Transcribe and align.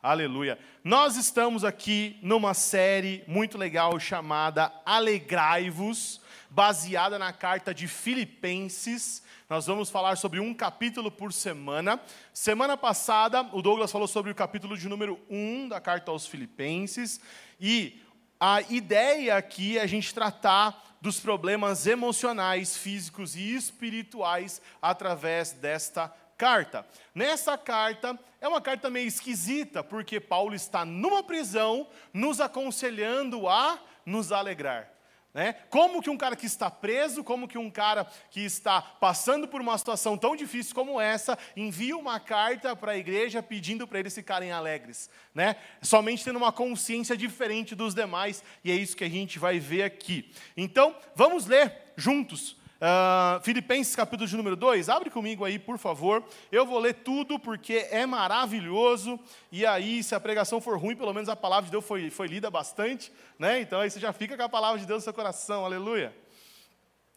Aleluia. 0.00 0.56
Nós 0.84 1.16
estamos 1.16 1.64
aqui 1.64 2.20
numa 2.22 2.54
série 2.54 3.24
muito 3.26 3.58
legal 3.58 3.98
chamada 3.98 4.72
Alegrai-vos, 4.86 6.20
baseada 6.48 7.18
na 7.18 7.32
carta 7.32 7.74
de 7.74 7.88
Filipenses. 7.88 9.24
Nós 9.50 9.66
vamos 9.66 9.90
falar 9.90 10.16
sobre 10.16 10.38
um 10.38 10.54
capítulo 10.54 11.10
por 11.10 11.32
semana. 11.32 12.00
Semana 12.32 12.76
passada, 12.76 13.42
o 13.52 13.60
Douglas 13.60 13.90
falou 13.90 14.06
sobre 14.06 14.30
o 14.30 14.36
capítulo 14.36 14.78
de 14.78 14.88
número 14.88 15.18
1 15.28 15.66
da 15.66 15.80
carta 15.80 16.12
aos 16.12 16.28
Filipenses. 16.28 17.20
E 17.60 18.00
a 18.38 18.62
ideia 18.70 19.36
aqui 19.36 19.78
é 19.78 19.82
a 19.82 19.86
gente 19.88 20.14
tratar 20.14 20.96
dos 21.00 21.18
problemas 21.18 21.88
emocionais, 21.88 22.76
físicos 22.76 23.34
e 23.34 23.56
espirituais 23.56 24.62
através 24.80 25.50
desta 25.50 26.14
carta. 26.38 26.86
Nessa 27.12 27.58
carta, 27.58 28.18
é 28.40 28.46
uma 28.46 28.60
carta 28.60 28.88
meio 28.88 29.08
esquisita, 29.08 29.82
porque 29.82 30.20
Paulo 30.20 30.54
está 30.54 30.84
numa 30.84 31.22
prisão, 31.22 31.88
nos 32.14 32.40
aconselhando 32.40 33.48
a 33.48 33.78
nos 34.06 34.30
alegrar. 34.30 34.88
Né? 35.34 35.52
Como 35.68 36.00
que 36.00 36.08
um 36.08 36.16
cara 36.16 36.34
que 36.34 36.46
está 36.46 36.70
preso, 36.70 37.22
como 37.22 37.46
que 37.46 37.58
um 37.58 37.70
cara 37.70 38.06
que 38.30 38.40
está 38.40 38.80
passando 38.80 39.46
por 39.46 39.60
uma 39.60 39.76
situação 39.76 40.16
tão 40.16 40.34
difícil 40.34 40.74
como 40.74 41.00
essa, 41.00 41.36
envia 41.56 41.96
uma 41.96 42.18
carta 42.18 42.74
para 42.74 42.92
a 42.92 42.96
igreja 42.96 43.42
pedindo 43.42 43.86
para 43.86 43.98
eles 43.98 44.14
ficarem 44.14 44.52
alegres? 44.52 45.10
Né? 45.34 45.56
Somente 45.82 46.24
tendo 46.24 46.38
uma 46.38 46.52
consciência 46.52 47.16
diferente 47.16 47.74
dos 47.74 47.94
demais, 47.94 48.42
e 48.64 48.70
é 48.70 48.74
isso 48.74 48.96
que 48.96 49.04
a 49.04 49.08
gente 49.08 49.38
vai 49.38 49.58
ver 49.58 49.82
aqui. 49.82 50.32
Então, 50.56 50.96
vamos 51.14 51.46
ler 51.46 51.92
juntos 51.96 52.57
Uh, 52.80 53.42
Filipenses 53.42 53.96
capítulo 53.96 54.28
de 54.28 54.36
número 54.36 54.54
2, 54.54 54.88
abre 54.88 55.10
comigo 55.10 55.44
aí, 55.44 55.58
por 55.58 55.78
favor. 55.78 56.22
Eu 56.52 56.64
vou 56.64 56.78
ler 56.78 56.94
tudo 56.94 57.36
porque 57.36 57.88
é 57.90 58.06
maravilhoso. 58.06 59.18
E 59.50 59.66
aí, 59.66 60.00
se 60.02 60.14
a 60.14 60.20
pregação 60.20 60.60
for 60.60 60.78
ruim, 60.78 60.94
pelo 60.94 61.12
menos 61.12 61.28
a 61.28 61.34
palavra 61.34 61.64
de 61.64 61.72
Deus 61.72 61.84
foi, 61.84 62.08
foi 62.08 62.28
lida 62.28 62.48
bastante. 62.50 63.12
Né? 63.36 63.60
Então 63.60 63.80
aí 63.80 63.90
você 63.90 63.98
já 63.98 64.12
fica 64.12 64.36
com 64.36 64.42
a 64.44 64.48
palavra 64.48 64.78
de 64.78 64.86
Deus 64.86 64.98
no 64.98 65.04
seu 65.04 65.12
coração, 65.14 65.64
aleluia. 65.64 66.14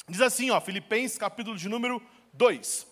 Diz 0.10 0.22
assim, 0.22 0.50
ó, 0.50 0.60
Filipenses 0.60 1.18
capítulo 1.18 1.56
de 1.56 1.70
número 1.70 2.02
2. 2.34 2.91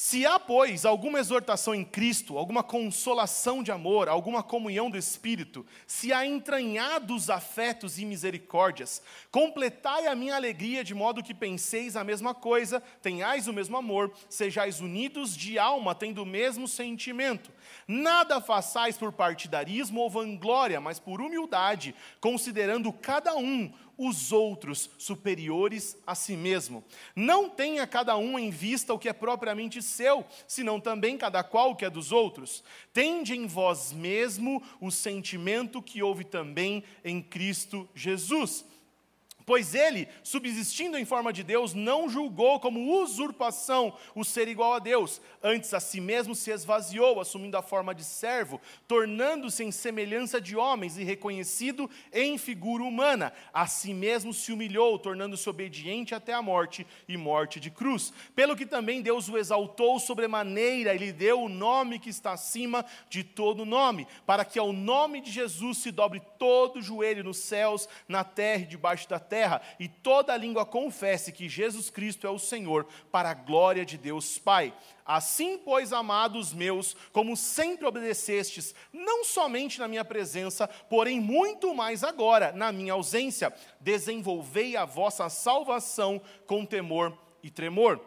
Se 0.00 0.24
há, 0.24 0.38
pois, 0.38 0.84
alguma 0.84 1.18
exortação 1.18 1.74
em 1.74 1.84
Cristo, 1.84 2.38
alguma 2.38 2.62
consolação 2.62 3.64
de 3.64 3.72
amor, 3.72 4.08
alguma 4.08 4.44
comunhão 4.44 4.88
do 4.88 4.96
Espírito, 4.96 5.66
se 5.88 6.12
há 6.12 6.24
entranhados 6.24 7.28
afetos 7.28 7.98
e 7.98 8.04
misericórdias, 8.04 9.02
completai 9.28 10.06
a 10.06 10.14
minha 10.14 10.36
alegria 10.36 10.84
de 10.84 10.94
modo 10.94 11.20
que 11.20 11.34
penseis 11.34 11.96
a 11.96 12.04
mesma 12.04 12.32
coisa, 12.32 12.80
tenhais 13.02 13.48
o 13.48 13.52
mesmo 13.52 13.76
amor, 13.76 14.12
sejais 14.28 14.80
unidos 14.80 15.36
de 15.36 15.58
alma, 15.58 15.96
tendo 15.96 16.22
o 16.22 16.26
mesmo 16.26 16.68
sentimento. 16.68 17.50
Nada 17.86 18.40
façais 18.40 18.96
por 18.96 19.12
partidarismo 19.12 20.00
ou 20.00 20.10
vanglória, 20.10 20.80
mas 20.80 20.98
por 20.98 21.20
humildade, 21.20 21.94
considerando 22.20 22.92
cada 22.92 23.34
um 23.36 23.72
os 23.98 24.30
outros 24.30 24.88
superiores 24.96 25.98
a 26.06 26.14
si 26.14 26.36
mesmo. 26.36 26.84
Não 27.16 27.50
tenha 27.50 27.84
cada 27.84 28.16
um 28.16 28.38
em 28.38 28.48
vista 28.48 28.94
o 28.94 28.98
que 28.98 29.08
é 29.08 29.12
propriamente 29.12 29.82
seu, 29.82 30.24
senão 30.46 30.78
também 30.78 31.18
cada 31.18 31.42
qual 31.42 31.72
o 31.72 31.76
que 31.76 31.84
é 31.84 31.90
dos 31.90 32.12
outros. 32.12 32.62
Tende 32.92 33.36
em 33.36 33.46
vós 33.46 33.92
mesmo 33.92 34.62
o 34.80 34.90
sentimento 34.92 35.82
que 35.82 36.02
houve 36.02 36.24
também 36.24 36.84
em 37.04 37.20
Cristo 37.20 37.88
Jesus 37.92 38.64
Pois 39.48 39.74
ele, 39.74 40.06
subsistindo 40.22 40.98
em 40.98 41.06
forma 41.06 41.32
de 41.32 41.42
Deus, 41.42 41.72
não 41.72 42.06
julgou 42.06 42.60
como 42.60 43.00
usurpação 43.00 43.94
o 44.14 44.22
ser 44.22 44.46
igual 44.46 44.74
a 44.74 44.78
Deus, 44.78 45.22
antes 45.42 45.72
a 45.72 45.80
si 45.80 46.02
mesmo 46.02 46.34
se 46.34 46.50
esvaziou, 46.50 47.18
assumindo 47.18 47.56
a 47.56 47.62
forma 47.62 47.94
de 47.94 48.04
servo, 48.04 48.60
tornando-se 48.86 49.64
em 49.64 49.72
semelhança 49.72 50.38
de 50.38 50.54
homens 50.54 50.98
e 50.98 51.02
reconhecido 51.02 51.88
em 52.12 52.36
figura 52.36 52.84
humana. 52.84 53.32
A 53.50 53.66
si 53.66 53.94
mesmo 53.94 54.34
se 54.34 54.52
humilhou, 54.52 54.98
tornando-se 54.98 55.48
obediente 55.48 56.14
até 56.14 56.34
a 56.34 56.42
morte 56.42 56.86
e 57.08 57.16
morte 57.16 57.58
de 57.58 57.70
cruz. 57.70 58.12
Pelo 58.36 58.54
que 58.54 58.66
também 58.66 59.00
Deus 59.00 59.30
o 59.30 59.38
exaltou 59.38 59.98
sobremaneira 59.98 60.94
e 60.94 60.98
lhe 60.98 61.10
deu 61.10 61.40
o 61.40 61.48
nome 61.48 61.98
que 61.98 62.10
está 62.10 62.32
acima 62.32 62.84
de 63.08 63.24
todo 63.24 63.64
nome, 63.64 64.06
para 64.26 64.44
que 64.44 64.58
ao 64.58 64.74
nome 64.74 65.22
de 65.22 65.30
Jesus 65.30 65.78
se 65.78 65.90
dobre 65.90 66.20
todo 66.38 66.80
o 66.80 66.82
joelho 66.82 67.24
nos 67.24 67.38
céus, 67.38 67.88
na 68.06 68.22
terra 68.22 68.64
e 68.64 68.66
debaixo 68.66 69.08
da 69.08 69.18
terra 69.18 69.37
terra, 69.38 69.62
e 69.78 69.86
toda 69.86 70.36
língua 70.36 70.66
confesse 70.66 71.30
que 71.30 71.48
Jesus 71.48 71.90
Cristo 71.90 72.26
é 72.26 72.30
o 72.30 72.40
Senhor, 72.40 72.84
para 73.12 73.30
a 73.30 73.34
glória 73.34 73.86
de 73.86 73.96
Deus 73.96 74.36
Pai. 74.36 74.74
Assim, 75.06 75.56
pois, 75.56 75.92
amados 75.92 76.52
meus, 76.52 76.96
como 77.12 77.36
sempre 77.36 77.86
obedecestes, 77.86 78.74
não 78.92 79.24
somente 79.24 79.78
na 79.78 79.86
minha 79.86 80.04
presença, 80.04 80.66
porém 80.66 81.20
muito 81.20 81.72
mais 81.72 82.02
agora, 82.02 82.50
na 82.50 82.72
minha 82.72 82.94
ausência, 82.94 83.54
desenvolvei 83.80 84.76
a 84.76 84.84
vossa 84.84 85.28
salvação 85.28 86.20
com 86.44 86.66
temor 86.66 87.16
e 87.40 87.48
tremor 87.48 88.00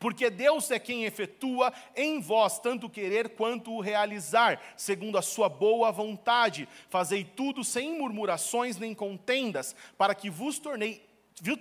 porque 0.00 0.30
Deus 0.30 0.70
é 0.70 0.78
quem 0.78 1.04
efetua 1.04 1.72
em 1.94 2.20
vós 2.20 2.58
tanto 2.58 2.86
o 2.86 2.90
querer 2.90 3.28
quanto 3.30 3.70
o 3.70 3.80
realizar, 3.80 4.58
segundo 4.74 5.18
a 5.18 5.22
sua 5.22 5.48
boa 5.48 5.92
vontade. 5.92 6.66
Fazei 6.88 7.22
tudo 7.22 7.62
sem 7.62 7.98
murmurações 7.98 8.78
nem 8.78 8.94
contendas, 8.94 9.76
para 9.98 10.14
que 10.14 10.30
vos 10.30 10.58
tornei 10.58 11.09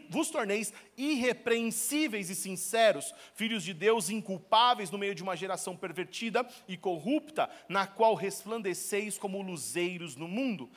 vos 0.09 0.29
torneis 0.29 0.73
irrepreensíveis 0.97 2.29
e 2.29 2.35
sinceros, 2.35 3.13
filhos 3.33 3.63
de 3.63 3.73
Deus 3.73 4.09
inculpáveis 4.09 4.91
no 4.91 4.97
meio 4.97 5.15
de 5.15 5.23
uma 5.23 5.35
geração 5.35 5.75
pervertida 5.75 6.47
e 6.67 6.75
corrupta, 6.75 7.49
na 7.67 7.87
qual 7.87 8.15
resplandeceis 8.15 9.17
como 9.17 9.41
luzeiros 9.41 10.15
no 10.15 10.27
mundo, 10.27 10.69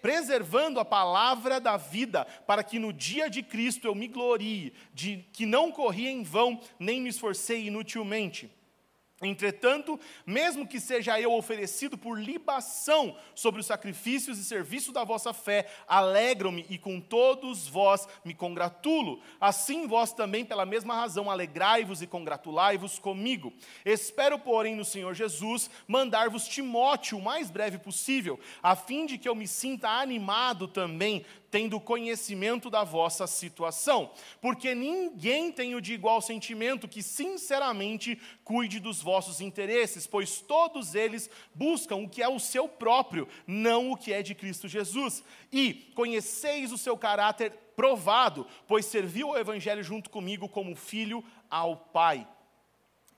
preservando 0.00 0.80
a 0.80 0.84
palavra 0.84 1.60
da 1.60 1.76
vida, 1.76 2.24
para 2.46 2.62
que 2.62 2.78
no 2.78 2.92
dia 2.92 3.28
de 3.28 3.42
Cristo 3.42 3.86
eu 3.86 3.94
me 3.94 4.08
glorie, 4.08 4.72
de 4.94 5.24
que 5.32 5.46
não 5.46 5.72
corri 5.72 6.08
em 6.08 6.22
vão, 6.22 6.60
nem 6.78 7.00
me 7.00 7.08
esforcei 7.08 7.66
inutilmente. 7.66 8.57
Entretanto, 9.20 9.98
mesmo 10.24 10.66
que 10.66 10.78
seja 10.78 11.20
eu 11.20 11.32
oferecido 11.32 11.98
por 11.98 12.20
libação 12.20 13.16
sobre 13.34 13.60
os 13.60 13.66
sacrifícios 13.66 14.38
e 14.38 14.44
serviço 14.44 14.92
da 14.92 15.02
vossa 15.02 15.32
fé, 15.32 15.68
alegro-me 15.88 16.64
e 16.70 16.78
com 16.78 17.00
todos 17.00 17.66
vós 17.66 18.06
me 18.24 18.32
congratulo. 18.32 19.20
Assim 19.40 19.88
vós 19.88 20.12
também, 20.12 20.44
pela 20.44 20.64
mesma 20.64 20.94
razão, 20.94 21.28
alegrai-vos 21.28 22.00
e 22.00 22.06
congratulai-vos 22.06 23.00
comigo. 23.00 23.52
Espero, 23.84 24.38
porém, 24.38 24.76
no 24.76 24.84
Senhor 24.84 25.14
Jesus, 25.14 25.68
mandar-vos 25.88 26.46
Timóteo 26.46 27.18
o 27.18 27.22
mais 27.22 27.50
breve 27.50 27.78
possível, 27.78 28.38
a 28.62 28.76
fim 28.76 29.04
de 29.04 29.18
que 29.18 29.28
eu 29.28 29.34
me 29.34 29.48
sinta 29.48 29.88
animado 29.88 30.68
também 30.68 31.26
tendo 31.50 31.80
conhecimento 31.80 32.68
da 32.68 32.84
vossa 32.84 33.26
situação, 33.26 34.10
porque 34.40 34.74
ninguém 34.74 35.50
tem 35.50 35.74
o 35.74 35.80
de 35.80 35.94
igual 35.94 36.20
sentimento 36.20 36.88
que 36.88 37.02
sinceramente 37.02 38.20
cuide 38.44 38.80
dos 38.80 39.02
vossos 39.02 39.40
interesses, 39.40 40.06
pois 40.06 40.40
todos 40.40 40.94
eles 40.94 41.30
buscam 41.54 41.96
o 41.96 42.08
que 42.08 42.22
é 42.22 42.28
o 42.28 42.38
seu 42.38 42.68
próprio, 42.68 43.26
não 43.46 43.90
o 43.90 43.96
que 43.96 44.12
é 44.12 44.22
de 44.22 44.34
Cristo 44.34 44.68
Jesus. 44.68 45.24
E 45.52 45.74
conheceis 45.94 46.72
o 46.72 46.78
seu 46.78 46.96
caráter 46.96 47.52
provado, 47.74 48.46
pois 48.66 48.86
serviu 48.86 49.28
ao 49.28 49.38
evangelho 49.38 49.82
junto 49.82 50.10
comigo 50.10 50.48
como 50.48 50.74
filho 50.74 51.24
ao 51.48 51.76
Pai. 51.76 52.26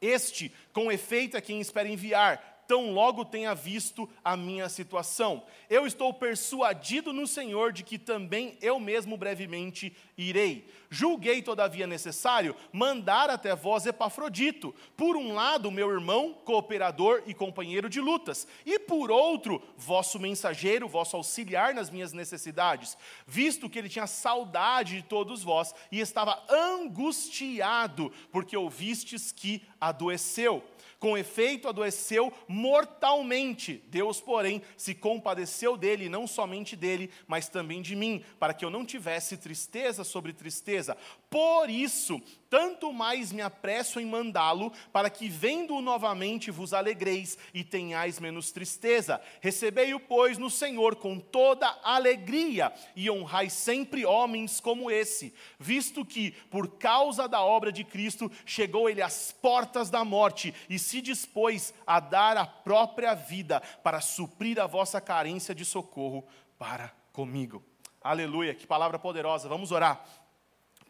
Este, 0.00 0.50
com 0.72 0.90
efeito, 0.90 1.36
é 1.36 1.40
quem 1.40 1.60
espera 1.60 1.88
enviar 1.88 2.49
tão 2.70 2.92
logo 2.92 3.24
tenha 3.24 3.52
visto 3.52 4.08
a 4.24 4.36
minha 4.36 4.68
situação. 4.68 5.42
Eu 5.68 5.88
estou 5.88 6.14
persuadido 6.14 7.12
no 7.12 7.26
Senhor 7.26 7.72
de 7.72 7.82
que 7.82 7.98
também 7.98 8.56
eu 8.62 8.78
mesmo 8.78 9.16
brevemente 9.16 9.92
irei. 10.16 10.70
Julguei, 10.88 11.42
todavia, 11.42 11.84
necessário 11.84 12.54
mandar 12.72 13.28
até 13.28 13.56
vós 13.56 13.86
Epafrodito, 13.86 14.72
por 14.96 15.16
um 15.16 15.34
lado, 15.34 15.68
meu 15.68 15.90
irmão, 15.90 16.32
cooperador 16.44 17.24
e 17.26 17.34
companheiro 17.34 17.88
de 17.88 18.00
lutas, 18.00 18.46
e 18.64 18.78
por 18.78 19.10
outro, 19.10 19.60
vosso 19.76 20.20
mensageiro, 20.20 20.86
vosso 20.86 21.16
auxiliar 21.16 21.74
nas 21.74 21.90
minhas 21.90 22.12
necessidades, 22.12 22.96
visto 23.26 23.68
que 23.68 23.80
ele 23.80 23.88
tinha 23.88 24.06
saudade 24.06 24.94
de 24.94 25.02
todos 25.02 25.42
vós 25.42 25.74
e 25.90 25.98
estava 25.98 26.40
angustiado, 26.48 28.12
porque 28.30 28.56
ouvistes 28.56 29.32
que 29.32 29.60
adoeceu. 29.80 30.62
Com 31.00 31.16
efeito, 31.16 31.66
adoeceu 31.66 32.30
mortalmente. 32.46 33.82
Deus, 33.88 34.20
porém, 34.20 34.60
se 34.76 34.94
compadeceu 34.94 35.74
dele, 35.74 36.10
não 36.10 36.26
somente 36.26 36.76
dele, 36.76 37.10
mas 37.26 37.48
também 37.48 37.80
de 37.80 37.96
mim, 37.96 38.22
para 38.38 38.52
que 38.52 38.62
eu 38.62 38.68
não 38.68 38.84
tivesse 38.84 39.38
tristeza 39.38 40.04
sobre 40.04 40.34
tristeza. 40.34 40.94
Por 41.30 41.70
isso, 41.70 42.20
tanto 42.50 42.92
mais 42.92 43.32
me 43.32 43.40
apresso 43.40 43.98
em 43.98 44.04
mandá-lo, 44.04 44.72
para 44.92 45.08
que 45.08 45.28
vendo-o 45.28 45.80
novamente 45.80 46.50
vos 46.50 46.74
alegreis 46.74 47.38
e 47.54 47.64
tenhais 47.64 48.18
menos 48.18 48.52
tristeza. 48.52 49.22
Recebei-o, 49.40 50.00
pois, 50.00 50.36
no 50.36 50.50
Senhor 50.50 50.96
com 50.96 51.18
toda 51.18 51.78
alegria 51.82 52.74
e 52.94 53.08
honrai 53.08 53.48
sempre 53.48 54.04
homens 54.04 54.60
como 54.60 54.90
esse, 54.90 55.32
visto 55.58 56.04
que, 56.04 56.32
por 56.50 56.76
causa 56.76 57.26
da 57.26 57.40
obra 57.40 57.72
de 57.72 57.84
Cristo, 57.84 58.30
chegou 58.44 58.90
ele 58.90 59.00
às 59.00 59.32
portas 59.32 59.88
da 59.88 60.04
morte 60.04 60.52
e 60.68 60.78
se 60.90 61.00
dispôs 61.00 61.72
a 61.86 62.00
dar 62.00 62.36
a 62.36 62.44
própria 62.44 63.14
vida 63.14 63.60
para 63.82 64.00
suprir 64.00 64.60
a 64.60 64.66
vossa 64.66 65.00
carência 65.00 65.54
de 65.54 65.64
socorro 65.64 66.26
para 66.58 66.92
comigo. 67.12 67.62
Aleluia, 68.02 68.54
que 68.54 68.66
palavra 68.66 68.98
poderosa. 68.98 69.48
Vamos 69.48 69.70
orar. 69.70 70.04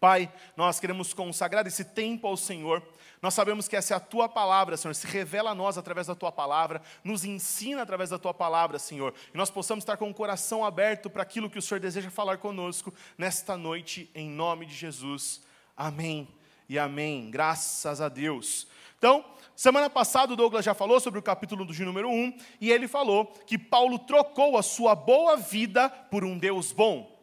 Pai, 0.01 0.33
nós 0.57 0.81
queremos 0.81 1.13
consagrar 1.13 1.67
esse 1.67 1.85
tempo 1.85 2.27
ao 2.27 2.35
Senhor. 2.35 2.83
Nós 3.21 3.35
sabemos 3.35 3.69
que 3.69 3.77
essa 3.77 3.93
é 3.93 3.97
a 3.97 4.01
tua 4.01 4.27
palavra, 4.27 4.79
Senhor. 4.79 4.95
Se 4.95 5.07
revela 5.07 5.51
a 5.51 5.55
nós 5.55 5.77
através 5.77 6.07
da 6.07 6.15
tua 6.15 6.33
palavra, 6.33 6.81
nos 7.05 7.23
ensina 7.23 7.83
através 7.83 8.09
da 8.09 8.19
tua 8.19 8.33
palavra, 8.33 8.79
Senhor. 8.79 9.13
E 9.35 9.37
nós 9.37 9.51
possamos 9.51 9.83
estar 9.83 9.99
com 9.99 10.09
o 10.09 10.15
coração 10.15 10.65
aberto 10.65 11.11
para 11.11 11.23
aquilo 11.23 11.51
que 11.51 11.59
o 11.59 11.63
Senhor 11.63 11.79
deseja 11.79 12.11
falar 12.11 12.39
conosco 12.39 12.95
nesta 13.19 13.59
noite, 13.59 14.11
em 14.15 14.31
nome 14.31 14.65
de 14.65 14.75
Jesus. 14.75 15.43
Amém 15.77 16.27
e 16.67 16.79
amém. 16.79 17.31
Graças 17.31 18.01
a 18.01 18.09
Deus. 18.09 18.67
Então, 19.01 19.25
semana 19.57 19.89
passada 19.89 20.35
o 20.35 20.37
Douglas 20.37 20.63
já 20.63 20.75
falou 20.75 21.01
sobre 21.01 21.19
o 21.19 21.23
capítulo 21.23 21.65
de 21.65 21.83
número 21.87 22.11
1, 22.11 22.37
e 22.61 22.71
ele 22.71 22.87
falou 22.87 23.25
que 23.47 23.57
Paulo 23.57 23.99
trocou 23.99 24.59
a 24.59 24.63
sua 24.63 24.95
boa 24.95 25.39
vida 25.39 25.89
por 25.89 26.23
um 26.23 26.37
Deus 26.37 26.71
bom. 26.71 27.19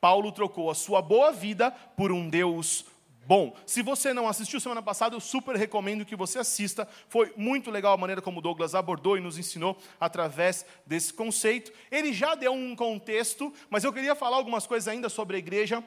Paulo 0.00 0.32
trocou 0.32 0.72
a 0.72 0.74
sua 0.74 1.00
boa 1.00 1.30
vida 1.30 1.70
por 1.96 2.10
um 2.10 2.28
Deus 2.28 2.84
bom. 3.26 3.54
Se 3.64 3.80
você 3.80 4.12
não 4.12 4.26
assistiu 4.26 4.58
semana 4.58 4.82
passada, 4.82 5.14
eu 5.14 5.20
super 5.20 5.54
recomendo 5.54 6.04
que 6.04 6.16
você 6.16 6.40
assista. 6.40 6.88
Foi 7.08 7.32
muito 7.36 7.70
legal 7.70 7.92
a 7.92 7.96
maneira 7.96 8.20
como 8.20 8.40
o 8.40 8.42
Douglas 8.42 8.74
abordou 8.74 9.16
e 9.16 9.20
nos 9.20 9.38
ensinou 9.38 9.78
através 10.00 10.66
desse 10.84 11.14
conceito. 11.14 11.70
Ele 11.92 12.12
já 12.12 12.34
deu 12.34 12.52
um 12.52 12.74
contexto, 12.74 13.54
mas 13.68 13.84
eu 13.84 13.92
queria 13.92 14.16
falar 14.16 14.36
algumas 14.36 14.66
coisas 14.66 14.88
ainda 14.88 15.08
sobre 15.08 15.36
a 15.36 15.38
igreja 15.38 15.84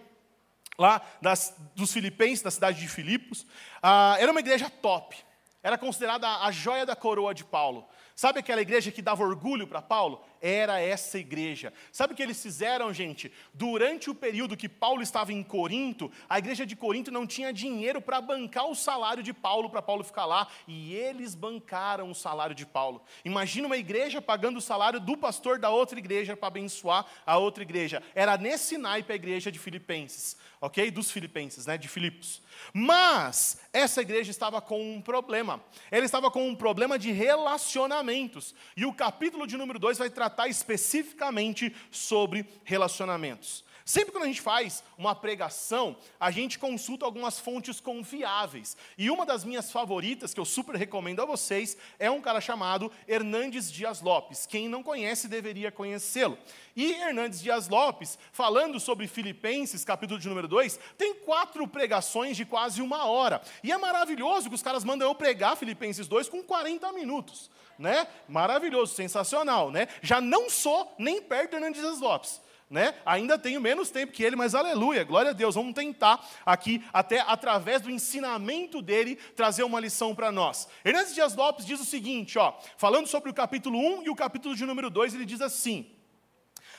lá 0.80 1.02
das, 1.22 1.54
dos 1.76 1.92
Filipenses, 1.92 2.42
da 2.42 2.50
cidade 2.50 2.80
de 2.80 2.88
Filipos. 2.88 3.46
Ah, 3.82 4.16
era 4.18 4.32
uma 4.32 4.40
igreja 4.40 4.70
top. 4.70 5.18
Era 5.64 5.78
considerada 5.78 6.28
a 6.28 6.52
joia 6.52 6.86
da 6.86 6.96
coroa 6.96 7.34
de 7.34 7.46
Paulo. 7.46 7.88
Sabe 8.14 8.40
aquela 8.40 8.62
igreja 8.62 8.92
que 8.92 9.02
dava 9.02 9.24
orgulho 9.24 9.66
para 9.66 9.82
Paulo? 9.82 10.22
Era 10.46 10.82
essa 10.82 11.18
igreja. 11.18 11.72
Sabe 11.90 12.12
o 12.12 12.16
que 12.18 12.22
eles 12.22 12.44
fizeram, 12.44 12.94
gente? 12.94 13.32
Durante 13.54 14.10
o 14.10 14.14
período 14.14 14.58
que 14.58 14.68
Paulo 14.68 15.02
estava 15.02 15.32
em 15.32 15.42
Corinto, 15.42 16.12
a 16.28 16.38
igreja 16.38 16.66
de 16.66 16.76
Corinto 16.76 17.10
não 17.10 17.26
tinha 17.26 17.54
dinheiro 17.54 18.02
para 18.02 18.20
bancar 18.20 18.70
o 18.70 18.76
salário 18.76 19.24
de 19.24 19.32
Paulo, 19.32 19.70
para 19.70 19.82
Paulo 19.82 20.04
ficar 20.04 20.26
lá, 20.26 20.50
e 20.68 20.94
eles 20.94 21.34
bancaram 21.34 22.12
o 22.12 22.14
salário 22.14 22.54
de 22.54 22.66
Paulo. 22.66 23.02
Imagina 23.24 23.68
uma 23.68 23.78
igreja 23.78 24.22
pagando 24.22 24.58
o 24.58 24.62
salário 24.62 25.00
do 25.00 25.16
pastor 25.16 25.58
da 25.58 25.70
outra 25.70 25.98
igreja 25.98 26.36
para 26.36 26.50
abençoar 26.50 27.06
a 27.26 27.38
outra 27.38 27.64
igreja. 27.64 28.04
Era 28.14 28.38
nesse 28.38 28.78
naipe 28.78 29.14
a 29.14 29.16
igreja 29.16 29.50
de 29.50 29.58
Filipenses, 29.58 30.36
ok? 30.60 30.92
Dos 30.92 31.10
Filipenses, 31.10 31.66
né? 31.66 31.78
De 31.78 31.88
Filipos. 31.88 32.42
Mas 32.74 33.62
essa 33.72 34.02
igreja 34.02 34.30
estava 34.30 34.60
com 34.60 34.94
um 34.94 35.02
problema. 35.02 35.64
Ela 35.90 36.04
estava 36.04 36.30
com 36.30 36.46
um 36.46 36.54
problema 36.54 37.00
de 37.00 37.14
relacionamentos. 37.14 38.54
E 38.76 38.86
o 38.86 38.94
capítulo 38.94 39.48
de 39.48 39.56
número 39.56 39.80
2 39.80 40.00
vai 40.00 40.10
tratar 40.10 40.33
especificamente 40.48 41.74
sobre 41.92 42.46
relacionamentos. 42.66 43.64
Sempre 43.86 44.14
quando 44.14 44.24
a 44.24 44.28
gente 44.28 44.42
faz 44.42 44.82
uma 44.98 45.14
pregação, 45.14 45.98
a 46.18 46.32
gente 46.32 46.58
consulta 46.58 47.04
algumas 47.04 47.38
fontes 47.38 47.82
confiáveis. 47.82 48.78
E 48.98 49.10
uma 49.12 49.26
das 49.26 49.44
minhas 49.44 49.72
favoritas, 49.72 50.34
que 50.34 50.40
eu 50.40 50.46
super 50.46 50.76
recomendo 50.76 51.22
a 51.22 51.26
vocês, 51.26 51.76
é 52.00 52.10
um 52.10 52.22
cara 52.22 52.40
chamado 52.40 52.90
Hernandes 53.08 53.70
Dias 53.70 54.02
Lopes. 54.02 54.46
Quem 54.46 54.70
não 54.70 54.82
conhece 54.82 55.28
deveria 55.28 55.70
conhecê-lo. 55.70 56.38
E 56.76 56.94
Hernandes 56.94 57.42
Dias 57.42 57.68
Lopes, 57.68 58.18
falando 58.32 58.80
sobre 58.80 59.06
Filipenses, 59.06 59.84
capítulo 59.84 60.20
de 60.20 60.30
número 60.30 60.48
2, 60.48 60.80
tem 60.98 61.16
quatro 61.16 61.68
pregações 61.68 62.38
de 62.38 62.46
quase 62.46 62.82
uma 62.82 63.06
hora. 63.06 63.42
E 63.62 63.72
é 63.72 63.78
maravilhoso 63.78 64.48
que 64.48 64.56
os 64.56 64.64
caras 64.64 64.86
mandam 64.86 65.10
eu 65.10 65.16
pregar 65.16 65.58
Filipenses 65.58 66.08
2 66.08 66.30
com 66.30 66.42
40 66.42 66.90
minutos. 66.94 67.52
Né? 67.78 68.08
Maravilhoso, 68.30 68.96
sensacional. 68.96 69.72
Né? 69.72 69.90
Já 70.02 70.22
não 70.22 70.50
sou 70.50 70.96
nem 70.98 71.22
perto 71.22 71.52
de 71.52 71.56
Hernandes 71.58 71.82
Dias 71.82 72.00
Lopes 72.00 72.42
né? 72.74 72.96
Ainda 73.06 73.38
tenho 73.38 73.62
menos 73.62 73.92
tempo 73.92 74.12
que 74.12 74.24
ele, 74.24 74.36
mas 74.36 74.56
aleluia, 74.56 75.04
glória 75.04 75.30
a 75.30 75.34
Deus. 75.34 75.54
Vamos 75.54 75.76
tentar 75.76 76.28
aqui, 76.44 76.84
até 76.92 77.20
através 77.20 77.82
do 77.82 77.92
ensinamento 77.92 78.82
dele, 78.82 79.16
trazer 79.36 79.62
uma 79.62 79.80
lição 79.80 80.16
para 80.16 80.32
nós. 80.32 80.68
Hernandes 80.84 81.14
Dias 81.14 81.36
Lopes 81.36 81.68
diz 81.68 81.80
o 81.80 81.86
seguinte, 81.86 82.40
ó, 82.40 82.52
falando 82.76 83.06
sobre 83.06 83.30
o 83.30 83.34
capítulo 83.34 83.78
1 83.78 84.04
e 84.06 84.10
o 84.10 84.16
capítulo 84.16 84.56
de 84.56 84.66
número 84.66 84.90
2, 84.90 85.14
ele 85.14 85.24
diz 85.24 85.40
assim: 85.40 85.88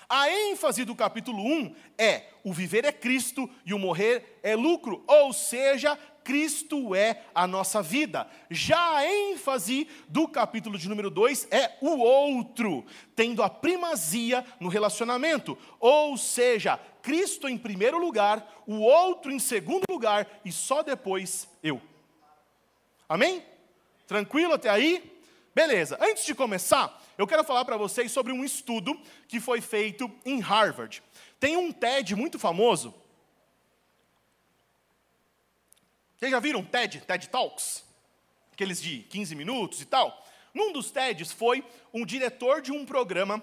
a 0.08 0.28
ênfase 0.28 0.84
do 0.84 0.96
capítulo 0.96 1.42
1 1.42 1.74
é: 1.96 2.24
o 2.42 2.52
viver 2.52 2.84
é 2.84 2.92
Cristo 2.92 3.48
e 3.64 3.72
o 3.72 3.78
morrer 3.78 4.40
é 4.42 4.56
lucro, 4.56 5.04
ou 5.06 5.32
seja, 5.32 5.96
Cristo 6.24 6.94
é 6.94 7.22
a 7.34 7.46
nossa 7.46 7.82
vida. 7.82 8.26
Já 8.50 8.96
a 8.96 9.06
ênfase 9.06 9.86
do 10.08 10.26
capítulo 10.26 10.78
de 10.78 10.88
número 10.88 11.10
2 11.10 11.48
é 11.50 11.76
o 11.82 11.98
outro, 11.98 12.84
tendo 13.14 13.42
a 13.42 13.50
primazia 13.50 14.44
no 14.58 14.68
relacionamento. 14.68 15.56
Ou 15.78 16.16
seja, 16.16 16.80
Cristo 17.02 17.46
em 17.46 17.58
primeiro 17.58 17.98
lugar, 17.98 18.64
o 18.66 18.80
outro 18.80 19.30
em 19.30 19.38
segundo 19.38 19.84
lugar 19.88 20.26
e 20.44 20.50
só 20.50 20.82
depois 20.82 21.46
eu. 21.62 21.80
Amém? 23.06 23.44
Tranquilo 24.06 24.54
até 24.54 24.70
aí? 24.70 25.12
Beleza. 25.54 25.98
Antes 26.00 26.24
de 26.24 26.34
começar, 26.34 27.00
eu 27.16 27.26
quero 27.26 27.44
falar 27.44 27.64
para 27.64 27.76
vocês 27.76 28.10
sobre 28.10 28.32
um 28.32 28.42
estudo 28.42 28.98
que 29.28 29.38
foi 29.38 29.60
feito 29.60 30.10
em 30.24 30.40
Harvard. 30.40 31.02
Tem 31.38 31.56
um 31.56 31.70
TED 31.70 32.16
muito 32.16 32.38
famoso 32.38 32.94
Vocês 36.24 36.32
já 36.32 36.40
viram 36.40 36.64
TED, 36.64 37.02
TED 37.02 37.28
Talks? 37.28 37.84
Aqueles 38.50 38.80
de 38.80 39.00
15 39.10 39.34
minutos 39.34 39.82
e 39.82 39.84
tal? 39.84 40.26
Num 40.54 40.72
dos 40.72 40.90
TEDs 40.90 41.30
foi 41.30 41.62
um 41.92 42.06
diretor 42.06 42.62
de 42.62 42.72
um 42.72 42.86
programa 42.86 43.42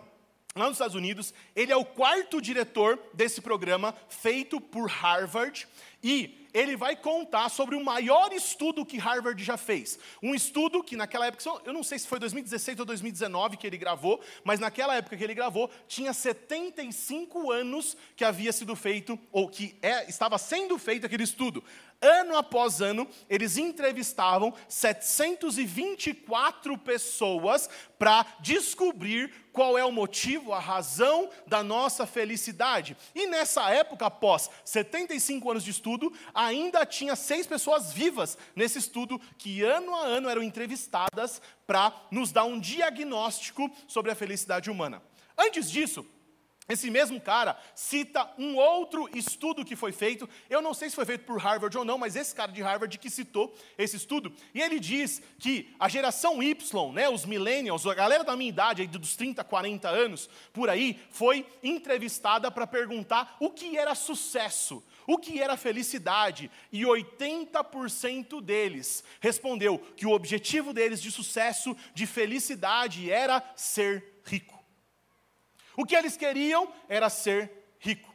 lá 0.56 0.66
nos 0.66 0.78
Estados 0.78 0.96
Unidos. 0.96 1.32
Ele 1.56 1.72
é 1.72 1.76
o 1.76 1.86
quarto 1.86 2.42
diretor 2.42 3.00
desse 3.14 3.40
programa, 3.40 3.96
feito 4.10 4.60
por 4.60 4.90
Harvard. 4.90 5.68
E 6.04 6.48
ele 6.56 6.76
vai 6.76 6.96
contar 6.96 7.50
sobre 7.50 7.76
o 7.76 7.84
maior 7.84 8.34
estudo 8.34 8.84
que 8.84 8.98
Harvard 8.98 9.42
já 9.44 9.58
fez. 9.58 10.00
Um 10.22 10.34
estudo 10.34 10.84
que 10.84 10.96
naquela 10.96 11.28
época, 11.28 11.44
eu 11.64 11.74
não 11.74 11.84
sei 11.84 12.00
se 12.00 12.08
foi 12.08 12.18
2016 12.18 12.80
ou 12.80 12.86
2019 12.86 13.58
que 13.58 13.68
ele 13.68 13.78
gravou, 13.78 14.20
mas 14.44 14.60
naquela 14.60 14.96
época 14.96 15.16
que 15.16 15.24
ele 15.24 15.36
gravou, 15.36 15.70
tinha 15.88 16.14
75 16.14 17.52
anos 17.52 17.96
que 18.16 18.26
havia 18.26 18.52
sido 18.52 18.76
feito, 18.76 19.20
ou 19.32 19.48
que 19.48 19.78
é, 19.84 20.10
estava 20.10 20.40
sendo 20.40 20.80
feito 20.80 21.06
aquele 21.06 21.24
estudo 21.24 21.64
ano 22.02 22.36
após 22.36 22.82
ano, 22.82 23.08
eles 23.30 23.58
entrevistavam 23.58 24.52
724 24.68 26.76
pessoas 26.78 27.70
para 28.00 28.26
descobrir 28.40 29.32
qual 29.54 29.78
é 29.78 29.86
o 29.86 29.92
motivo, 29.92 30.52
a 30.54 30.60
razão 30.60 31.30
da 31.46 31.62
nossa 31.62 32.08
felicidade. 32.08 32.98
E 33.14 33.28
nessa 33.28 33.70
época, 33.70 34.08
após 34.08 34.50
75 34.66 35.52
anos 35.52 35.64
de 35.64 35.70
estudo, 35.72 36.12
ainda 36.34 36.84
tinha 36.86 37.16
seis 37.16 37.46
pessoas 37.46 37.94
vivas 37.94 38.38
nesse 38.56 38.80
estudo 38.80 39.22
que 39.38 39.62
ano 39.62 39.96
a 39.96 40.02
ano 40.02 40.28
eram 40.30 40.42
entrevistadas 40.42 41.40
para 41.68 41.94
nos 42.10 42.32
dar 42.32 42.46
um 42.46 42.60
diagnóstico 42.60 43.70
sobre 43.88 44.12
a 44.12 44.16
felicidade 44.16 44.72
humana. 44.72 45.04
Antes 45.38 45.70
disso, 45.70 46.04
esse 46.70 46.90
mesmo 46.90 47.20
cara 47.20 47.58
cita 47.76 48.30
um 48.38 48.56
outro 48.56 49.10
estudo 49.14 49.66
que 49.66 49.76
foi 49.76 49.92
feito, 49.92 50.30
eu 50.50 50.62
não 50.62 50.74
sei 50.74 50.90
se 50.90 50.96
foi 50.96 51.06
feito 51.06 51.26
por 51.26 51.40
Harvard 51.40 51.78
ou 51.78 51.84
não, 51.84 51.98
mas 51.98 52.16
esse 52.16 52.34
cara 52.34 52.52
de 52.52 52.62
Harvard 52.62 52.98
que 52.98 53.10
citou 53.10 53.54
esse 53.78 53.98
estudo, 53.98 54.34
e 54.54 54.62
ele 54.62 54.80
diz 54.80 55.22
que 55.40 55.74
a 55.80 55.90
geração 55.90 56.42
Y, 56.42 56.94
né, 56.94 57.10
os 57.10 57.26
millennials, 57.26 57.86
a 57.86 57.94
galera 57.94 58.24
da 58.24 58.38
minha 58.38 58.50
idade, 58.50 58.82
aí 58.82 58.88
dos 58.88 59.16
30, 59.16 59.44
40 59.44 59.90
anos, 59.90 60.30
por 60.54 60.70
aí, 60.70 61.00
foi 61.10 61.46
entrevistada 61.64 62.50
para 62.52 62.68
perguntar 62.68 63.36
o 63.40 63.50
que 63.50 63.78
era 63.78 63.96
sucesso, 63.96 64.84
o 65.08 65.18
que 65.18 65.42
era 65.42 65.58
felicidade, 65.58 66.50
e 66.72 66.84
80% 66.84 68.40
deles 68.40 69.04
respondeu 69.20 69.80
que 69.98 70.06
o 70.06 70.12
objetivo 70.12 70.74
deles 70.74 71.02
de 71.02 71.12
sucesso, 71.12 71.76
de 71.94 72.06
felicidade, 72.06 73.12
era 73.12 73.44
ser 73.56 74.22
rico. 74.24 74.61
O 75.76 75.86
que 75.86 75.96
eles 75.96 76.18
queriam 76.18 76.72
era 76.88 77.10
ser 77.10 77.52
rico. 77.80 78.11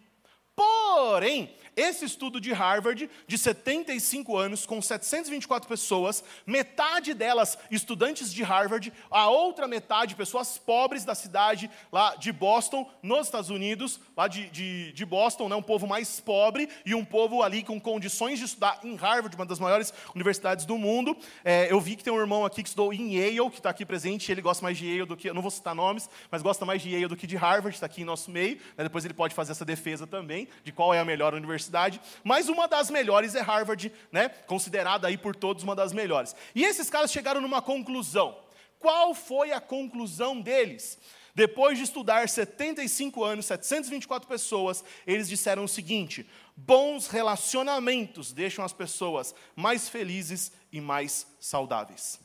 Porém, 0.57 1.55
esse 1.77 2.07
estudo 2.07 2.41
de 2.41 2.55
Harvard, 2.55 3.11
de 3.27 3.37
75 3.37 4.35
anos, 4.35 4.65
com 4.65 4.81
724 4.81 5.69
pessoas, 5.69 6.25
metade 6.47 7.13
delas 7.13 7.59
estudantes 7.71 8.33
de 8.33 8.43
Harvard, 8.43 8.91
a 9.11 9.29
outra 9.29 9.69
metade 9.69 10.15
pessoas 10.15 10.57
pobres 10.57 11.05
da 11.05 11.15
cidade 11.15 11.71
lá 11.93 12.17
de 12.17 12.33
Boston, 12.33 12.91
nos 13.03 13.27
Estados 13.27 13.51
Unidos, 13.51 14.01
lá 14.17 14.27
de, 14.27 14.49
de, 14.49 14.93
de 14.93 15.05
Boston, 15.05 15.51
né, 15.51 15.55
um 15.55 15.63
povo 15.63 15.87
mais 15.87 16.19
pobre 16.19 16.67
e 16.87 16.95
um 16.95 17.05
povo 17.05 17.43
ali 17.43 17.63
com 17.63 17.79
condições 17.79 18.39
de 18.39 18.47
estudar 18.47 18.81
em 18.83 18.97
Harvard, 18.97 19.37
uma 19.37 19.45
das 19.45 19.59
maiores 19.59 19.93
universidades 20.15 20.65
do 20.65 20.79
mundo. 20.79 21.15
É, 21.45 21.71
eu 21.71 21.79
vi 21.79 21.95
que 21.95 22.03
tem 22.03 22.11
um 22.13 22.19
irmão 22.19 22.47
aqui 22.47 22.63
que 22.63 22.71
estudou 22.71 22.91
em 22.95 23.17
Yale, 23.17 23.51
que 23.51 23.59
está 23.59 23.69
aqui 23.69 23.85
presente, 23.85 24.33
ele 24.33 24.41
gosta 24.41 24.63
mais 24.63 24.79
de 24.79 24.87
Yale 24.87 25.05
do 25.05 25.15
que, 25.15 25.29
eu 25.29 25.35
não 25.35 25.43
vou 25.43 25.51
citar 25.51 25.75
nomes, 25.75 26.09
mas 26.31 26.41
gosta 26.41 26.65
mais 26.65 26.81
de 26.81 26.89
Yale 26.89 27.07
do 27.07 27.17
que 27.17 27.27
de 27.27 27.37
Harvard, 27.37 27.77
está 27.77 27.85
aqui 27.85 28.01
em 28.01 28.07
nosso 28.07 28.31
meio, 28.31 28.57
né, 28.79 28.85
depois 28.85 29.05
ele 29.05 29.13
pode 29.13 29.35
fazer 29.35 29.53
essa 29.53 29.65
defesa 29.65 30.07
também, 30.07 30.46
de 30.65 30.73
qual 30.73 30.93
é 30.95 30.99
a 30.99 31.05
melhor 31.05 31.35
universidade, 31.35 32.01
mas 32.23 32.49
uma 32.49 32.67
das 32.67 32.91
melhores 32.91 33.35
é 33.35 33.41
Harvard, 33.41 33.93
né, 34.11 34.29
considerada 34.29 35.09
aí 35.09 35.17
por 35.17 35.35
todos 35.35 35.63
uma 35.63 35.75
das 35.75 35.93
melhores. 35.93 36.35
E 36.55 36.65
esses 36.65 36.91
caras 36.91 37.13
chegaram 37.13 37.41
numa 37.41 37.63
conclusão. 37.63 38.37
Qual 38.79 39.15
foi 39.15 39.53
a 39.53 39.61
conclusão 39.61 40.41
deles? 40.41 40.99
Depois 41.35 41.77
de 41.77 41.85
estudar 41.85 42.27
75 42.29 43.23
anos, 43.23 43.45
724 43.45 44.27
pessoas, 44.27 44.83
eles 45.07 45.29
disseram 45.29 45.65
o 45.65 45.69
seguinte: 45.69 46.27
bons 46.57 47.09
relacionamentos 47.09 48.33
deixam 48.33 48.65
as 48.65 48.73
pessoas 48.73 49.35
mais 49.55 49.87
felizes 49.87 50.51
e 50.73 50.81
mais 50.81 51.27
saudáveis. 51.39 52.19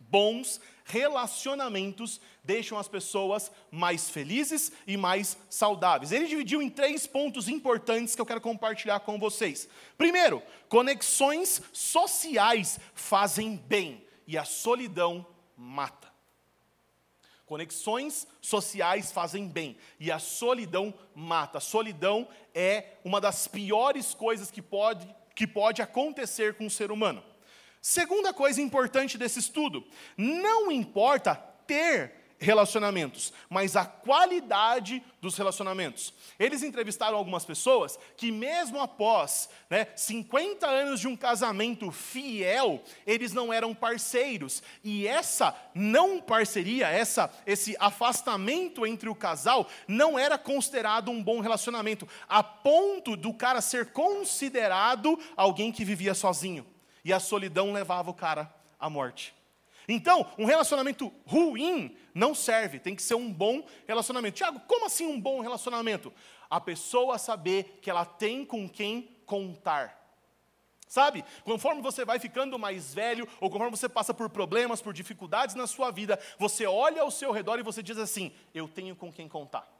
Bons 0.00 0.60
relacionamentos 0.84 2.20
deixam 2.42 2.78
as 2.78 2.86
pessoas 2.86 3.50
mais 3.70 4.10
felizes 4.10 4.70
e 4.86 4.96
mais 4.96 5.36
saudáveis. 5.48 6.12
Ele 6.12 6.26
dividiu 6.26 6.60
em 6.60 6.68
três 6.68 7.06
pontos 7.06 7.48
importantes 7.48 8.14
que 8.14 8.20
eu 8.20 8.26
quero 8.26 8.40
compartilhar 8.40 9.00
com 9.00 9.18
vocês. 9.18 9.68
Primeiro, 9.96 10.42
conexões 10.68 11.62
sociais 11.72 12.78
fazem 12.94 13.56
bem 13.56 14.04
e 14.26 14.36
a 14.36 14.44
solidão 14.44 15.26
mata. 15.56 16.12
Conexões 17.46 18.26
sociais 18.40 19.12
fazem 19.12 19.46
bem 19.48 19.76
e 20.00 20.10
a 20.10 20.18
solidão 20.18 20.94
mata. 21.14 21.58
A 21.58 21.60
solidão 21.60 22.26
é 22.54 22.94
uma 23.04 23.20
das 23.20 23.46
piores 23.46 24.14
coisas 24.14 24.50
que 24.50 24.62
pode, 24.62 25.06
que 25.34 25.46
pode 25.46 25.82
acontecer 25.82 26.54
com 26.54 26.66
o 26.66 26.70
ser 26.70 26.90
humano. 26.90 27.22
Segunda 27.86 28.32
coisa 28.32 28.62
importante 28.62 29.18
desse 29.18 29.40
estudo: 29.40 29.84
não 30.16 30.72
importa 30.72 31.34
ter 31.66 32.14
relacionamentos, 32.38 33.30
mas 33.50 33.76
a 33.76 33.84
qualidade 33.84 35.04
dos 35.20 35.36
relacionamentos. 35.36 36.14
Eles 36.38 36.62
entrevistaram 36.62 37.18
algumas 37.18 37.44
pessoas 37.44 37.98
que, 38.16 38.32
mesmo 38.32 38.80
após 38.80 39.50
né, 39.68 39.88
50 39.94 40.66
anos 40.66 40.98
de 40.98 41.06
um 41.06 41.14
casamento 41.14 41.90
fiel, 41.90 42.82
eles 43.06 43.34
não 43.34 43.52
eram 43.52 43.74
parceiros. 43.74 44.62
E 44.82 45.06
essa 45.06 45.54
não 45.74 46.22
parceria, 46.22 46.88
essa, 46.88 47.30
esse 47.46 47.76
afastamento 47.78 48.86
entre 48.86 49.10
o 49.10 49.14
casal, 49.14 49.68
não 49.86 50.18
era 50.18 50.38
considerado 50.38 51.10
um 51.10 51.22
bom 51.22 51.40
relacionamento, 51.40 52.08
a 52.26 52.42
ponto 52.42 53.14
do 53.14 53.34
cara 53.34 53.60
ser 53.60 53.92
considerado 53.92 55.18
alguém 55.36 55.70
que 55.70 55.84
vivia 55.84 56.14
sozinho. 56.14 56.72
E 57.04 57.12
a 57.12 57.20
solidão 57.20 57.72
levava 57.72 58.10
o 58.10 58.14
cara 58.14 58.52
à 58.78 58.88
morte. 58.88 59.34
Então, 59.86 60.26
um 60.38 60.44
relacionamento 60.44 61.12
ruim 61.26 61.96
não 62.14 62.34
serve, 62.34 62.78
tem 62.78 62.96
que 62.96 63.02
ser 63.02 63.14
um 63.14 63.30
bom 63.30 63.66
relacionamento. 63.86 64.36
Tiago, 64.36 64.60
como 64.60 64.86
assim 64.86 65.06
um 65.06 65.20
bom 65.20 65.40
relacionamento? 65.40 66.12
A 66.48 66.60
pessoa 66.60 67.18
saber 67.18 67.78
que 67.82 67.90
ela 67.90 68.04
tem 68.04 68.44
com 68.46 68.68
quem 68.68 69.10
contar. 69.26 70.02
Sabe, 70.86 71.24
conforme 71.42 71.82
você 71.82 72.04
vai 72.04 72.18
ficando 72.18 72.58
mais 72.58 72.94
velho, 72.94 73.28
ou 73.40 73.50
conforme 73.50 73.76
você 73.76 73.88
passa 73.88 74.14
por 74.14 74.30
problemas, 74.30 74.80
por 74.80 74.94
dificuldades 74.94 75.54
na 75.54 75.66
sua 75.66 75.90
vida, 75.90 76.18
você 76.38 76.66
olha 76.66 77.02
ao 77.02 77.10
seu 77.10 77.32
redor 77.32 77.58
e 77.58 77.62
você 77.62 77.82
diz 77.82 77.98
assim: 77.98 78.32
Eu 78.54 78.68
tenho 78.68 78.94
com 78.94 79.12
quem 79.12 79.28
contar. 79.28 79.73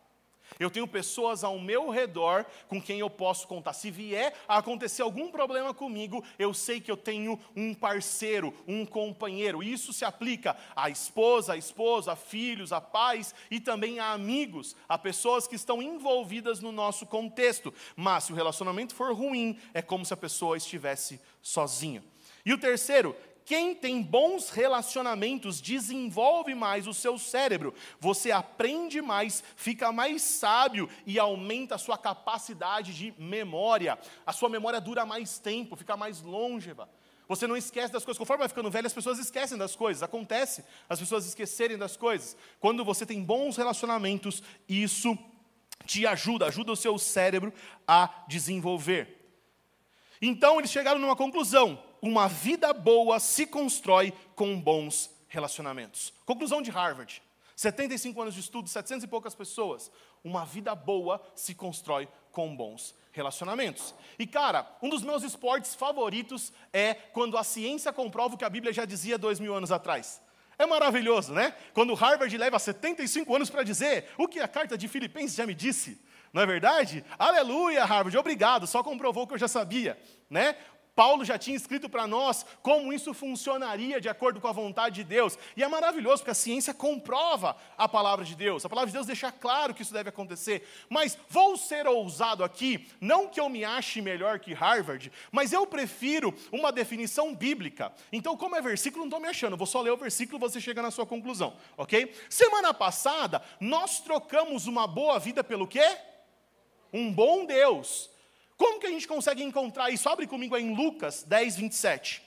Eu 0.59 0.71
tenho 0.71 0.87
pessoas 0.87 1.43
ao 1.43 1.59
meu 1.59 1.91
redor 1.91 2.47
com 2.69 2.81
quem 2.81 3.01
eu 3.01 3.11
posso 3.11 3.47
contar. 3.49 3.73
Se 3.73 3.91
vier 3.91 4.35
a 4.47 4.59
acontecer 4.59 5.03
algum 5.03 5.31
problema 5.31 5.75
comigo, 5.75 6.25
eu 6.39 6.55
sei 6.55 6.81
que 6.81 6.91
eu 6.91 6.97
tenho 6.97 7.39
um 7.57 7.75
parceiro, 7.75 8.55
um 8.67 8.87
companheiro. 8.87 9.63
Isso 9.63 9.93
se 9.93 10.05
aplica 10.05 10.57
à 10.77 10.89
esposa, 10.89 11.55
à 11.55 11.57
esposa, 11.57 12.13
a 12.13 12.17
filhos, 12.17 12.73
a 12.73 12.81
pais 12.81 13.35
e 13.51 13.59
também 13.59 13.99
a 13.99 14.13
amigos, 14.13 14.77
a 14.89 14.97
pessoas 14.97 15.47
que 15.47 15.57
estão 15.57 15.83
envolvidas 15.83 16.61
no 16.61 16.73
nosso 16.73 17.07
contexto. 17.07 17.73
Mas 17.97 18.25
se 18.25 18.33
o 18.33 18.37
relacionamento 18.37 18.95
for 18.95 19.15
ruim, 19.15 19.59
é 19.73 19.83
como 19.83 20.05
se 20.05 20.15
a 20.15 20.17
pessoa 20.17 20.57
estivesse 20.57 21.21
sozinha. 21.43 22.03
E 22.45 22.53
o 22.53 22.59
terceiro, 22.59 23.17
quem 23.45 23.75
tem 23.75 24.01
bons 24.03 24.49
relacionamentos 24.49 25.61
desenvolve 25.61 26.55
mais 26.55 26.87
o 26.87 26.95
seu 26.95 27.19
cérebro. 27.19 27.75
Você 28.01 28.31
aprende 28.31 29.03
mais, 29.03 29.45
fica 29.55 29.93
mais 29.93 30.23
sábio 30.23 30.89
e 31.05 31.19
aumenta 31.19 31.75
a 31.75 31.79
sua 31.79 31.99
capacidade 31.99 32.95
de 32.95 33.15
memória. 33.19 33.99
A 34.27 34.33
sua 34.33 34.49
memória 34.49 34.81
dura 34.81 35.05
mais 35.05 35.39
tempo, 35.39 35.77
fica 35.77 35.97
mais 35.97 36.23
longeva. 36.23 36.89
Você 37.29 37.47
não 37.47 37.57
esquece 37.57 37.93
das 37.93 38.05
coisas. 38.05 38.19
Conforme 38.19 38.41
vai 38.41 38.49
ficando 38.49 38.71
velho, 38.71 38.87
as 38.87 38.93
pessoas 38.93 39.19
esquecem 39.19 39.59
das 39.59 39.77
coisas. 39.77 40.03
Acontece 40.03 40.65
as 40.89 40.99
pessoas 40.99 41.27
esquecerem 41.27 41.77
das 41.77 41.97
coisas. 41.97 42.37
Quando 42.59 42.85
você 42.85 43.05
tem 43.05 43.23
bons 43.23 43.57
relacionamentos, 43.57 44.43
isso 44.69 45.19
te 45.87 46.07
ajuda, 46.07 46.47
ajuda 46.47 46.73
o 46.73 46.77
seu 46.77 46.99
cérebro 46.99 47.53
a 47.87 48.25
desenvolver. 48.27 49.21
Então 50.21 50.59
eles 50.59 50.71
chegaram 50.71 50.99
numa 50.99 51.17
conclusão: 51.17 51.83
uma 52.05 52.29
vida 52.29 52.71
boa 52.75 53.19
se 53.19 53.47
constrói 53.47 54.13
com 54.37 54.61
bons 54.61 55.11
relacionamentos. 55.27 56.13
Conclusão 56.27 56.61
de 56.61 56.71
Harvard. 56.71 57.23
75 57.57 58.21
anos 58.21 58.35
de 58.35 58.41
estudo, 58.41 58.69
700 58.69 59.05
e 59.05 59.07
poucas 59.07 59.35
pessoas. 59.35 59.91
Uma 60.23 60.45
vida 60.45 60.75
boa 60.75 61.23
se 61.35 61.55
constrói 61.55 62.07
com 62.31 62.55
bons 62.55 62.95
relacionamentos. 63.11 63.95
E 64.19 64.27
cara, 64.27 64.71
um 64.83 64.91
dos 64.91 65.03
meus 65.03 65.23
esportes 65.23 65.75
favoritos 65.75 66.53
é 66.75 66.93
quando 66.93 67.39
a 67.39 67.45
ciência 67.45 67.91
comprova 67.91 68.35
o 68.35 68.39
que 68.39 68.45
a 68.45 68.51
Bíblia 68.51 68.73
já 68.73 68.85
dizia 68.85 69.17
dois 69.17 69.41
mil 69.41 69.55
anos 69.55 69.73
atrás. 69.73 70.21
É 70.59 70.67
maravilhoso, 70.67 71.33
né? 71.33 71.55
Quando 71.73 71.95
Harvard 71.95 72.37
leva 72.37 72.59
75 72.59 73.35
anos 73.35 73.49
para 73.49 73.63
dizer 73.63 74.11
o 74.19 74.29
que 74.29 74.41
a 74.41 74.49
carta 74.49 74.77
de 74.77 74.89
Filipenses 74.89 75.37
já 75.37 75.47
me 75.47 75.55
disse. 75.55 75.99
Não 76.35 76.43
é 76.43 76.47
verdade? 76.47 77.05
Aleluia, 77.17 77.85
Harvard, 77.85 78.19
obrigado, 78.19 78.67
só 78.67 78.83
comprovou 78.83 79.25
que 79.25 79.35
eu 79.35 79.39
já 79.39 79.47
sabia, 79.47 79.97
né? 80.29 80.57
Paulo 80.95 81.25
já 81.25 81.37
tinha 81.37 81.57
escrito 81.57 81.89
para 81.89 82.07
nós 82.07 82.47
como 82.63 82.93
isso 82.93 83.13
funcionaria 83.13 84.01
de 84.01 84.09
acordo 84.09 84.41
com 84.41 84.47
a 84.47 84.53
vontade 84.53 84.97
de 84.97 85.05
Deus. 85.05 85.37
E 85.57 85.63
é 85.63 85.69
maravilhoso, 85.69 86.19
porque 86.19 86.31
a 86.31 86.35
ciência 86.35 86.73
comprova 86.73 87.57
a 87.77 87.89
palavra 87.89 88.25
de 88.25 88.37
Deus. 88.37 88.65
A 88.65 88.69
palavra 88.69 88.89
de 88.89 88.93
Deus 88.93 89.07
deixa 89.07 89.33
claro 89.33 89.75
que 89.75 89.83
isso 89.83 89.93
deve 89.93 90.09
acontecer. 90.09 90.67
Mas 90.89 91.19
vou 91.29 91.57
ser 91.57 91.87
ousado 91.87 92.45
aqui, 92.45 92.89
não 93.01 93.29
que 93.29 93.41
eu 93.41 93.49
me 93.49 93.65
ache 93.65 94.01
melhor 94.01 94.39
que 94.39 94.53
Harvard, 94.53 95.11
mas 95.33 95.53
eu 95.53 95.67
prefiro 95.67 96.33
uma 96.53 96.71
definição 96.71 97.35
bíblica. 97.35 97.93
Então, 98.13 98.37
como 98.37 98.55
é 98.57 98.63
versículo, 98.63 99.05
não 99.05 99.09
estou 99.09 99.21
me 99.21 99.29
achando. 99.29 99.57
Vou 99.57 99.67
só 99.67 99.81
ler 99.81 99.91
o 99.91 99.97
versículo 99.97 100.39
e 100.39 100.41
você 100.41 100.61
chega 100.61 100.81
na 100.81 100.91
sua 100.91 101.07
conclusão, 101.07 101.57
ok? 101.77 102.15
Semana 102.31 102.73
passada, 102.73 103.43
nós 103.59 104.01
trocamos 104.01 104.67
uma 104.67 104.87
boa 104.87 105.19
vida 105.19 105.43
pelo 105.43 105.67
quê? 105.67 105.97
Um 106.93 107.13
bom 107.13 107.45
Deus. 107.45 108.13
Como 108.57 108.79
que 108.81 108.87
a 108.87 108.91
gente 108.91 109.09
consegue 109.09 109.43
encontrar 109.43 109.91
isso? 109.91 110.09
Abre 110.09 110.27
comigo 110.27 110.55
aí 110.55 110.63
em 110.63 110.75
Lucas 110.75 111.23
10, 111.23 111.57
27. 111.57 112.23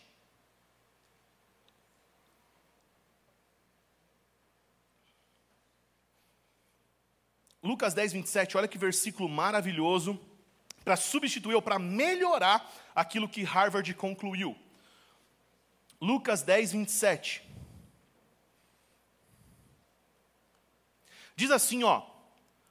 Lucas 7.63 7.93
10, 7.93 8.13
27, 8.13 8.55
olha 8.55 8.67
que 8.67 8.77
versículo 8.77 9.27
maravilhoso 9.27 10.19
para 10.85 10.95
substituir 10.95 11.55
ou 11.55 11.61
para 11.61 11.77
melhorar 11.77 12.71
aquilo 12.95 13.27
que 13.27 13.43
Harvard 13.43 13.93
concluiu. 13.93 14.57
Lucas 15.99 16.43
10, 16.43 16.71
27. 16.71 17.43
Diz 21.35 21.51
assim, 21.51 21.83
ó, 21.83 22.03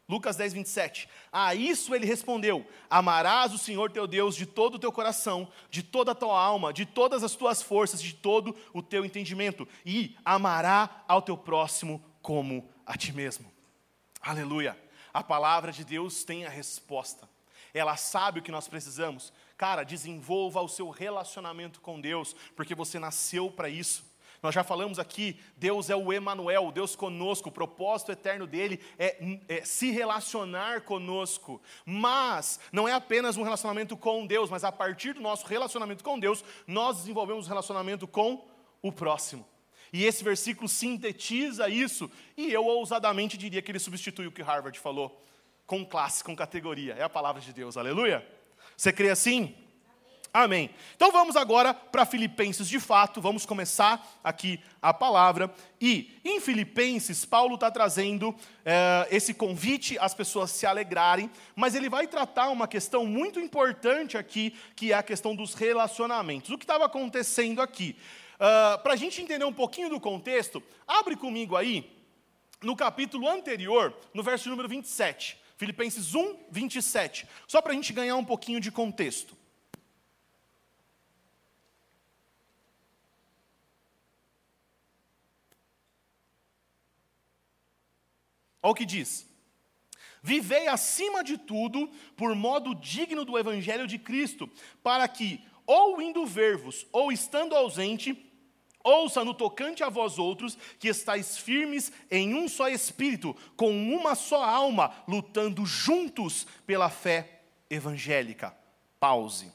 Lucas 0.09 0.37
10, 0.37 0.53
27. 0.53 1.09
A 1.33 1.55
isso 1.55 1.95
ele 1.95 2.07
respondeu: 2.07 2.65
Amarás 2.89 3.53
o 3.53 3.59
Senhor 3.59 3.91
teu 3.91 4.07
Deus 4.07 4.37
de 4.37 4.47
todo 4.47 4.77
o 4.77 4.79
teu 4.79 4.93
coração, 4.93 5.51
de 5.69 5.83
toda 5.83 6.13
a 6.13 6.15
tua 6.15 6.41
alma, 6.41 6.73
de 6.73 6.87
todas 6.87 7.25
as 7.25 7.35
tuas 7.35 7.61
forças, 7.61 8.01
de 8.01 8.15
todo 8.15 8.55
o 8.73 8.81
teu 8.83 9.05
entendimento, 9.05 9.67
e 9.85 10.17
amará 10.25 11.05
ao 11.09 11.21
teu 11.21 11.37
próximo 11.37 12.03
como 12.23 12.69
a 12.85 12.97
ti 12.97 13.13
mesmo. 13.13 13.51
Aleluia. 14.21 14.79
A 15.13 15.25
palavra 15.25 15.73
de 15.73 15.85
Deus 15.85 16.25
tem 16.25 16.45
a 16.45 16.51
resposta. 16.51 17.29
Ela 17.73 17.97
sabe 17.97 18.41
o 18.41 18.43
que 18.43 18.53
nós 18.53 18.69
precisamos. 18.69 19.33
Cara, 19.57 19.83
desenvolva 19.83 20.61
o 20.61 20.69
seu 20.69 20.89
relacionamento 20.91 21.81
com 21.81 22.01
Deus, 22.01 22.35
porque 22.55 22.75
você 22.75 22.99
nasceu 22.99 23.51
para 23.51 23.69
isso. 23.69 24.05
Nós 24.47 24.55
já 24.55 24.63
falamos 24.63 25.01
aqui, 25.01 25.41
Deus 25.57 25.91
é 25.91 25.97
o 25.97 26.13
Emanuel, 26.13 26.71
Deus 26.71 26.95
conosco, 26.95 27.49
o 27.49 27.53
propósito 27.53 28.13
eterno 28.13 28.47
dele 28.47 28.79
é, 28.97 29.41
é, 29.49 29.65
se 29.65 29.91
relacionar 29.91 30.83
conosco. 30.83 31.61
Mas 31.85 32.61
não 32.71 32.87
é 32.87 32.93
apenas 32.93 33.37
um 33.37 33.43
relacionamento 33.43 33.97
com 33.97 34.25
Deus, 34.25 34.49
mas 34.49 34.63
a 34.63 34.71
partir 34.71 35.15
do 35.15 35.21
nosso 35.21 35.45
relacionamento 35.49 36.05
com 36.05 36.17
Deus, 36.17 36.45
nós 36.65 36.99
desenvolvemos 36.99 37.47
um 37.47 37.49
relacionamento 37.49 38.07
com 38.07 38.47
o 38.81 38.93
próximo. 38.93 39.45
E 39.93 40.05
esse 40.05 40.23
versículo 40.23 40.69
sintetiza 40.69 41.69
isso, 41.69 42.09
e 42.37 42.53
eu 42.53 42.65
ousadamente 42.65 43.37
diria 43.37 43.61
que 43.61 43.73
ele 43.73 43.81
substitui 43.81 44.29
o 44.29 44.33
que 44.33 44.43
Harvard 44.43 44.79
falou, 44.79 45.21
com 45.67 45.85
classe, 45.85 46.23
com 46.23 46.37
categoria. 46.37 46.95
É 46.95 47.03
a 47.03 47.09
palavra 47.09 47.43
de 47.43 47.53
Deus, 47.53 47.77
aleluia? 47.77 48.25
Você 48.77 48.93
crê 48.93 49.11
assim? 49.11 49.57
Amém. 50.33 50.71
Então 50.95 51.11
vamos 51.11 51.35
agora 51.35 51.73
para 51.73 52.05
Filipenses 52.05 52.69
de 52.69 52.79
fato, 52.79 53.21
vamos 53.21 53.47
começar 53.47 54.07
aqui 54.23 54.61
a 54.83 54.93
palavra. 54.93 55.53
E 55.81 56.19
em 56.25 56.41
Filipenses, 56.41 57.25
Paulo 57.25 57.55
está 57.55 57.71
trazendo 57.71 58.35
é, 58.65 59.09
esse 59.11 59.33
convite 59.33 59.99
às 59.99 60.15
pessoas 60.15 60.51
se 60.51 60.67
alegrarem, 60.67 61.31
mas 61.55 61.75
ele 61.75 61.89
vai 61.89 62.07
tratar 62.07 62.51
uma 62.51 62.69
questão 62.69 63.07
muito 63.07 63.41
importante 63.41 64.19
aqui, 64.19 64.55
que 64.75 64.93
é 64.93 64.97
a 64.97 65.03
questão 65.03 65.35
dos 65.35 65.55
relacionamentos. 65.55 66.51
O 66.51 66.59
que 66.59 66.65
estava 66.65 66.85
acontecendo 66.85 67.63
aqui? 67.63 67.97
Uh, 68.37 68.83
para 68.83 68.93
a 68.93 68.97
gente 68.97 69.23
entender 69.23 69.45
um 69.45 69.53
pouquinho 69.53 69.89
do 69.89 69.99
contexto, 69.99 70.63
abre 70.87 71.17
comigo 71.17 71.57
aí, 71.57 71.91
no 72.63 72.77
capítulo 72.77 73.29
anterior, 73.29 73.97
no 74.13 74.23
verso 74.23 74.49
número 74.49 74.69
27. 74.69 75.39
Filipenses 75.57 76.15
1, 76.15 76.37
27. 76.51 77.27
Só 77.47 77.63
para 77.63 77.73
a 77.73 77.75
gente 77.75 77.93
ganhar 77.93 78.17
um 78.17 78.25
pouquinho 78.25 78.61
de 78.61 78.71
contexto. 78.71 79.36
Olha 88.63 88.73
o 88.73 88.75
que 88.75 88.85
diz. 88.85 89.27
Vivei 90.23 90.67
acima 90.67 91.23
de 91.23 91.39
tudo 91.39 91.89
por 92.17 92.35
modo 92.35 92.75
digno 92.75 93.25
do 93.25 93.39
evangelho 93.39 93.87
de 93.87 93.99
Cristo, 93.99 94.51
para 94.83 95.07
que, 95.07 95.41
ou 95.65 96.03
indo 96.03 96.27
ver-vos, 96.27 96.85
ou 96.91 97.13
estando 97.13 97.55
ausente, 97.55 98.27
ouça 98.83 99.25
no 99.25 99.35
tocante 99.35 99.85
a 99.85 99.89
vós 99.89 100.19
outros, 100.19 100.59
que 100.79 100.89
estáis 100.89 101.39
firmes 101.39 101.93
em 102.11 102.35
um 102.35 102.49
só 102.49 102.69
espírito, 102.69 103.37
com 103.57 103.71
uma 103.71 104.15
só 104.15 104.43
alma, 104.45 104.93
lutando 105.07 105.65
juntos 105.65 106.47
pela 106.67 106.91
fé 106.91 107.43
evangélica. 107.71 108.57
Pause. 108.99 109.53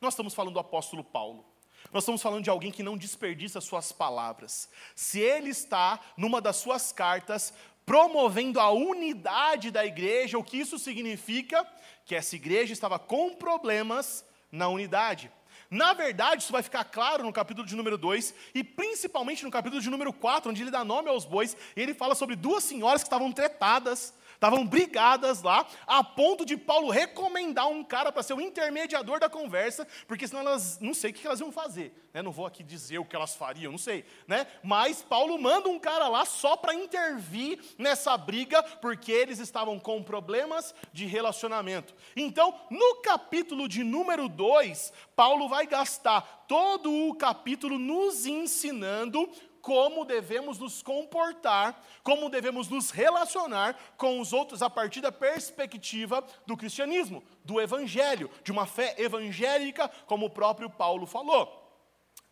Nós 0.00 0.14
estamos 0.14 0.34
falando 0.34 0.54
do 0.54 0.60
apóstolo 0.60 1.02
Paulo. 1.02 1.44
Nós 1.92 2.02
estamos 2.02 2.22
falando 2.22 2.42
de 2.42 2.50
alguém 2.50 2.72
que 2.72 2.82
não 2.82 2.96
desperdiça 2.96 3.60
suas 3.60 3.92
palavras. 3.92 4.68
Se 4.94 5.20
ele 5.20 5.50
está 5.50 6.00
numa 6.16 6.40
das 6.40 6.56
suas 6.56 6.92
cartas 6.92 7.54
promovendo 7.86 8.58
a 8.58 8.68
unidade 8.70 9.70
da 9.70 9.86
igreja, 9.86 10.36
o 10.36 10.44
que 10.44 10.58
isso 10.58 10.76
significa? 10.76 11.64
Que 12.04 12.16
essa 12.16 12.34
igreja 12.34 12.72
estava 12.72 12.98
com 12.98 13.32
problemas 13.32 14.24
na 14.50 14.68
unidade. 14.68 15.30
Na 15.70 15.92
verdade, 15.92 16.42
isso 16.42 16.52
vai 16.52 16.62
ficar 16.62 16.84
claro 16.84 17.24
no 17.24 17.32
capítulo 17.32 17.66
de 17.66 17.76
número 17.76 17.96
2 17.96 18.34
e 18.54 18.64
principalmente 18.64 19.44
no 19.44 19.50
capítulo 19.50 19.80
de 19.80 19.88
número 19.88 20.12
4, 20.12 20.50
onde 20.50 20.62
ele 20.62 20.70
dá 20.70 20.84
nome 20.84 21.08
aos 21.08 21.24
bois, 21.24 21.56
e 21.76 21.80
ele 21.80 21.94
fala 21.94 22.14
sobre 22.14 22.36
duas 22.36 22.64
senhoras 22.64 23.02
que 23.02 23.06
estavam 23.06 23.32
tretadas 23.32 24.12
estavam 24.36 24.64
brigadas 24.64 25.42
lá, 25.42 25.66
a 25.86 26.04
ponto 26.04 26.46
de 26.46 26.56
Paulo 26.56 26.90
recomendar 26.90 27.66
um 27.66 27.82
cara 27.82 28.12
para 28.12 28.22
ser 28.22 28.34
o 28.34 28.40
intermediador 28.40 29.18
da 29.18 29.28
conversa, 29.28 29.86
porque 30.06 30.28
senão 30.28 30.42
elas, 30.42 30.78
não 30.80 30.94
sei 30.94 31.10
o 31.10 31.14
que 31.14 31.26
elas 31.26 31.40
iam 31.40 31.50
fazer, 31.50 31.92
né? 32.14 32.22
não 32.22 32.30
vou 32.30 32.46
aqui 32.46 32.62
dizer 32.62 32.98
o 32.98 33.04
que 33.04 33.16
elas 33.16 33.34
fariam, 33.34 33.72
não 33.72 33.78
sei, 33.78 34.04
né? 34.26 34.46
mas 34.62 35.02
Paulo 35.02 35.38
manda 35.40 35.68
um 35.68 35.78
cara 35.78 36.08
lá 36.08 36.24
só 36.24 36.56
para 36.56 36.74
intervir 36.74 37.58
nessa 37.76 38.16
briga, 38.16 38.62
porque 38.62 39.10
eles 39.10 39.38
estavam 39.38 39.78
com 39.80 40.02
problemas 40.02 40.74
de 40.92 41.06
relacionamento. 41.06 41.94
Então, 42.14 42.54
no 42.70 42.96
capítulo 43.02 43.68
de 43.68 43.82
número 43.82 44.28
2, 44.28 44.92
Paulo 45.14 45.48
vai 45.48 45.66
gastar 45.66 46.44
todo 46.46 46.92
o 46.92 47.14
capítulo 47.14 47.78
nos 47.78 48.26
ensinando 48.26 49.28
como 49.66 50.04
devemos 50.04 50.60
nos 50.60 50.80
comportar, 50.80 51.84
como 52.04 52.30
devemos 52.30 52.68
nos 52.68 52.90
relacionar 52.90 53.76
com 53.96 54.20
os 54.20 54.32
outros 54.32 54.62
a 54.62 54.70
partir 54.70 55.00
da 55.00 55.10
perspectiva 55.10 56.24
do 56.46 56.56
cristianismo, 56.56 57.20
do 57.44 57.60
evangelho, 57.60 58.30
de 58.44 58.52
uma 58.52 58.64
fé 58.64 58.94
evangélica, 58.96 59.88
como 60.06 60.26
o 60.26 60.30
próprio 60.30 60.70
Paulo 60.70 61.04
falou. 61.04 61.68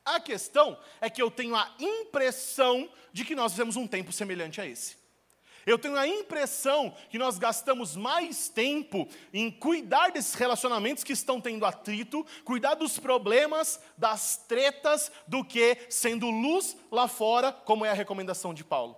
A 0.04 0.20
questão 0.20 0.78
é 1.00 1.10
que 1.10 1.20
eu 1.20 1.28
tenho 1.28 1.56
a 1.56 1.74
impressão 1.80 2.88
de 3.12 3.24
que 3.24 3.34
nós 3.34 3.50
vivemos 3.50 3.74
um 3.74 3.88
tempo 3.88 4.12
semelhante 4.12 4.60
a 4.60 4.66
esse. 4.66 4.96
Eu 5.66 5.78
tenho 5.78 5.96
a 5.96 6.06
impressão 6.06 6.94
que 7.08 7.18
nós 7.18 7.38
gastamos 7.38 7.96
mais 7.96 8.48
tempo 8.48 9.08
em 9.32 9.50
cuidar 9.50 10.10
desses 10.12 10.34
relacionamentos 10.34 11.02
que 11.02 11.12
estão 11.12 11.40
tendo 11.40 11.64
atrito, 11.64 12.26
cuidar 12.44 12.74
dos 12.74 12.98
problemas, 12.98 13.80
das 13.96 14.36
tretas, 14.36 15.10
do 15.26 15.44
que 15.44 15.78
sendo 15.88 16.30
luz 16.30 16.76
lá 16.90 17.08
fora, 17.08 17.52
como 17.52 17.84
é 17.84 17.90
a 17.90 17.94
recomendação 17.94 18.52
de 18.52 18.62
Paulo. 18.62 18.96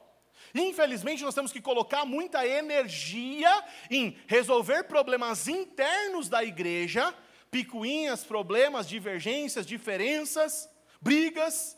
Infelizmente, 0.55 1.23
nós 1.23 1.35
temos 1.35 1.53
que 1.53 1.61
colocar 1.61 2.05
muita 2.05 2.47
energia 2.47 3.65
em 3.91 4.17
resolver 4.27 4.85
problemas 4.85 5.49
internos 5.49 6.29
da 6.29 6.43
igreja, 6.43 7.15
picuinhas, 7.51 8.25
problemas, 8.25 8.89
divergências, 8.89 9.67
diferenças, 9.67 10.69
brigas, 11.01 11.77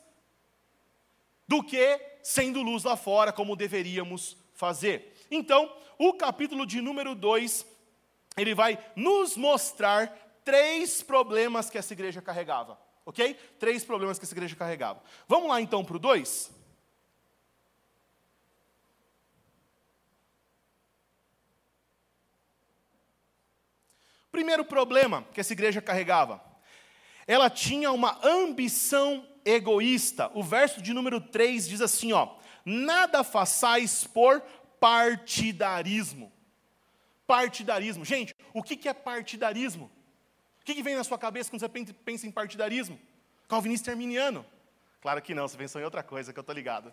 do 1.47 1.63
que 1.63 2.01
sendo 2.23 2.63
luz 2.63 2.85
lá 2.85 2.97
fora, 2.97 3.33
como 3.33 3.57
deveríamos 3.57 4.37
fazer. 4.59 5.15
Então, 5.31 5.73
o 5.97 6.13
capítulo 6.13 6.67
de 6.67 6.81
número 6.81 7.15
2, 7.15 7.65
ele 8.37 8.57
vai 8.57 8.77
nos 8.97 9.37
mostrar 9.37 10.09
três 10.45 11.01
problemas 11.01 11.71
que 11.71 11.79
essa 11.79 11.93
igreja 11.93 12.21
carregava. 12.21 12.77
Ok? 13.07 13.35
Três 13.61 13.85
problemas 13.85 14.19
que 14.19 14.25
essa 14.25 14.35
igreja 14.35 14.57
carregava. 14.57 15.01
Vamos 15.29 15.49
lá 15.49 15.61
então 15.61 15.85
para 15.85 15.97
o 15.97 16.01
2? 16.01 16.51
Primeiro 24.33 24.65
problema 24.65 25.25
que 25.33 25.41
essa 25.41 25.53
igreja 25.53 25.81
carregava. 25.81 26.43
Ela 27.29 27.49
tinha 27.49 27.93
uma 27.93 28.19
ambição 28.27 29.25
egoísta. 29.45 30.33
O 30.35 30.43
verso 30.43 30.83
de 30.83 30.93
número 30.93 31.21
3 31.21 31.69
diz 31.69 31.81
assim, 31.81 32.13
ó: 32.13 32.38
nada 32.69 33.25
façais 33.25 34.05
por 34.05 34.41
partidarismo. 34.79 36.31
Partidarismo. 37.27 38.05
Gente, 38.05 38.35
o 38.53 38.63
que 38.63 38.89
é 38.89 38.93
partidarismo? 38.93 39.91
O 40.61 40.65
que 40.65 40.83
vem 40.83 40.95
na 40.95 41.05
sua 41.05 41.19
cabeça 41.19 41.51
quando 41.51 41.61
você 41.61 41.95
pensa 42.05 42.27
em 42.27 42.31
partidarismo? 42.31 43.01
Calvinista 43.49 43.91
arminiano. 43.91 44.45
Claro 45.01 45.23
que 45.23 45.35
não, 45.35 45.49
você 45.49 45.57
pensou 45.57 45.81
em 45.81 45.85
outra 45.85 46.03
coisa, 46.03 46.33
que 46.33 46.39
eu 46.39 46.43
estou 46.43 46.55
ligado. 46.55 46.93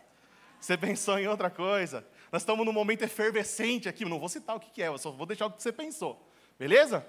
Você 0.60 0.78
pensou 0.78 1.20
em 1.20 1.28
outra 1.28 1.50
coisa. 1.50 2.08
Nós 2.32 2.42
estamos 2.42 2.66
num 2.66 2.72
momento 2.72 3.04
efervescente 3.04 3.90
aqui, 3.90 4.06
não 4.06 4.20
vou 4.20 4.30
citar 4.30 4.56
o 4.56 4.60
que 4.60 4.82
é, 4.82 4.88
eu 4.88 4.98
só 4.98 5.12
vou 5.12 5.26
deixar 5.26 5.48
o 5.48 5.52
que 5.52 5.62
você 5.62 5.72
pensou. 5.72 6.26
Beleza? 6.58 7.06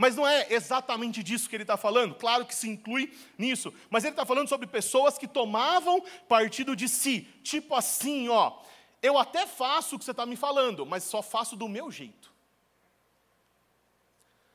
Mas 0.00 0.16
não 0.16 0.26
é 0.26 0.46
exatamente 0.48 1.22
disso 1.22 1.46
que 1.46 1.54
ele 1.54 1.62
está 1.62 1.76
falando, 1.76 2.14
claro 2.14 2.46
que 2.46 2.54
se 2.54 2.66
inclui 2.66 3.14
nisso, 3.36 3.70
mas 3.90 4.02
ele 4.02 4.14
está 4.14 4.24
falando 4.24 4.48
sobre 4.48 4.66
pessoas 4.66 5.18
que 5.18 5.28
tomavam 5.28 6.02
partido 6.26 6.74
de 6.74 6.88
si, 6.88 7.28
tipo 7.42 7.74
assim, 7.74 8.26
ó, 8.30 8.62
eu 9.02 9.18
até 9.18 9.46
faço 9.46 9.96
o 9.96 9.98
que 9.98 10.04
você 10.06 10.12
está 10.12 10.24
me 10.24 10.36
falando, 10.36 10.86
mas 10.86 11.04
só 11.04 11.20
faço 11.20 11.54
do 11.54 11.68
meu 11.68 11.90
jeito. 11.90 12.32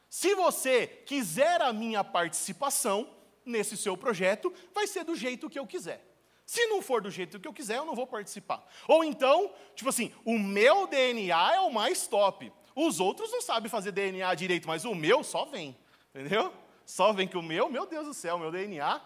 Se 0.09 0.33
você 0.33 0.87
quiser 0.87 1.61
a 1.61 1.71
minha 1.71 2.03
participação 2.03 3.07
nesse 3.45 3.77
seu 3.77 3.95
projeto, 3.95 4.51
vai 4.73 4.87
ser 4.87 5.03
do 5.03 5.15
jeito 5.15 5.47
que 5.47 5.59
eu 5.59 5.67
quiser. 5.67 6.03
Se 6.43 6.65
não 6.65 6.81
for 6.81 7.03
do 7.03 7.11
jeito 7.11 7.39
que 7.39 7.47
eu 7.47 7.53
quiser, 7.53 7.77
eu 7.77 7.85
não 7.85 7.93
vou 7.93 8.07
participar. 8.07 8.67
Ou 8.87 9.03
então, 9.03 9.53
tipo 9.75 9.91
assim, 9.91 10.11
o 10.25 10.39
meu 10.39 10.87
DNA 10.87 11.53
é 11.53 11.59
o 11.59 11.71
mais 11.71 12.07
top. 12.07 12.51
Os 12.75 12.99
outros 12.99 13.31
não 13.31 13.41
sabem 13.41 13.69
fazer 13.69 13.91
DNA 13.91 14.35
direito, 14.35 14.67
mas 14.67 14.83
o 14.83 14.93
meu 14.93 15.23
só 15.23 15.45
vem. 15.45 15.75
Entendeu? 16.13 16.53
Só 16.85 17.13
vem 17.13 17.27
que 17.27 17.37
o 17.37 17.41
meu, 17.41 17.69
meu 17.69 17.85
Deus 17.85 18.05
do 18.05 18.13
céu, 18.13 18.37
meu 18.37 18.51
DNA. 18.51 19.01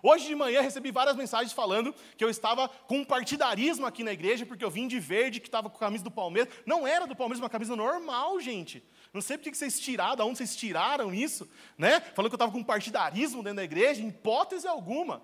Hoje 0.00 0.26
de 0.26 0.34
manhã 0.34 0.60
recebi 0.60 0.92
várias 0.92 1.16
mensagens 1.16 1.52
falando 1.52 1.92
que 2.16 2.22
eu 2.22 2.30
estava 2.30 2.68
com 2.68 2.98
um 2.98 3.04
partidarismo 3.04 3.84
aqui 3.84 4.04
na 4.04 4.12
igreja, 4.12 4.46
porque 4.46 4.64
eu 4.64 4.70
vim 4.70 4.86
de 4.86 5.00
verde, 5.00 5.40
que 5.40 5.48
estava 5.48 5.68
com 5.68 5.76
a 5.76 5.80
camisa 5.80 6.04
do 6.04 6.10
Palmeiras. 6.10 6.52
Não 6.64 6.86
era 6.86 7.06
do 7.06 7.16
Palmeiras, 7.16 7.42
uma 7.42 7.50
camisa 7.50 7.74
normal, 7.74 8.38
gente. 8.38 8.84
Não 9.12 9.20
sei 9.20 9.36
por 9.36 9.44
que 9.44 9.56
vocês 9.56 9.80
tiraram, 9.80 10.16
de 10.16 10.22
onde 10.22 10.38
vocês 10.38 10.54
tiraram 10.54 11.12
isso, 11.12 11.50
né? 11.76 12.00
Falando 12.00 12.30
que 12.30 12.34
eu 12.34 12.36
estava 12.36 12.52
com 12.52 12.58
um 12.58 12.64
partidarismo 12.64 13.42
dentro 13.42 13.56
da 13.56 13.64
igreja, 13.64 14.00
em 14.00 14.08
hipótese 14.08 14.68
alguma. 14.68 15.22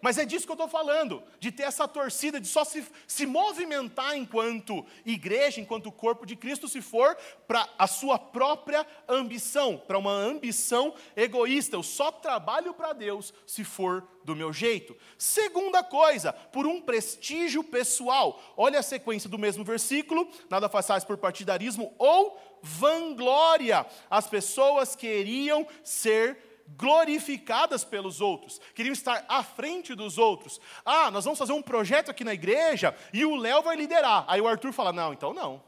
Mas 0.00 0.18
é 0.18 0.24
disso 0.24 0.46
que 0.46 0.52
eu 0.52 0.54
estou 0.54 0.68
falando, 0.68 1.22
de 1.38 1.52
ter 1.52 1.64
essa 1.64 1.86
torcida, 1.86 2.40
de 2.40 2.46
só 2.46 2.64
se, 2.64 2.84
se 3.06 3.26
movimentar 3.26 4.16
enquanto 4.16 4.84
igreja, 5.04 5.60
enquanto 5.60 5.92
corpo 5.92 6.24
de 6.24 6.36
Cristo, 6.36 6.68
se 6.68 6.80
for 6.80 7.16
para 7.46 7.68
a 7.78 7.86
sua 7.86 8.18
própria 8.18 8.86
ambição, 9.08 9.76
para 9.76 9.98
uma 9.98 10.12
ambição 10.12 10.94
egoísta. 11.14 11.76
Eu 11.76 11.82
só 11.82 12.10
trabalho 12.10 12.72
para 12.72 12.92
Deus 12.92 13.34
se 13.46 13.64
for 13.64 14.06
do 14.24 14.36
meu 14.36 14.52
jeito. 14.52 14.96
Segunda 15.18 15.82
coisa, 15.82 16.32
por 16.32 16.66
um 16.66 16.80
prestígio 16.80 17.64
pessoal. 17.64 18.40
Olha 18.56 18.78
a 18.78 18.82
sequência 18.82 19.28
do 19.28 19.38
mesmo 19.38 19.64
versículo: 19.64 20.30
nada 20.48 20.68
façais 20.68 21.04
por 21.04 21.18
partidarismo 21.18 21.94
ou 21.98 22.38
vanglória. 22.62 23.86
As 24.08 24.26
pessoas 24.26 24.94
queriam 24.94 25.66
ser 25.82 26.49
glorificadas 26.76 27.84
pelos 27.84 28.20
outros, 28.20 28.60
queriam 28.74 28.92
estar 28.92 29.24
à 29.28 29.42
frente 29.42 29.94
dos 29.94 30.18
outros. 30.18 30.60
Ah, 30.84 31.10
nós 31.10 31.24
vamos 31.24 31.38
fazer 31.38 31.52
um 31.52 31.62
projeto 31.62 32.10
aqui 32.10 32.24
na 32.24 32.34
igreja 32.34 32.94
e 33.12 33.24
o 33.24 33.36
Léo 33.36 33.62
vai 33.62 33.76
liderar. 33.76 34.24
Aí 34.28 34.40
o 34.40 34.48
Arthur 34.48 34.72
fala: 34.72 34.92
Não, 34.92 35.12
então 35.12 35.32
não. 35.32 35.62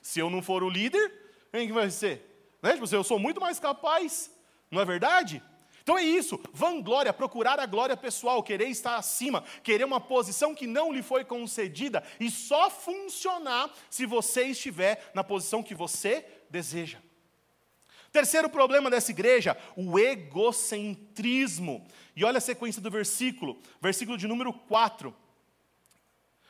Se 0.00 0.20
eu 0.20 0.30
não 0.30 0.42
for 0.42 0.62
o 0.62 0.70
líder, 0.70 1.12
quem 1.52 1.70
vai 1.72 1.90
ser? 1.90 2.56
Né? 2.62 2.72
Tipo, 2.72 2.94
eu 2.94 3.04
sou 3.04 3.18
muito 3.18 3.40
mais 3.40 3.58
capaz, 3.58 4.30
não 4.70 4.80
é 4.80 4.84
verdade? 4.84 5.42
Então 5.82 5.96
é 5.96 6.02
isso, 6.02 6.38
vanglória, 6.52 7.14
procurar 7.14 7.58
a 7.58 7.64
glória 7.64 7.96
pessoal, 7.96 8.42
querer 8.42 8.68
estar 8.68 8.96
acima, 8.96 9.42
querer 9.62 9.84
uma 9.84 9.98
posição 9.98 10.54
que 10.54 10.66
não 10.66 10.92
lhe 10.92 11.02
foi 11.02 11.24
concedida 11.24 12.02
e 12.20 12.30
só 12.30 12.68
funcionar 12.68 13.70
se 13.88 14.04
você 14.04 14.44
estiver 14.44 15.10
na 15.14 15.24
posição 15.24 15.62
que 15.62 15.74
você 15.74 16.26
deseja. 16.50 16.98
Terceiro 18.12 18.48
problema 18.48 18.90
dessa 18.90 19.10
igreja, 19.10 19.56
o 19.76 19.98
egocentrismo. 19.98 21.86
E 22.16 22.24
olha 22.24 22.38
a 22.38 22.40
sequência 22.40 22.80
do 22.80 22.90
versículo, 22.90 23.58
versículo 23.80 24.16
de 24.16 24.26
número 24.26 24.52
4. 24.52 25.14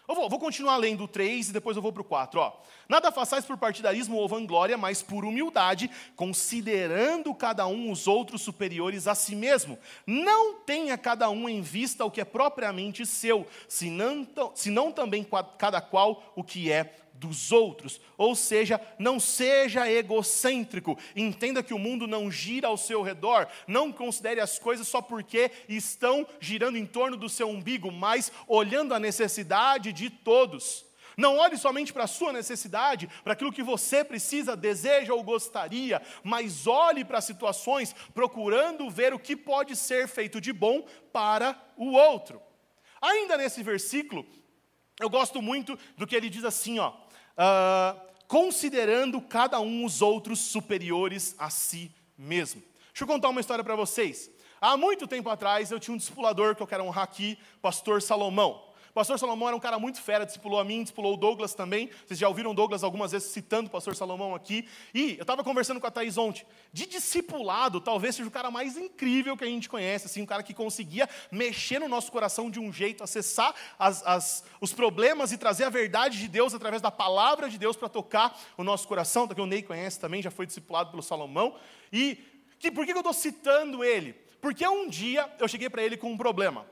Eu 0.08 0.14
vou, 0.14 0.30
vou 0.30 0.38
continuar 0.38 0.78
lendo 0.78 1.04
o 1.04 1.08
3 1.08 1.50
e 1.50 1.52
depois 1.52 1.76
eu 1.76 1.82
vou 1.82 1.92
para 1.92 2.00
o 2.00 2.04
4. 2.04 2.40
Ó. 2.40 2.52
Nada 2.88 3.12
façais 3.12 3.44
por 3.44 3.58
partidarismo 3.58 4.16
ou 4.16 4.26
vanglória, 4.26 4.78
mas 4.78 5.02
por 5.02 5.22
humildade, 5.22 5.90
considerando 6.16 7.34
cada 7.34 7.66
um 7.66 7.90
os 7.90 8.06
outros 8.06 8.40
superiores 8.40 9.06
a 9.06 9.14
si 9.14 9.36
mesmo. 9.36 9.78
Não 10.06 10.54
tenha 10.60 10.96
cada 10.96 11.28
um 11.28 11.46
em 11.46 11.60
vista 11.60 12.06
o 12.06 12.10
que 12.10 12.22
é 12.22 12.24
propriamente 12.24 13.04
seu, 13.04 13.46
senão, 13.68 14.26
senão 14.54 14.90
também 14.90 15.26
cada 15.58 15.82
qual 15.82 16.32
o 16.34 16.42
que 16.42 16.72
é 16.72 16.96
dos 17.18 17.52
outros. 17.52 18.00
Ou 18.16 18.34
seja, 18.34 18.80
não 18.98 19.20
seja 19.20 19.90
egocêntrico. 19.90 20.98
Entenda 21.14 21.62
que 21.62 21.74
o 21.74 21.78
mundo 21.78 22.06
não 22.06 22.30
gira 22.30 22.68
ao 22.68 22.76
seu 22.76 23.02
redor. 23.02 23.48
Não 23.66 23.92
considere 23.92 24.40
as 24.40 24.58
coisas 24.58 24.88
só 24.88 25.02
porque 25.02 25.50
estão 25.68 26.26
girando 26.40 26.78
em 26.78 26.86
torno 26.86 27.16
do 27.16 27.28
seu 27.28 27.48
umbigo, 27.48 27.90
mas 27.90 28.32
olhando 28.46 28.94
a 28.94 29.00
necessidade 29.00 29.92
de 29.92 30.08
todos. 30.08 30.86
Não 31.16 31.36
olhe 31.38 31.56
somente 31.56 31.92
para 31.92 32.04
a 32.04 32.06
sua 32.06 32.32
necessidade, 32.32 33.08
para 33.24 33.32
aquilo 33.32 33.52
que 33.52 33.62
você 33.62 34.04
precisa, 34.04 34.56
deseja 34.56 35.12
ou 35.12 35.20
gostaria, 35.24 36.00
mas 36.22 36.68
olhe 36.68 37.04
para 37.04 37.18
as 37.18 37.24
situações 37.24 37.92
procurando 38.14 38.88
ver 38.88 39.12
o 39.12 39.18
que 39.18 39.34
pode 39.34 39.74
ser 39.74 40.06
feito 40.06 40.40
de 40.40 40.52
bom 40.52 40.86
para 41.12 41.60
o 41.76 41.90
outro. 41.90 42.40
Ainda 43.02 43.36
nesse 43.36 43.64
versículo, 43.64 44.24
eu 45.00 45.10
gosto 45.10 45.42
muito 45.42 45.76
do 45.96 46.06
que 46.06 46.14
ele 46.14 46.30
diz 46.30 46.44
assim, 46.44 46.78
ó 46.78 46.92
uh, 47.38 48.00
considerando 48.26 49.20
cada 49.20 49.60
um 49.60 49.84
os 49.84 50.02
outros 50.02 50.40
superiores 50.40 51.34
a 51.38 51.48
si 51.48 51.90
mesmo. 52.16 52.62
Deixa 52.88 53.04
eu 53.04 53.06
contar 53.06 53.28
uma 53.28 53.40
história 53.40 53.62
para 53.62 53.76
vocês. 53.76 54.30
Há 54.60 54.76
muito 54.76 55.06
tempo 55.06 55.30
atrás 55.30 55.70
eu 55.70 55.78
tinha 55.78 55.94
um 55.94 55.98
discipulador 55.98 56.56
que 56.56 56.62
eu 56.62 56.66
quero 56.66 56.84
honrar 56.84 57.04
aqui, 57.04 57.38
pastor 57.62 58.02
Salomão. 58.02 58.67
Pastor 58.98 59.16
Salomão 59.16 59.46
era 59.46 59.56
um 59.56 59.60
cara 59.60 59.78
muito 59.78 60.02
fera, 60.02 60.26
discipulou 60.26 60.58
a 60.58 60.64
mim, 60.64 60.82
discipulou 60.82 61.14
o 61.14 61.16
Douglas 61.16 61.54
também. 61.54 61.88
Vocês 62.04 62.18
já 62.18 62.26
ouviram 62.26 62.52
Douglas 62.52 62.82
algumas 62.82 63.12
vezes 63.12 63.28
citando 63.30 63.68
o 63.68 63.70
pastor 63.70 63.94
Salomão 63.94 64.34
aqui. 64.34 64.68
E 64.92 65.14
eu 65.16 65.22
estava 65.22 65.44
conversando 65.44 65.80
com 65.80 65.86
a 65.86 65.90
Thaís 65.90 66.18
ontem. 66.18 66.44
De 66.72 66.84
discipulado, 66.84 67.80
talvez 67.80 68.16
seja 68.16 68.26
o 68.26 68.32
cara 68.32 68.50
mais 68.50 68.76
incrível 68.76 69.36
que 69.36 69.44
a 69.44 69.46
gente 69.46 69.68
conhece, 69.68 70.06
assim, 70.06 70.20
um 70.20 70.26
cara 70.26 70.42
que 70.42 70.52
conseguia 70.52 71.08
mexer 71.30 71.78
no 71.78 71.86
nosso 71.86 72.10
coração 72.10 72.50
de 72.50 72.58
um 72.58 72.72
jeito, 72.72 73.04
acessar 73.04 73.54
as, 73.78 74.04
as, 74.04 74.44
os 74.60 74.72
problemas 74.72 75.30
e 75.30 75.38
trazer 75.38 75.62
a 75.62 75.70
verdade 75.70 76.18
de 76.18 76.26
Deus 76.26 76.52
através 76.52 76.82
da 76.82 76.90
palavra 76.90 77.48
de 77.48 77.56
Deus 77.56 77.76
para 77.76 77.88
tocar 77.88 78.36
o 78.56 78.64
nosso 78.64 78.88
coração. 78.88 79.28
Daqui 79.28 79.40
o 79.40 79.46
Ney 79.46 79.62
conhece 79.62 80.00
também, 80.00 80.20
já 80.20 80.32
foi 80.32 80.44
discipulado 80.44 80.90
pelo 80.90 81.04
Salomão. 81.04 81.54
E 81.92 82.18
que, 82.58 82.68
por 82.72 82.84
que 82.84 82.90
eu 82.90 82.96
estou 82.96 83.12
citando 83.12 83.84
ele? 83.84 84.12
Porque 84.40 84.66
um 84.66 84.88
dia 84.88 85.32
eu 85.38 85.46
cheguei 85.46 85.70
para 85.70 85.84
ele 85.84 85.96
com 85.96 86.10
um 86.10 86.16
problema. 86.16 86.66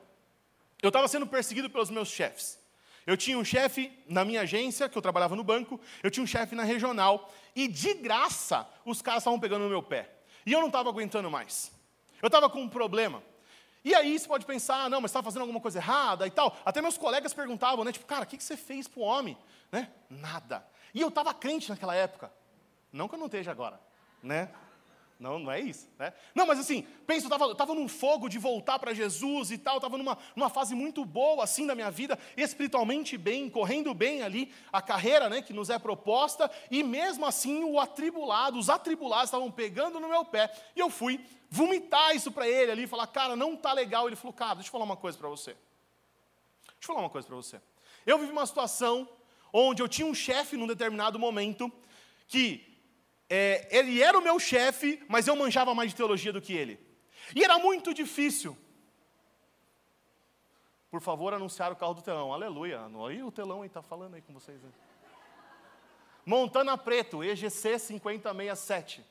Eu 0.83 0.89
estava 0.89 1.09
sendo 1.09 1.27
perseguido 1.27 1.71
pelos 1.71 1.91
meus 1.91 2.09
chefes. 2.09 2.59
Eu 3.07 3.17
tinha 3.17 3.39
um 3.39 3.45
chefe 3.45 3.93
na 4.09 4.25
minha 4.25 4.41
agência, 4.41 4.89
que 4.89 4.99
eu 4.99 5.03
trabalhava 5.03 5.37
no 5.37 5.45
banco, 5.45 5.81
eu 6.03 6.11
tinha 6.11 6.25
um 6.25 6.27
chefe 6.27 6.55
na 6.55 6.65
regional, 6.65 7.33
e 7.55 7.69
de 7.69 7.95
graça 7.95 8.69
os 8.85 9.01
caras 9.01 9.23
estavam 9.23 9.39
pegando 9.39 9.63
no 9.63 9.71
meu 9.71 9.83
pé. 9.83 10.11
E 10.45 10.53
eu 10.53 10.61
não 10.61 10.67
estava 10.67 10.89
aguentando 10.89 11.31
mais. 11.31 11.73
Eu 12.21 12.27
estava 12.27 12.51
com 12.51 12.61
um 12.61 12.69
problema. 12.69 13.23
E 13.85 13.95
aí 13.95 14.19
você 14.19 14.27
pode 14.27 14.45
pensar, 14.45 14.85
ah, 14.85 14.89
não, 14.89 15.01
mas 15.01 15.11
estava 15.11 15.25
fazendo 15.25 15.43
alguma 15.43 15.61
coisa 15.61 15.79
errada 15.79 16.27
e 16.27 16.31
tal. 16.31 16.57
Até 16.65 16.83
meus 16.83 16.99
colegas 16.99 17.33
perguntavam, 17.33 17.85
né? 17.85 17.93
Tipo, 17.93 18.05
cara, 18.05 18.25
o 18.25 18.27
que, 18.27 18.37
que 18.37 18.43
você 18.43 18.57
fez 18.57 18.89
para 18.89 19.01
o 19.01 19.05
homem? 19.05 19.39
Né? 19.71 19.89
Nada. 20.11 20.67
E 20.93 21.01
eu 21.01 21.07
estava 21.07 21.33
crente 21.33 21.71
naquela 21.71 21.95
época. 21.95 22.33
Não 22.93 23.07
que 23.07 23.15
eu 23.15 23.19
não 23.19 23.27
esteja 23.27 23.53
agora, 23.53 23.79
né? 24.21 24.51
Não, 25.19 25.39
não 25.39 25.51
é 25.51 25.61
isso, 25.61 25.89
né? 25.99 26.13
Não, 26.35 26.47
mas 26.47 26.59
assim, 26.59 26.87
pensa, 27.07 27.27
eu 27.27 27.53
estava 27.53 27.75
num 27.75 27.89
fogo 27.89 28.29
de 28.29 28.39
voltar 28.39 28.79
para 28.79 28.93
Jesus 28.93 29.51
e 29.51 29.57
tal, 29.57 29.77
estava 29.77 29.97
numa, 29.97 30.19
numa 30.35 30.51
fase 30.51 30.75
muito 30.75 31.07
boa, 31.07 31.43
assim, 31.43 31.67
da 31.67 31.75
minha 31.75 31.91
vida, 31.91 32.19
espiritualmente 32.37 33.17
bem, 33.17 33.49
correndo 33.49 33.95
bem 33.95 34.23
ali, 34.23 34.53
a 34.71 34.83
carreira, 34.83 35.31
né, 35.31 35.41
que 35.41 35.55
nos 35.55 35.71
é 35.71 35.79
proposta, 35.79 36.51
e 36.71 36.83
mesmo 36.83 37.25
assim 37.25 37.65
o 37.65 37.81
atribulado, 37.81 38.59
os 38.59 38.69
atribulados 38.69 39.29
estavam 39.29 39.51
pegando 39.51 39.99
no 39.99 40.09
meu 40.09 40.25
pé, 40.25 40.53
e 40.77 40.81
eu 40.81 40.91
fui 40.91 41.25
vomitar 41.49 42.15
isso 42.15 42.31
para 42.31 42.49
ele 42.49 42.71
ali, 42.71 42.87
falar, 42.87 43.07
cara, 43.07 43.35
não 43.35 43.57
tá 43.57 43.73
legal. 43.73 44.07
Ele 44.07 44.17
falou, 44.17 44.33
cara, 44.33 44.57
deixa 44.57 44.69
eu 44.69 44.73
falar 44.73 44.85
uma 44.85 44.97
coisa 44.97 45.17
para 45.17 45.29
você. 45.29 45.53
Deixa 45.53 46.83
eu 46.83 46.87
falar 46.87 47.01
uma 47.01 47.11
coisa 47.11 47.27
para 47.27 47.37
você. 47.37 47.61
Eu 48.05 48.19
vivi 48.19 48.33
uma 48.33 48.47
situação 48.47 49.09
onde 49.53 49.83
eu 49.83 49.89
tinha 49.89 50.07
um 50.07 50.15
chefe 50.15 50.57
num 50.57 50.67
determinado 50.67 51.19
momento 51.19 51.73
que 52.29 52.76
é, 53.29 53.69
ele 53.71 54.03
era 54.03 54.19
o 54.19 54.23
meu 54.23 54.39
chefe, 54.39 55.03
mas 55.09 55.27
eu 55.27 55.35
manjava 55.35 55.75
mais 55.75 55.91
de 55.91 55.97
teologia 55.97 56.33
do 56.33 56.41
que 56.41 56.53
ele. 56.53 56.79
E 57.35 57.43
era 57.43 57.59
muito 57.59 57.93
difícil. 57.93 58.57
Por 60.91 61.01
favor, 61.01 61.35
anunciar 61.35 61.73
o 61.73 61.77
carro 61.77 61.95
do 61.95 62.03
telão. 62.03 62.33
Aleluia. 62.33 62.81
Aí 63.09 63.23
o 63.23 63.33
telão 63.33 63.65
está 63.65 63.83
falando 63.83 64.15
aí 64.15 64.23
com 64.23 64.33
vocês. 64.33 64.63
Né? 64.63 64.71
Montana 66.25 66.79
Preto, 66.79 67.23
EGC 67.23 67.79
5067. 67.79 69.05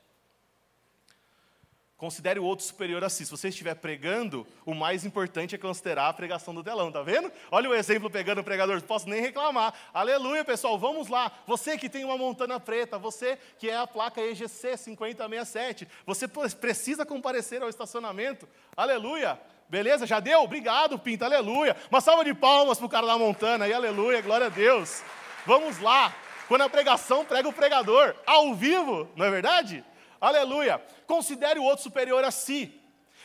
Considere 1.96 2.38
o 2.38 2.44
outro 2.44 2.62
superior 2.62 3.02
a 3.02 3.08
si. 3.08 3.24
Se 3.24 3.30
você 3.30 3.48
estiver 3.48 3.74
pregando, 3.74 4.46
o 4.66 4.74
mais 4.74 5.06
importante 5.06 5.54
é 5.54 5.58
considerar 5.58 6.08
a 6.08 6.12
pregação 6.12 6.54
do 6.54 6.62
telão, 6.62 6.92
tá 6.92 7.02
vendo? 7.02 7.32
Olha 7.50 7.70
o 7.70 7.74
exemplo 7.74 8.10
pegando 8.10 8.42
o 8.42 8.44
pregador, 8.44 8.74
não 8.74 8.82
posso 8.82 9.08
nem 9.08 9.18
reclamar. 9.18 9.72
Aleluia, 9.94 10.44
pessoal, 10.44 10.78
vamos 10.78 11.08
lá. 11.08 11.32
Você 11.46 11.78
que 11.78 11.88
tem 11.88 12.04
uma 12.04 12.18
montana 12.18 12.60
preta, 12.60 12.98
você 12.98 13.38
que 13.58 13.70
é 13.70 13.78
a 13.78 13.86
placa 13.86 14.20
EGC 14.20 14.76
5067, 14.76 15.88
você 16.04 16.28
precisa 16.28 17.06
comparecer 17.06 17.62
ao 17.62 17.68
estacionamento. 17.70 18.46
Aleluia. 18.76 19.40
Beleza? 19.66 20.06
Já 20.06 20.20
deu? 20.20 20.42
Obrigado, 20.42 20.98
Pinta. 20.98 21.24
Aleluia. 21.24 21.74
Uma 21.90 22.02
salva 22.02 22.24
de 22.24 22.34
palmas 22.34 22.76
para 22.76 22.86
o 22.86 22.90
cara 22.90 23.06
da 23.06 23.16
montana. 23.16 23.66
E 23.66 23.72
aleluia, 23.72 24.20
glória 24.20 24.48
a 24.48 24.50
Deus. 24.50 25.02
Vamos 25.46 25.80
lá. 25.80 26.14
Quando 26.46 26.60
a 26.60 26.68
pregação 26.68 27.24
prega 27.24 27.48
o 27.48 27.52
pregador, 27.52 28.14
ao 28.26 28.54
vivo, 28.54 29.08
não 29.16 29.24
é 29.24 29.30
verdade? 29.30 29.82
Aleluia. 30.20 30.82
Considere 31.06 31.58
o 31.58 31.64
outro 31.64 31.82
superior 31.82 32.24
a 32.24 32.30
si. 32.30 32.80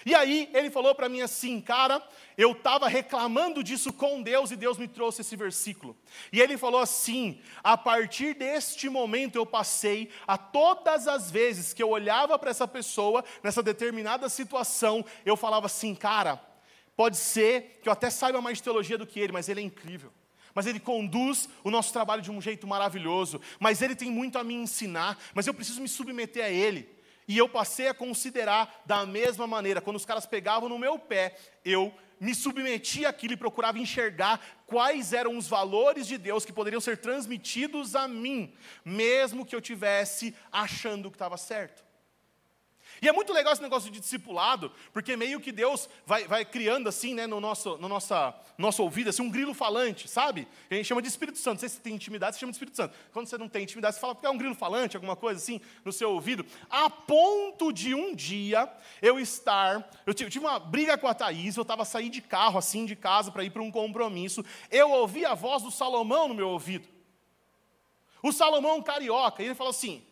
E 0.06 0.16
aí 0.16 0.50
ele 0.54 0.72
falou 0.72 0.96
para 0.96 1.08
mim 1.08 1.22
assim, 1.22 1.62
cara, 1.62 2.02
eu 2.38 2.54
estava 2.54 2.88
reclamando 2.88 3.64
disso 3.64 3.94
com 3.94 4.22
Deus 4.22 4.50
e 4.50 4.56
Deus 4.56 4.78
me 4.78 4.88
trouxe 4.88 5.22
esse 5.22 5.36
versículo. 5.36 5.96
E 6.32 6.42
ele 6.42 6.58
falou 6.58 6.82
assim: 6.82 7.40
a 7.64 7.78
partir 7.78 8.34
deste 8.34 8.90
momento 8.90 9.36
eu 9.36 9.46
passei 9.46 10.10
a 10.26 10.38
todas 10.38 11.08
as 11.08 11.30
vezes 11.30 11.74
que 11.74 11.84
eu 11.84 11.90
olhava 11.90 12.38
para 12.40 12.50
essa 12.50 12.68
pessoa 12.68 13.24
nessa 13.44 13.62
determinada 13.62 14.28
situação, 14.28 15.06
eu 15.26 15.38
falava 15.38 15.68
assim, 15.68 15.94
cara, 15.94 16.42
pode 16.96 17.18
ser 17.18 17.80
que 17.84 17.88
eu 17.88 17.94
até 17.94 18.10
saiba 18.10 18.42
mais 18.42 18.60
teologia 18.60 18.98
do 18.98 19.06
que 19.06 19.20
ele, 19.20 19.34
mas 19.34 19.50
ele 19.50 19.62
é 19.62 19.64
incrível 19.64 20.12
mas 20.54 20.66
Ele 20.66 20.80
conduz 20.80 21.48
o 21.64 21.72
nosso 21.72 21.92
trabalho 21.94 22.22
de 22.22 22.32
um 22.32 22.42
jeito 22.42 22.68
maravilhoso, 22.68 23.40
mas 23.60 23.82
Ele 23.82 23.96
tem 23.96 24.12
muito 24.12 24.38
a 24.38 24.44
me 24.44 24.54
ensinar, 24.54 25.18
mas 25.34 25.48
eu 25.48 25.54
preciso 25.54 25.82
me 25.82 25.88
submeter 25.88 26.44
a 26.44 26.50
Ele. 26.50 26.90
E 27.28 27.38
eu 27.38 27.48
passei 27.48 27.88
a 27.88 27.94
considerar 27.94 28.82
da 28.86 29.06
mesma 29.06 29.48
maneira, 29.48 29.80
quando 29.80 29.96
os 29.96 30.06
caras 30.06 30.26
pegavam 30.26 30.68
no 30.68 30.80
meu 30.80 31.00
pé, 31.00 31.38
eu 31.64 31.94
me 32.20 32.36
submetia 32.36 33.10
àquilo 33.10 33.34
e 33.34 33.38
procurava 33.38 33.80
enxergar 33.80 34.40
quais 34.68 35.12
eram 35.12 35.38
os 35.38 35.48
valores 35.48 36.06
de 36.06 36.20
Deus 36.20 36.46
que 36.46 36.54
poderiam 36.54 36.80
ser 36.80 36.98
transmitidos 36.98 37.96
a 37.96 38.08
mim, 38.08 38.54
mesmo 38.86 39.46
que 39.46 39.56
eu 39.56 39.62
tivesse 39.62 40.36
achando 40.52 41.10
que 41.10 41.16
estava 41.16 41.36
certo. 41.36 41.84
E 43.02 43.10
é 43.10 43.12
muito 43.12 43.34
legal 43.34 43.52
esse 43.52 43.62
negócio 43.64 43.90
de 43.90 44.00
discipulado, 44.00 44.72
porque 44.94 45.18
meio 45.18 45.40
que 45.40 45.52
Deus 45.52 45.90
vai, 46.06 46.28
vai 46.28 46.46
criando 46.46 46.88
assim, 46.88 47.16
né, 47.16 47.26
no 47.26 47.40
nosso, 47.40 47.76
no 47.78 47.90
nossa, 47.90 48.32
nosso 48.56 48.84
ouvido, 48.84 49.10
assim, 49.10 49.24
um 49.24 49.30
grilo 49.30 49.56
falante, 49.56 50.08
sabe? 50.08 50.48
Que 50.68 50.76
a 50.76 50.78
gente 50.78 50.86
chama 50.86 51.02
de 51.02 51.08
Espírito 51.08 51.40
Santo. 51.40 51.62
Se 51.62 51.68
você 51.68 51.80
tem 51.80 51.96
intimidade, 51.96 52.36
você 52.36 52.42
chama 52.42 52.52
de 52.52 52.58
Espírito 52.58 52.78
Santo. 52.78 52.96
Quando 53.12 53.26
você 53.26 53.40
não 53.40 53.50
tem 53.50 53.64
intimidade, 53.64 53.96
você 53.96 54.02
fala 54.02 54.14
porque 54.14 54.28
é 54.28 54.30
um 54.30 54.38
grilo 54.38 54.54
falante, 54.54 54.96
alguma 54.96 55.16
coisa 55.16 55.42
assim, 55.42 55.60
no 55.84 55.92
seu 55.92 56.12
ouvido. 56.12 56.46
A 56.70 56.92
ponto 56.92 57.74
de 57.74 57.96
um 57.96 58.14
dia 58.14 58.72
eu 59.02 59.20
estar. 59.20 59.90
Eu 60.06 60.14
tive 60.14 60.38
uma 60.38 60.60
briga 60.60 60.96
com 60.96 61.08
a 61.08 61.16
Thaís, 61.16 61.58
eu 61.58 61.64
estava 61.64 61.84
saindo 61.84 62.14
de 62.14 62.22
carro, 62.22 62.60
assim, 62.60 62.86
de 62.86 62.96
casa, 62.96 63.32
para 63.32 63.44
ir 63.44 63.50
para 63.50 63.64
um 63.64 63.72
compromisso. 63.72 64.46
Eu 64.70 64.92
ouvi 64.92 65.26
a 65.26 65.34
voz 65.34 65.64
do 65.64 65.72
Salomão 65.72 66.28
no 66.28 66.36
meu 66.36 66.50
ouvido. 66.50 66.88
O 68.22 68.32
Salomão 68.32 68.80
carioca, 68.84 69.42
e 69.42 69.48
ele 69.48 69.56
falou 69.56 69.72
assim: 69.72 70.06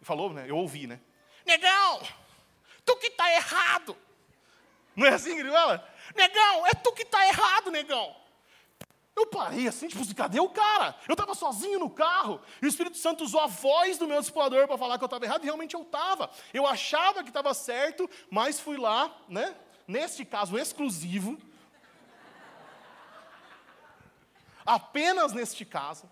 falou, 0.00 0.32
né? 0.32 0.46
Eu 0.48 0.56
ouvi, 0.56 0.88
né? 0.88 0.98
Negão! 1.46 2.23
Tu 2.84 2.96
que 2.96 3.06
está 3.08 3.32
errado. 3.32 3.96
Não 4.94 5.06
é 5.06 5.10
assim 5.10 5.34
que 5.34 5.40
ele 5.40 5.50
fala? 5.50 5.86
Negão, 6.14 6.66
é 6.66 6.74
tu 6.74 6.92
que 6.92 7.02
está 7.02 7.26
errado, 7.26 7.70
negão. 7.70 8.14
Eu 9.16 9.26
parei 9.26 9.68
assim, 9.68 9.86
tipo, 9.86 10.14
cadê 10.14 10.40
o 10.40 10.48
cara? 10.48 10.96
Eu 11.08 11.12
estava 11.12 11.34
sozinho 11.34 11.78
no 11.78 11.88
carro, 11.88 12.40
e 12.60 12.66
o 12.66 12.68
Espírito 12.68 12.96
Santo 12.98 13.22
usou 13.22 13.40
a 13.40 13.46
voz 13.46 13.96
do 13.96 14.08
meu 14.08 14.18
discipulador 14.18 14.66
para 14.66 14.76
falar 14.76 14.98
que 14.98 15.04
eu 15.04 15.06
estava 15.06 15.24
errado, 15.24 15.42
e 15.42 15.44
realmente 15.44 15.74
eu 15.74 15.82
estava. 15.82 16.28
Eu 16.52 16.66
achava 16.66 17.22
que 17.22 17.30
estava 17.30 17.54
certo, 17.54 18.10
mas 18.28 18.58
fui 18.58 18.76
lá, 18.76 19.14
né? 19.28 19.54
Neste 19.86 20.24
caso 20.24 20.58
exclusivo, 20.58 21.38
apenas 24.66 25.32
neste 25.32 25.64
caso, 25.64 26.10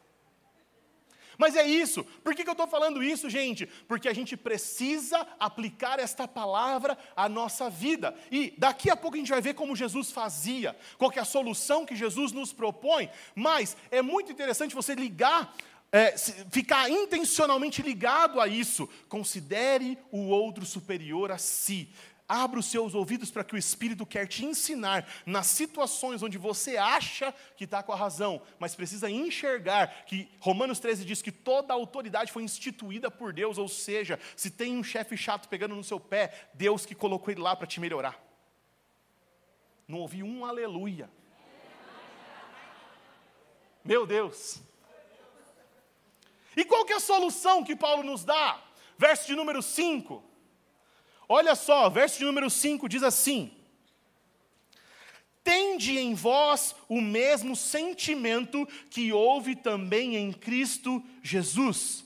mas 1.43 1.57
é 1.57 1.67
isso. 1.67 2.05
Por 2.23 2.37
que, 2.37 2.45
que 2.45 2.49
eu 2.49 2.53
estou 2.53 2.69
falando 2.69 3.03
isso, 3.03 3.29
gente? 3.29 3.67
Porque 3.89 4.09
a 4.09 4.13
gente 4.13 4.37
precisa 4.37 5.27
aplicar 5.41 5.99
esta 5.99 6.29
palavra 6.29 6.97
à 7.17 7.29
nossa 7.29 7.69
vida. 7.69 8.15
E 8.31 8.55
daqui 8.57 8.89
a 8.89 8.95
pouco 8.95 9.17
a 9.17 9.19
gente 9.19 9.33
vai 9.33 9.41
ver 9.41 9.55
como 9.55 9.75
Jesus 9.75 10.13
fazia, 10.13 10.77
qual 10.97 11.11
é 11.17 11.19
a 11.19 11.25
solução 11.25 11.85
que 11.85 11.97
Jesus 11.97 12.31
nos 12.31 12.53
propõe. 12.53 13.11
Mas 13.35 13.77
é 13.91 14.01
muito 14.01 14.31
interessante 14.31 14.73
você 14.73 14.95
ligar 14.95 15.53
é, 15.91 16.17
ficar 16.17 16.89
intencionalmente 16.89 17.83
ligado 17.83 18.41
a 18.41 18.47
isso. 18.47 18.89
Considere 19.09 19.99
o 20.13 20.29
outro 20.29 20.65
superior 20.65 21.33
a 21.33 21.39
si. 21.39 21.91
Abra 22.35 22.61
os 22.61 22.65
seus 22.65 22.95
ouvidos 22.95 23.31
para 23.31 23.45
que 23.45 23.55
o 23.55 23.59
Espírito 23.59 24.07
quer 24.07 24.27
te 24.27 24.43
ensinar 24.43 25.07
nas 25.27 25.49
situações 25.49 26.23
onde 26.23 26.39
você 26.39 26.79
acha 26.79 27.31
que 27.59 27.65
está 27.65 27.83
com 27.83 27.93
a 27.93 27.97
razão, 27.97 28.41
mas 28.59 28.75
precisa 28.75 29.11
enxergar 29.11 30.07
que 30.07 30.31
Romanos 30.41 30.81
13 30.81 31.05
diz 31.05 31.21
que 31.21 31.31
toda 31.31 31.75
a 31.75 31.77
autoridade 31.77 32.33
foi 32.33 32.43
instituída 32.43 33.11
por 33.11 33.35
Deus, 33.35 33.59
ou 33.59 33.69
seja, 33.69 34.19
se 34.35 34.51
tem 34.51 34.79
um 34.79 34.83
chefe 34.83 35.15
chato 35.15 35.47
pegando 35.47 35.77
no 35.77 35.85
seu 35.85 36.01
pé, 36.01 36.49
Deus 36.55 36.87
que 36.87 36.95
colocou 36.95 37.31
ele 37.31 37.43
lá 37.43 37.55
para 37.55 37.67
te 37.67 37.79
melhorar. 37.79 38.19
Não 39.87 39.99
ouvi 39.99 40.23
um 40.23 40.47
aleluia. 40.47 41.11
Meu 43.85 44.07
Deus. 44.07 44.63
E 46.57 46.65
qual 46.65 46.87
que 46.87 46.95
é 46.95 46.97
a 46.97 47.01
solução 47.01 47.63
que 47.63 47.77
Paulo 47.77 48.03
nos 48.03 48.25
dá? 48.25 48.59
Verso 48.97 49.27
de 49.27 49.35
número 49.35 49.61
5. 49.61 50.32
Olha 51.29 51.55
só, 51.55 51.89
verso 51.89 52.19
de 52.19 52.25
número 52.25 52.51
5 52.51 52.89
diz 52.89 53.03
assim: 53.03 53.51
Tende 55.45 55.99
em 55.99 56.15
vós 56.15 56.75
o 56.89 57.01
mesmo 57.01 57.57
sentimento 57.57 58.67
que 58.91 59.13
houve 59.13 59.57
também 59.57 60.17
em 60.17 60.33
Cristo 60.33 61.03
Jesus. 61.23 62.05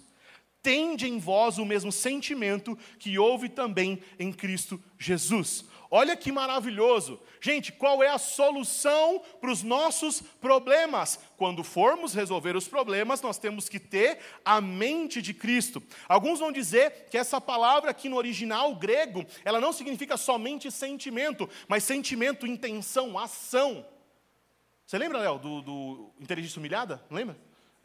Tende 0.62 1.06
em 1.06 1.18
vós 1.18 1.58
o 1.58 1.64
mesmo 1.64 1.92
sentimento 1.92 2.76
que 2.98 3.18
houve 3.18 3.48
também 3.48 4.02
em 4.18 4.32
Cristo 4.32 4.82
Jesus. 4.98 5.64
Olha 5.90 6.16
que 6.16 6.32
maravilhoso. 6.32 7.20
Gente, 7.40 7.72
qual 7.72 8.02
é 8.02 8.08
a 8.08 8.18
solução 8.18 9.22
para 9.40 9.50
os 9.50 9.62
nossos 9.62 10.20
problemas? 10.20 11.20
Quando 11.36 11.62
formos 11.62 12.12
resolver 12.12 12.56
os 12.56 12.66
problemas, 12.66 13.22
nós 13.22 13.38
temos 13.38 13.68
que 13.68 13.78
ter 13.78 14.18
a 14.44 14.60
mente 14.60 15.22
de 15.22 15.32
Cristo. 15.32 15.82
Alguns 16.08 16.40
vão 16.40 16.50
dizer 16.50 17.06
que 17.10 17.18
essa 17.18 17.40
palavra 17.40 17.90
aqui 17.90 18.08
no 18.08 18.16
original 18.16 18.74
grego, 18.74 19.24
ela 19.44 19.60
não 19.60 19.72
significa 19.72 20.16
somente 20.16 20.70
sentimento, 20.70 21.48
mas 21.68 21.84
sentimento, 21.84 22.46
intenção, 22.46 23.18
ação. 23.18 23.86
Você 24.84 24.98
lembra, 24.98 25.18
Léo, 25.18 25.38
do, 25.38 25.62
do 25.62 26.10
Inteligência 26.20 26.58
Humilhada? 26.58 27.04
Lembra? 27.10 27.36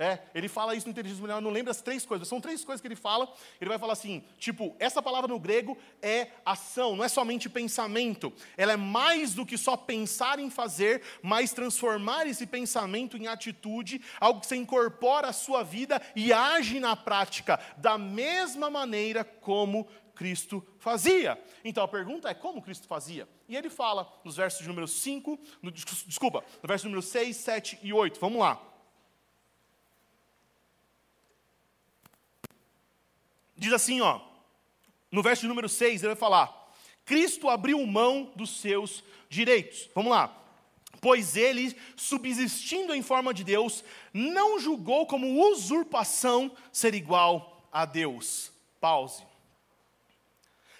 É, 0.01 0.17
ele 0.33 0.47
fala 0.47 0.73
isso 0.73 0.87
no 0.87 0.91
Inteligência 0.93 1.21
Mulher, 1.21 1.39
não 1.39 1.51
lembra 1.51 1.69
as 1.69 1.79
três 1.79 2.07
coisas. 2.07 2.27
São 2.27 2.41
três 2.41 2.65
coisas 2.65 2.81
que 2.81 2.87
ele 2.87 2.95
fala. 2.95 3.31
Ele 3.59 3.69
vai 3.69 3.77
falar 3.77 3.93
assim, 3.93 4.23
tipo, 4.39 4.75
essa 4.79 4.99
palavra 4.99 5.27
no 5.27 5.39
grego 5.39 5.77
é 6.01 6.29
ação, 6.43 6.95
não 6.95 7.03
é 7.03 7.07
somente 7.07 7.47
pensamento. 7.47 8.33
Ela 8.57 8.71
é 8.71 8.77
mais 8.77 9.35
do 9.35 9.45
que 9.45 9.59
só 9.59 9.77
pensar 9.77 10.39
em 10.39 10.49
fazer, 10.49 11.03
mas 11.21 11.53
transformar 11.53 12.25
esse 12.25 12.47
pensamento 12.47 13.15
em 13.15 13.27
atitude, 13.27 14.01
algo 14.19 14.39
que 14.39 14.47
você 14.47 14.55
incorpora 14.55 15.27
à 15.27 15.33
sua 15.33 15.61
vida 15.61 16.01
e 16.15 16.33
age 16.33 16.79
na 16.79 16.95
prática 16.95 17.59
da 17.77 17.95
mesma 17.95 18.71
maneira 18.71 19.23
como 19.23 19.87
Cristo 20.15 20.65
fazia. 20.79 21.39
Então 21.63 21.83
a 21.83 21.87
pergunta 21.87 22.27
é 22.27 22.33
como 22.33 22.59
Cristo 22.59 22.87
fazia? 22.87 23.29
E 23.47 23.55
ele 23.55 23.69
fala 23.69 24.11
nos 24.25 24.35
versos 24.35 24.63
de 24.63 24.67
número 24.67 24.87
5, 24.87 25.39
no, 25.61 25.69
desculpa, 25.69 26.43
no 26.63 26.67
verso 26.67 26.85
número 26.85 27.03
6, 27.03 27.37
7 27.37 27.79
e 27.83 27.93
8. 27.93 28.19
Vamos 28.19 28.39
lá. 28.39 28.70
Diz 33.61 33.73
assim, 33.73 34.01
ó, 34.01 34.19
no 35.11 35.21
verso 35.21 35.47
número 35.47 35.69
6, 35.69 36.01
ele 36.01 36.15
vai 36.15 36.19
falar: 36.19 36.73
Cristo 37.05 37.47
abriu 37.47 37.85
mão 37.85 38.31
dos 38.35 38.59
seus 38.59 39.03
direitos. 39.29 39.87
Vamos 39.93 40.09
lá. 40.09 40.35
Pois 40.99 41.37
ele, 41.37 41.77
subsistindo 41.95 42.91
em 42.91 43.03
forma 43.03 43.31
de 43.31 43.43
Deus, 43.43 43.83
não 44.11 44.59
julgou 44.59 45.05
como 45.05 45.47
usurpação 45.47 46.51
ser 46.71 46.95
igual 46.95 47.63
a 47.71 47.85
Deus. 47.85 48.51
Pause. 48.79 49.23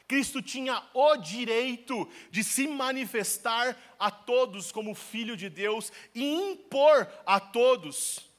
Cristo 0.07 0.41
tinha 0.41 0.81
o 0.95 1.17
direito 1.17 2.09
de 2.31 2.43
se 2.43 2.67
manifestar 2.67 3.77
a 3.99 4.09
todos 4.09 4.71
como 4.71 4.95
filho 4.95 5.37
de 5.37 5.51
Deus 5.51 5.93
e 6.15 6.23
impor 6.23 7.07
a 7.27 7.39
todos 7.39 8.30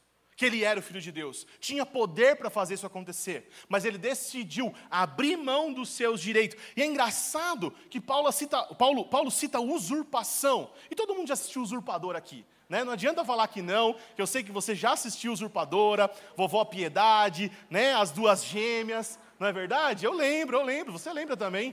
que 0.42 0.46
ele 0.46 0.64
era 0.64 0.80
o 0.80 0.82
filho 0.82 1.00
de 1.00 1.12
Deus, 1.12 1.46
tinha 1.60 1.86
poder 1.86 2.34
para 2.34 2.50
fazer 2.50 2.74
isso 2.74 2.84
acontecer, 2.84 3.48
mas 3.68 3.84
ele 3.84 3.96
decidiu 3.96 4.74
abrir 4.90 5.36
mão 5.36 5.72
dos 5.72 5.88
seus 5.90 6.20
direitos. 6.20 6.60
E 6.76 6.82
é 6.82 6.84
engraçado 6.84 7.72
que 7.88 8.00
Paulo 8.00 8.32
cita, 8.32 8.60
Paulo, 8.74 9.04
Paulo 9.04 9.30
cita 9.30 9.60
usurpação, 9.60 10.72
e 10.90 10.96
todo 10.96 11.14
mundo 11.14 11.28
já 11.28 11.34
assistiu 11.34 11.62
Usurpador 11.62 12.16
aqui. 12.16 12.44
Né? 12.68 12.82
Não 12.82 12.92
adianta 12.92 13.24
falar 13.24 13.46
que 13.46 13.62
não, 13.62 13.94
que 14.16 14.20
eu 14.20 14.26
sei 14.26 14.42
que 14.42 14.50
você 14.50 14.74
já 14.74 14.94
assistiu 14.94 15.32
Usurpadora, 15.32 16.10
Vovó 16.36 16.64
Piedade, 16.64 17.52
né? 17.70 17.94
As 17.94 18.10
Duas 18.10 18.44
Gêmeas, 18.44 19.20
não 19.38 19.46
é 19.46 19.52
verdade? 19.52 20.04
Eu 20.04 20.12
lembro, 20.12 20.56
eu 20.56 20.64
lembro, 20.64 20.92
você 20.92 21.12
lembra 21.12 21.36
também. 21.36 21.72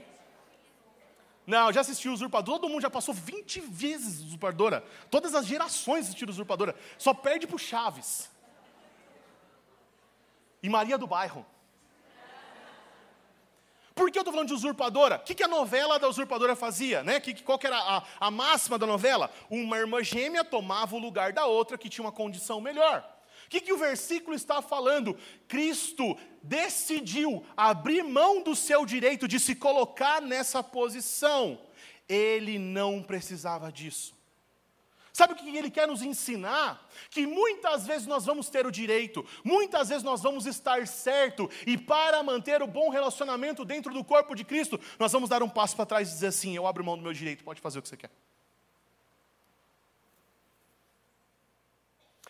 Não, 1.44 1.72
já 1.72 1.80
assistiu 1.80 2.12
Usurpadora, 2.12 2.60
todo 2.60 2.70
mundo 2.70 2.82
já 2.82 2.90
passou 2.90 3.12
20 3.12 3.62
vezes 3.62 4.20
Usurpadora. 4.20 4.84
Todas 5.10 5.34
as 5.34 5.44
gerações 5.44 6.04
assistiram 6.04 6.30
Usurpadora. 6.30 6.76
Só 6.96 7.12
perde 7.12 7.48
para 7.48 7.56
o 7.56 7.58
Chaves 7.58 8.29
e 10.62 10.68
Maria 10.68 10.98
do 10.98 11.06
Bairro. 11.06 11.44
Por 13.94 14.10
que 14.10 14.18
eu 14.18 14.22
estou 14.22 14.32
falando 14.32 14.48
de 14.48 14.54
usurpadora? 14.54 15.16
O 15.16 15.18
que, 15.20 15.34
que 15.34 15.42
a 15.42 15.48
novela 15.48 15.98
da 15.98 16.08
usurpadora 16.08 16.56
fazia? 16.56 17.02
Né? 17.02 17.20
Que, 17.20 17.42
qual 17.42 17.58
que 17.58 17.66
era 17.66 17.76
a, 17.76 18.02
a 18.18 18.30
máxima 18.30 18.78
da 18.78 18.86
novela? 18.86 19.30
Uma 19.50 19.76
irmã 19.76 20.02
gêmea 20.02 20.42
tomava 20.42 20.96
o 20.96 20.98
lugar 20.98 21.34
da 21.34 21.44
outra 21.44 21.76
que 21.76 21.88
tinha 21.88 22.04
uma 22.04 22.12
condição 22.12 22.60
melhor. 22.62 23.04
O 23.44 23.50
que, 23.50 23.60
que 23.60 23.72
o 23.72 23.76
versículo 23.76 24.34
está 24.34 24.62
falando? 24.62 25.18
Cristo 25.46 26.16
decidiu 26.42 27.44
abrir 27.56 28.02
mão 28.02 28.42
do 28.42 28.56
seu 28.56 28.86
direito 28.86 29.28
de 29.28 29.38
se 29.38 29.54
colocar 29.54 30.22
nessa 30.22 30.62
posição. 30.62 31.60
Ele 32.08 32.58
não 32.58 33.02
precisava 33.02 33.70
disso. 33.70 34.19
Sabe 35.12 35.32
o 35.32 35.36
que 35.36 35.56
ele 35.56 35.70
quer 35.70 35.88
nos 35.88 36.02
ensinar? 36.02 36.88
Que 37.10 37.26
muitas 37.26 37.86
vezes 37.86 38.06
nós 38.06 38.24
vamos 38.24 38.48
ter 38.48 38.66
o 38.66 38.70
direito, 38.70 39.26
muitas 39.44 39.88
vezes 39.88 40.04
nós 40.04 40.22
vamos 40.22 40.46
estar 40.46 40.86
certo, 40.86 41.50
e 41.66 41.76
para 41.76 42.22
manter 42.22 42.62
o 42.62 42.66
bom 42.66 42.90
relacionamento 42.90 43.64
dentro 43.64 43.92
do 43.92 44.04
corpo 44.04 44.34
de 44.34 44.44
Cristo, 44.44 44.78
nós 44.98 45.12
vamos 45.12 45.28
dar 45.28 45.42
um 45.42 45.48
passo 45.48 45.74
para 45.74 45.86
trás 45.86 46.08
e 46.08 46.12
dizer 46.12 46.28
assim: 46.28 46.54
eu 46.54 46.66
abro 46.66 46.84
mão 46.84 46.96
do 46.96 47.02
meu 47.02 47.12
direito, 47.12 47.42
pode 47.42 47.60
fazer 47.60 47.78
o 47.78 47.82
que 47.82 47.88
você 47.88 47.96
quer. 47.96 48.10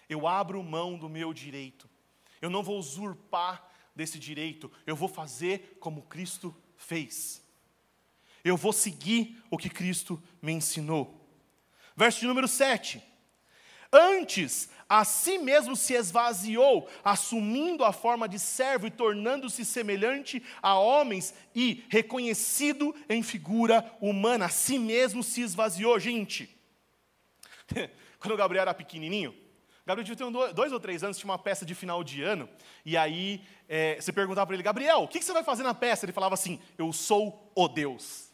Eu 0.09 0.27
abro 0.27 0.63
mão 0.63 0.99
do 0.99 1.09
meu 1.09 1.33
direito, 1.33 1.89
eu 2.41 2.51
não 2.51 2.63
vou 2.63 2.79
usurpar 2.79 3.71
desse 3.95 4.19
direito, 4.19 4.73
eu 4.87 4.97
vou 4.97 5.09
fazer 5.09 5.77
como 5.79 6.03
Cristo 6.03 6.57
fez, 6.77 7.43
eu 8.43 8.57
vou 8.57 8.73
seguir 8.73 9.41
o 9.51 9.59
que 9.59 9.69
Cristo 9.69 10.21
me 10.41 10.53
ensinou. 10.53 11.20
Verso 11.97 12.21
de 12.21 12.27
número 12.27 12.49
7. 12.49 13.03
Antes, 13.93 14.69
a 14.89 15.05
si 15.05 15.39
mesmo 15.39 15.75
se 15.75 15.95
esvaziou, 15.95 16.89
assumindo 17.05 17.85
a 17.85 17.93
forma 17.93 18.29
de 18.29 18.39
servo 18.39 18.87
e 18.87 18.91
tornando-se 18.91 19.65
semelhante 19.65 20.43
a 20.63 20.79
homens 20.79 21.35
e 21.55 21.85
reconhecido 21.89 22.95
em 23.09 23.23
figura 23.23 23.89
humana. 24.01 24.47
A 24.47 24.49
si 24.49 24.79
mesmo 24.79 25.23
se 25.23 25.43
esvaziou, 25.43 25.99
gente. 25.99 26.49
Quando 28.19 28.35
o 28.35 28.37
Gabriel 28.37 28.63
era 28.63 28.75
pequenininho, 28.75 29.35
Gabriel 29.87 30.17
ter 30.17 30.55
dois 30.55 30.73
ou 30.73 30.79
três 30.79 31.03
anos, 31.03 31.19
tinha 31.19 31.31
uma 31.31 31.39
peça 31.39 31.67
de 31.67 31.75
final 31.75 32.05
de 32.05 32.23
ano, 32.23 32.49
e 32.85 32.97
aí 32.97 33.43
é, 33.69 34.01
você 34.01 34.13
perguntava 34.13 34.47
para 34.47 34.55
ele, 34.55 34.63
Gabriel, 34.63 35.03
o 35.03 35.09
que 35.09 35.21
você 35.21 35.33
vai 35.33 35.43
fazer 35.43 35.65
na 35.65 35.75
peça? 35.75 36.05
Ele 36.05 36.13
falava 36.13 36.35
assim, 36.35 36.61
eu 36.79 36.93
sou 36.93 37.53
o 37.57 37.67
Deus. 37.67 38.30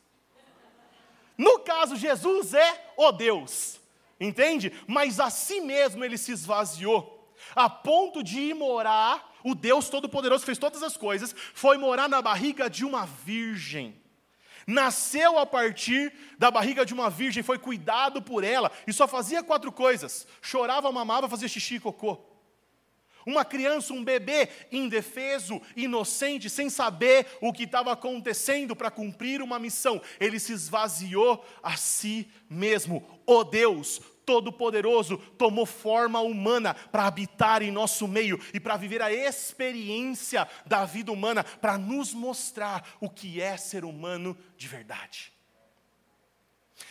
No 1.36 1.58
caso, 1.60 1.96
Jesus 1.96 2.54
é 2.54 2.92
o 2.96 3.12
Deus, 3.12 3.78
entende? 4.18 4.72
Mas 4.86 5.20
a 5.20 5.30
si 5.30 5.60
mesmo 5.60 6.04
ele 6.04 6.16
se 6.16 6.32
esvaziou, 6.32 7.34
a 7.54 7.68
ponto 7.68 8.22
de 8.22 8.40
ir 8.40 8.54
morar, 8.54 9.34
o 9.44 9.54
Deus 9.54 9.88
Todo-Poderoso 9.88 10.44
fez 10.44 10.58
todas 10.58 10.82
as 10.82 10.96
coisas, 10.96 11.34
foi 11.54 11.76
morar 11.78 12.08
na 12.08 12.20
barriga 12.20 12.68
de 12.68 12.84
uma 12.84 13.06
virgem. 13.06 14.00
Nasceu 14.66 15.38
a 15.38 15.46
partir 15.46 16.12
da 16.38 16.50
barriga 16.50 16.84
de 16.84 16.92
uma 16.92 17.08
virgem, 17.08 17.42
foi 17.42 17.58
cuidado 17.58 18.20
por 18.20 18.42
ela 18.42 18.72
e 18.86 18.92
só 18.92 19.06
fazia 19.06 19.42
quatro 19.42 19.70
coisas: 19.70 20.26
chorava, 20.42 20.90
mamava, 20.90 21.28
fazia 21.28 21.46
xixi 21.46 21.76
e 21.76 21.80
cocô. 21.80 22.35
Uma 23.26 23.44
criança, 23.44 23.92
um 23.92 24.04
bebê 24.04 24.48
indefeso, 24.70 25.60
inocente, 25.74 26.48
sem 26.48 26.70
saber 26.70 27.26
o 27.40 27.52
que 27.52 27.64
estava 27.64 27.90
acontecendo 27.90 28.76
para 28.76 28.88
cumprir 28.88 29.42
uma 29.42 29.58
missão, 29.58 30.00
ele 30.20 30.38
se 30.38 30.52
esvaziou 30.52 31.44
a 31.60 31.76
si 31.76 32.30
mesmo. 32.48 33.04
O 33.26 33.42
Deus 33.42 34.00
Todo-Poderoso 34.24 35.18
tomou 35.38 35.66
forma 35.66 36.20
humana 36.20 36.74
para 36.74 37.06
habitar 37.06 37.62
em 37.62 37.70
nosso 37.70 38.08
meio 38.08 38.40
e 38.52 38.60
para 38.60 38.76
viver 38.76 39.00
a 39.00 39.12
experiência 39.12 40.46
da 40.66 40.84
vida 40.84 41.12
humana, 41.12 41.44
para 41.44 41.78
nos 41.78 42.12
mostrar 42.12 42.96
o 43.00 43.08
que 43.08 43.40
é 43.40 43.56
ser 43.56 43.84
humano 43.84 44.36
de 44.56 44.66
verdade. 44.66 45.35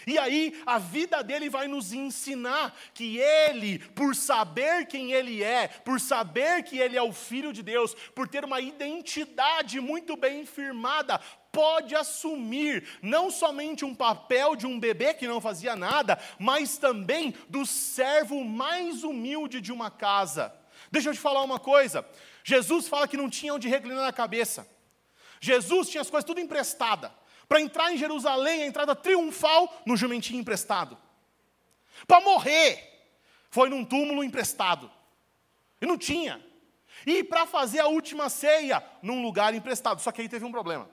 E 0.07 0.17
aí, 0.17 0.61
a 0.65 0.77
vida 0.77 1.23
dele 1.23 1.49
vai 1.49 1.67
nos 1.67 1.93
ensinar 1.93 2.75
que 2.93 3.17
ele, 3.17 3.79
por 3.79 4.15
saber 4.15 4.87
quem 4.87 5.11
ele 5.11 5.43
é, 5.43 5.67
por 5.67 5.99
saber 5.99 6.63
que 6.63 6.77
ele 6.77 6.97
é 6.97 7.01
o 7.01 7.13
filho 7.13 7.53
de 7.53 7.61
Deus, 7.61 7.93
por 8.15 8.27
ter 8.27 8.43
uma 8.43 8.59
identidade 8.59 9.79
muito 9.79 10.15
bem 10.15 10.45
firmada, 10.45 11.19
pode 11.51 11.95
assumir 11.95 12.87
não 13.01 13.29
somente 13.31 13.85
um 13.85 13.95
papel 13.95 14.55
de 14.55 14.67
um 14.67 14.79
bebê 14.79 15.13
que 15.13 15.27
não 15.27 15.39
fazia 15.39 15.75
nada, 15.75 16.19
mas 16.39 16.77
também 16.77 17.33
do 17.47 17.65
servo 17.65 18.43
mais 18.43 19.03
humilde 19.03 19.61
de 19.61 19.71
uma 19.71 19.89
casa. 19.89 20.53
Deixa 20.91 21.09
eu 21.09 21.13
te 21.13 21.19
falar 21.19 21.43
uma 21.43 21.59
coisa. 21.59 22.05
Jesus 22.43 22.87
fala 22.87 23.07
que 23.07 23.17
não 23.17 23.29
tinha 23.29 23.53
onde 23.53 23.67
reclinar 23.67 24.07
a 24.07 24.13
cabeça. 24.13 24.67
Jesus 25.39 25.89
tinha 25.89 26.01
as 26.01 26.09
coisas 26.09 26.25
tudo 26.25 26.39
emprestada 26.39 27.11
para 27.47 27.61
entrar 27.61 27.93
em 27.93 27.97
Jerusalém, 27.97 28.63
a 28.63 28.67
entrada 28.67 28.95
triunfal 28.95 29.81
no 29.85 29.95
jumentinho 29.95 30.39
emprestado. 30.39 30.97
Para 32.07 32.21
morrer, 32.21 33.09
foi 33.49 33.69
num 33.69 33.85
túmulo 33.85 34.23
emprestado. 34.23 34.91
E 35.81 35.85
não 35.85 35.97
tinha. 35.97 36.43
E 37.05 37.23
para 37.23 37.45
fazer 37.45 37.79
a 37.79 37.87
última 37.87 38.29
ceia, 38.29 38.83
num 39.01 39.21
lugar 39.21 39.53
emprestado. 39.53 40.01
Só 40.01 40.11
que 40.11 40.21
aí 40.21 40.29
teve 40.29 40.45
um 40.45 40.51
problema. 40.51 40.89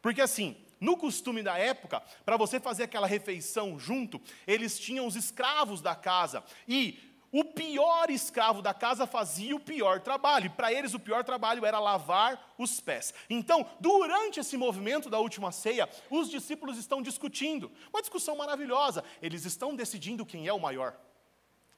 Porque 0.00 0.20
assim, 0.20 0.56
no 0.80 0.96
costume 0.96 1.42
da 1.42 1.58
época, 1.58 2.02
para 2.24 2.36
você 2.36 2.58
fazer 2.58 2.84
aquela 2.84 3.06
refeição 3.06 3.78
junto, 3.78 4.20
eles 4.46 4.78
tinham 4.78 5.06
os 5.06 5.14
escravos 5.14 5.82
da 5.82 5.94
casa. 5.94 6.42
E 6.66 7.09
o 7.32 7.44
pior 7.44 8.10
escravo 8.10 8.60
da 8.60 8.74
casa 8.74 9.06
fazia 9.06 9.54
o 9.54 9.60
pior 9.60 10.00
trabalho. 10.00 10.50
Para 10.50 10.72
eles, 10.72 10.94
o 10.94 11.00
pior 11.00 11.24
trabalho 11.24 11.64
era 11.64 11.78
lavar 11.78 12.54
os 12.58 12.80
pés. 12.80 13.14
Então, 13.28 13.64
durante 13.78 14.40
esse 14.40 14.56
movimento 14.56 15.08
da 15.08 15.18
última 15.18 15.52
ceia, 15.52 15.88
os 16.10 16.28
discípulos 16.28 16.76
estão 16.76 17.00
discutindo. 17.00 17.70
Uma 17.92 18.00
discussão 18.00 18.36
maravilhosa. 18.36 19.04
Eles 19.22 19.44
estão 19.44 19.76
decidindo 19.76 20.26
quem 20.26 20.48
é 20.48 20.52
o 20.52 20.58
maior. 20.58 20.96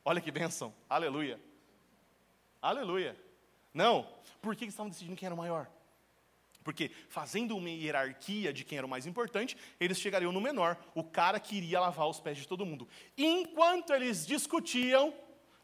Olha 0.04 0.20
que 0.20 0.30
bênção. 0.30 0.74
Aleluia. 0.88 1.38
Aleluia. 2.60 3.16
Não. 3.74 4.08
Por 4.40 4.56
que 4.56 4.64
estavam 4.64 4.88
decidindo 4.88 5.16
quem 5.16 5.26
era 5.26 5.34
o 5.34 5.38
maior? 5.38 5.68
Porque, 6.64 6.90
fazendo 7.08 7.56
uma 7.56 7.68
hierarquia 7.68 8.52
de 8.52 8.64
quem 8.64 8.78
era 8.78 8.86
o 8.86 8.90
mais 8.90 9.06
importante, 9.06 9.56
eles 9.80 9.98
chegariam 9.98 10.32
no 10.32 10.40
menor, 10.40 10.78
o 10.94 11.02
cara 11.02 11.40
que 11.40 11.56
iria 11.56 11.80
lavar 11.80 12.08
os 12.08 12.20
pés 12.20 12.38
de 12.38 12.46
todo 12.46 12.64
mundo. 12.64 12.88
Enquanto 13.18 13.92
eles 13.92 14.26
discutiam, 14.26 15.12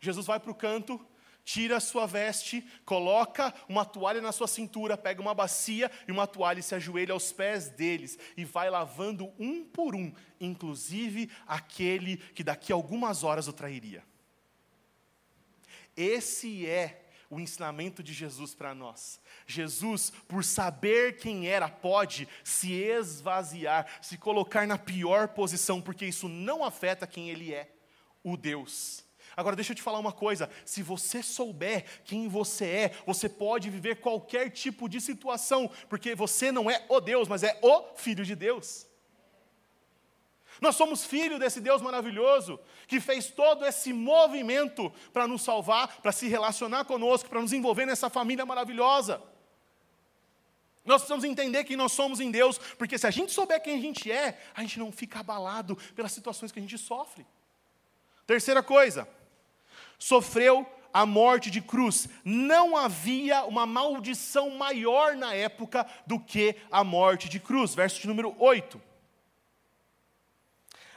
Jesus 0.00 0.26
vai 0.26 0.38
para 0.38 0.50
o 0.50 0.54
canto, 0.54 1.04
tira 1.48 1.78
a 1.78 1.80
sua 1.80 2.04
veste, 2.04 2.62
coloca 2.84 3.54
uma 3.66 3.82
toalha 3.82 4.20
na 4.20 4.32
sua 4.32 4.46
cintura, 4.46 4.98
pega 4.98 5.22
uma 5.22 5.32
bacia 5.32 5.90
e 6.06 6.12
uma 6.12 6.26
toalha 6.26 6.60
e 6.60 6.62
se 6.62 6.74
ajoelha 6.74 7.14
aos 7.14 7.32
pés 7.32 7.70
deles 7.70 8.18
e 8.36 8.44
vai 8.44 8.68
lavando 8.68 9.32
um 9.38 9.64
por 9.64 9.94
um, 9.94 10.12
inclusive 10.38 11.30
aquele 11.46 12.18
que 12.18 12.44
daqui 12.44 12.70
a 12.70 12.74
algumas 12.74 13.24
horas 13.24 13.48
o 13.48 13.52
trairia. 13.52 14.04
Esse 15.96 16.66
é 16.66 17.06
o 17.30 17.40
ensinamento 17.40 18.02
de 18.02 18.12
Jesus 18.12 18.54
para 18.54 18.74
nós. 18.74 19.18
Jesus, 19.46 20.12
por 20.28 20.44
saber 20.44 21.16
quem 21.16 21.48
era, 21.48 21.68
pode 21.68 22.28
se 22.44 22.74
esvaziar, 22.74 23.86
se 24.02 24.18
colocar 24.18 24.66
na 24.66 24.76
pior 24.76 25.28
posição, 25.28 25.80
porque 25.80 26.04
isso 26.04 26.28
não 26.28 26.62
afeta 26.62 27.06
quem 27.06 27.30
ele 27.30 27.54
é, 27.54 27.72
o 28.22 28.36
Deus 28.36 29.07
Agora, 29.38 29.54
deixa 29.54 29.70
eu 29.70 29.76
te 29.76 29.82
falar 29.82 30.00
uma 30.00 30.10
coisa: 30.10 30.50
se 30.64 30.82
você 30.82 31.22
souber 31.22 31.84
quem 32.04 32.26
você 32.26 32.64
é, 32.64 32.92
você 33.06 33.28
pode 33.28 33.70
viver 33.70 34.00
qualquer 34.00 34.50
tipo 34.50 34.88
de 34.88 35.00
situação, 35.00 35.70
porque 35.88 36.12
você 36.12 36.50
não 36.50 36.68
é 36.68 36.84
o 36.88 37.00
Deus, 37.00 37.28
mas 37.28 37.44
é 37.44 37.56
o 37.62 37.94
Filho 37.94 38.24
de 38.24 38.34
Deus. 38.34 38.88
Nós 40.60 40.74
somos 40.74 41.04
filho 41.04 41.38
desse 41.38 41.60
Deus 41.60 41.80
maravilhoso, 41.80 42.58
que 42.88 42.98
fez 42.98 43.30
todo 43.30 43.64
esse 43.64 43.92
movimento 43.92 44.92
para 45.12 45.28
nos 45.28 45.42
salvar, 45.42 46.00
para 46.02 46.10
se 46.10 46.26
relacionar 46.26 46.84
conosco, 46.84 47.28
para 47.28 47.40
nos 47.40 47.52
envolver 47.52 47.86
nessa 47.86 48.10
família 48.10 48.44
maravilhosa. 48.44 49.22
Nós 50.84 51.02
precisamos 51.02 51.24
entender 51.24 51.62
quem 51.62 51.76
nós 51.76 51.92
somos 51.92 52.18
em 52.18 52.32
Deus, 52.32 52.58
porque 52.76 52.98
se 52.98 53.06
a 53.06 53.10
gente 53.12 53.30
souber 53.30 53.62
quem 53.62 53.78
a 53.78 53.80
gente 53.80 54.10
é, 54.10 54.36
a 54.52 54.62
gente 54.62 54.80
não 54.80 54.90
fica 54.90 55.20
abalado 55.20 55.76
pelas 55.94 56.10
situações 56.10 56.50
que 56.50 56.58
a 56.58 56.62
gente 56.62 56.76
sofre. 56.76 57.24
Terceira 58.26 58.62
coisa, 58.62 59.08
sofreu 59.98 60.66
a 60.92 61.04
morte 61.04 61.50
de 61.50 61.60
cruz. 61.60 62.08
Não 62.24 62.76
havia 62.76 63.44
uma 63.44 63.66
maldição 63.66 64.50
maior 64.50 65.16
na 65.16 65.34
época 65.34 65.86
do 66.06 66.18
que 66.18 66.56
a 66.70 66.82
morte 66.82 67.28
de 67.28 67.40
cruz. 67.40 67.74
Verso 67.74 68.00
de 68.00 68.08
número 68.08 68.34
8. 68.38 68.80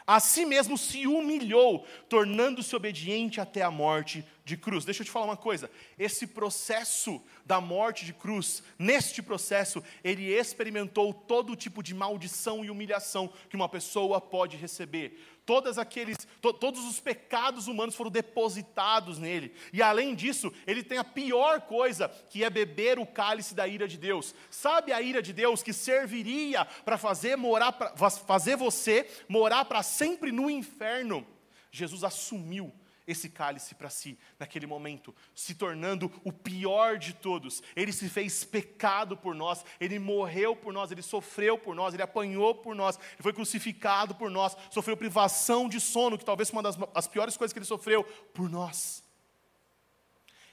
A 0.05 0.19
si 0.19 0.45
mesmo 0.45 0.77
se 0.77 1.07
humilhou, 1.07 1.85
tornando-se 2.09 2.75
obediente 2.75 3.39
até 3.39 3.61
a 3.61 3.71
morte 3.71 4.25
de 4.43 4.57
cruz. 4.57 4.85
Deixa 4.85 5.01
eu 5.01 5.05
te 5.05 5.11
falar 5.11 5.25
uma 5.25 5.37
coisa: 5.37 5.69
esse 5.97 6.27
processo 6.27 7.21
da 7.45 7.61
morte 7.61 8.05
de 8.05 8.13
cruz, 8.13 8.63
neste 8.77 9.21
processo, 9.21 9.83
ele 10.03 10.33
experimentou 10.33 11.13
todo 11.13 11.55
tipo 11.55 11.81
de 11.83 11.93
maldição 11.93 12.63
e 12.63 12.69
humilhação 12.69 13.31
que 13.49 13.55
uma 13.55 13.69
pessoa 13.69 14.19
pode 14.19 14.57
receber 14.57 15.17
todos 15.45 15.77
aqueles, 15.77 16.17
to, 16.41 16.53
todos 16.53 16.85
os 16.85 16.99
pecados 16.99 17.67
humanos 17.67 17.93
foram 17.93 18.09
depositados 18.09 19.17
nele. 19.17 19.53
E 19.73 19.81
além 19.81 20.15
disso, 20.15 20.53
ele 20.65 20.83
tem 20.83 20.97
a 20.97 21.03
pior 21.03 21.61
coisa, 21.61 22.09
que 22.29 22.43
é 22.43 22.49
beber 22.49 22.99
o 22.99 23.05
cálice 23.05 23.53
da 23.53 23.67
ira 23.67 23.85
de 23.85 23.97
Deus. 23.97 24.33
Sabe 24.49 24.93
a 24.93 25.01
ira 25.01 25.21
de 25.21 25.33
Deus 25.33 25.61
que 25.61 25.73
serviria 25.73 26.63
para 26.85 26.97
fazer 26.97 27.35
morar 27.35 27.73
pra, 27.73 28.09
fazer 28.09 28.55
você 28.55 29.05
morar 29.27 29.65
para 29.65 29.83
sempre 29.83 30.31
no 30.31 30.49
inferno? 30.49 31.27
Jesus 31.69 32.03
assumiu 32.03 32.71
esse 33.07 33.29
cálice 33.29 33.75
para 33.75 33.89
si, 33.89 34.17
naquele 34.39 34.65
momento, 34.67 35.15
se 35.35 35.55
tornando 35.55 36.11
o 36.23 36.31
pior 36.31 36.97
de 36.97 37.13
todos. 37.13 37.61
Ele 37.75 37.91
se 37.91 38.09
fez 38.09 38.43
pecado 38.43 39.17
por 39.17 39.35
nós, 39.35 39.65
ele 39.79 39.99
morreu 39.99 40.55
por 40.55 40.73
nós, 40.73 40.91
ele 40.91 41.01
sofreu 41.01 41.57
por 41.57 41.75
nós, 41.75 41.93
ele 41.93 42.03
apanhou 42.03 42.55
por 42.55 42.75
nós, 42.75 42.97
ele 42.97 43.23
foi 43.23 43.33
crucificado 43.33 44.15
por 44.15 44.29
nós, 44.29 44.55
sofreu 44.69 44.95
privação 44.95 45.67
de 45.67 45.79
sono, 45.79 46.17
que 46.17 46.25
talvez 46.25 46.49
uma 46.49 46.63
das 46.63 46.77
as 46.93 47.07
piores 47.07 47.37
coisas 47.37 47.53
que 47.53 47.59
ele 47.59 47.65
sofreu, 47.65 48.03
por 48.33 48.49
nós. 48.49 49.03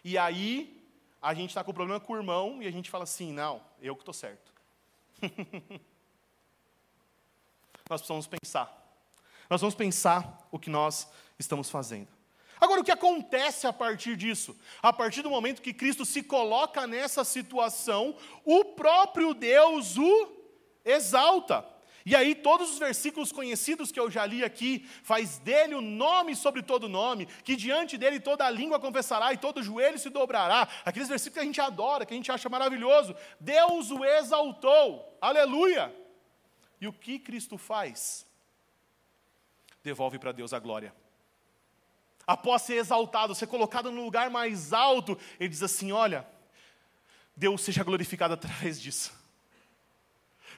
E 0.04 0.16
aí, 0.16 0.78
a 1.20 1.34
gente 1.34 1.50
está 1.50 1.62
com 1.64 1.72
problema 1.72 2.00
com 2.00 2.12
o 2.12 2.16
irmão 2.16 2.62
e 2.62 2.66
a 2.66 2.70
gente 2.70 2.90
fala 2.90 3.04
assim: 3.04 3.32
não, 3.32 3.60
eu 3.80 3.94
que 3.94 4.02
estou 4.02 4.14
certo. 4.14 4.52
nós 7.88 8.00
precisamos 8.00 8.26
pensar. 8.26 8.74
Nós 9.48 9.60
vamos 9.60 9.74
pensar 9.74 10.46
o 10.50 10.58
que 10.58 10.68
nós 10.68 11.08
estamos 11.38 11.70
fazendo. 11.70 12.17
Agora, 12.60 12.80
o 12.80 12.84
que 12.84 12.90
acontece 12.90 13.66
a 13.66 13.72
partir 13.72 14.16
disso? 14.16 14.56
A 14.82 14.92
partir 14.92 15.22
do 15.22 15.30
momento 15.30 15.62
que 15.62 15.72
Cristo 15.72 16.04
se 16.04 16.22
coloca 16.22 16.86
nessa 16.86 17.24
situação, 17.24 18.16
o 18.44 18.64
próprio 18.64 19.34
Deus 19.34 19.96
o 19.96 20.32
exalta. 20.84 21.64
E 22.04 22.16
aí, 22.16 22.34
todos 22.34 22.70
os 22.70 22.78
versículos 22.78 23.30
conhecidos 23.30 23.92
que 23.92 24.00
eu 24.00 24.10
já 24.10 24.24
li 24.24 24.42
aqui, 24.42 24.88
faz 25.02 25.38
dele 25.38 25.74
o 25.74 25.80
nome 25.82 26.34
sobre 26.34 26.62
todo 26.62 26.88
nome, 26.88 27.26
que 27.44 27.54
diante 27.54 27.98
dele 27.98 28.18
toda 28.18 28.48
língua 28.48 28.80
confessará 28.80 29.30
e 29.32 29.36
todo 29.36 29.62
joelho 29.62 29.98
se 29.98 30.08
dobrará. 30.08 30.66
Aqueles 30.86 31.08
versículos 31.08 31.34
que 31.34 31.40
a 31.40 31.44
gente 31.44 31.60
adora, 31.60 32.06
que 32.06 32.14
a 32.14 32.16
gente 32.16 32.32
acha 32.32 32.48
maravilhoso. 32.48 33.14
Deus 33.38 33.90
o 33.90 34.04
exaltou, 34.06 35.18
aleluia. 35.20 35.94
E 36.80 36.88
o 36.88 36.94
que 36.94 37.18
Cristo 37.18 37.58
faz? 37.58 38.26
Devolve 39.82 40.18
para 40.18 40.32
Deus 40.32 40.54
a 40.54 40.58
glória. 40.58 40.94
Após 42.28 42.60
ser 42.60 42.74
exaltado, 42.74 43.34
ser 43.34 43.46
colocado 43.46 43.90
no 43.90 44.04
lugar 44.04 44.28
mais 44.28 44.74
alto, 44.74 45.18
ele 45.40 45.48
diz 45.48 45.62
assim: 45.62 45.92
Olha, 45.92 46.28
Deus 47.34 47.62
seja 47.62 47.82
glorificado 47.82 48.34
através 48.34 48.78
disso. 48.78 49.16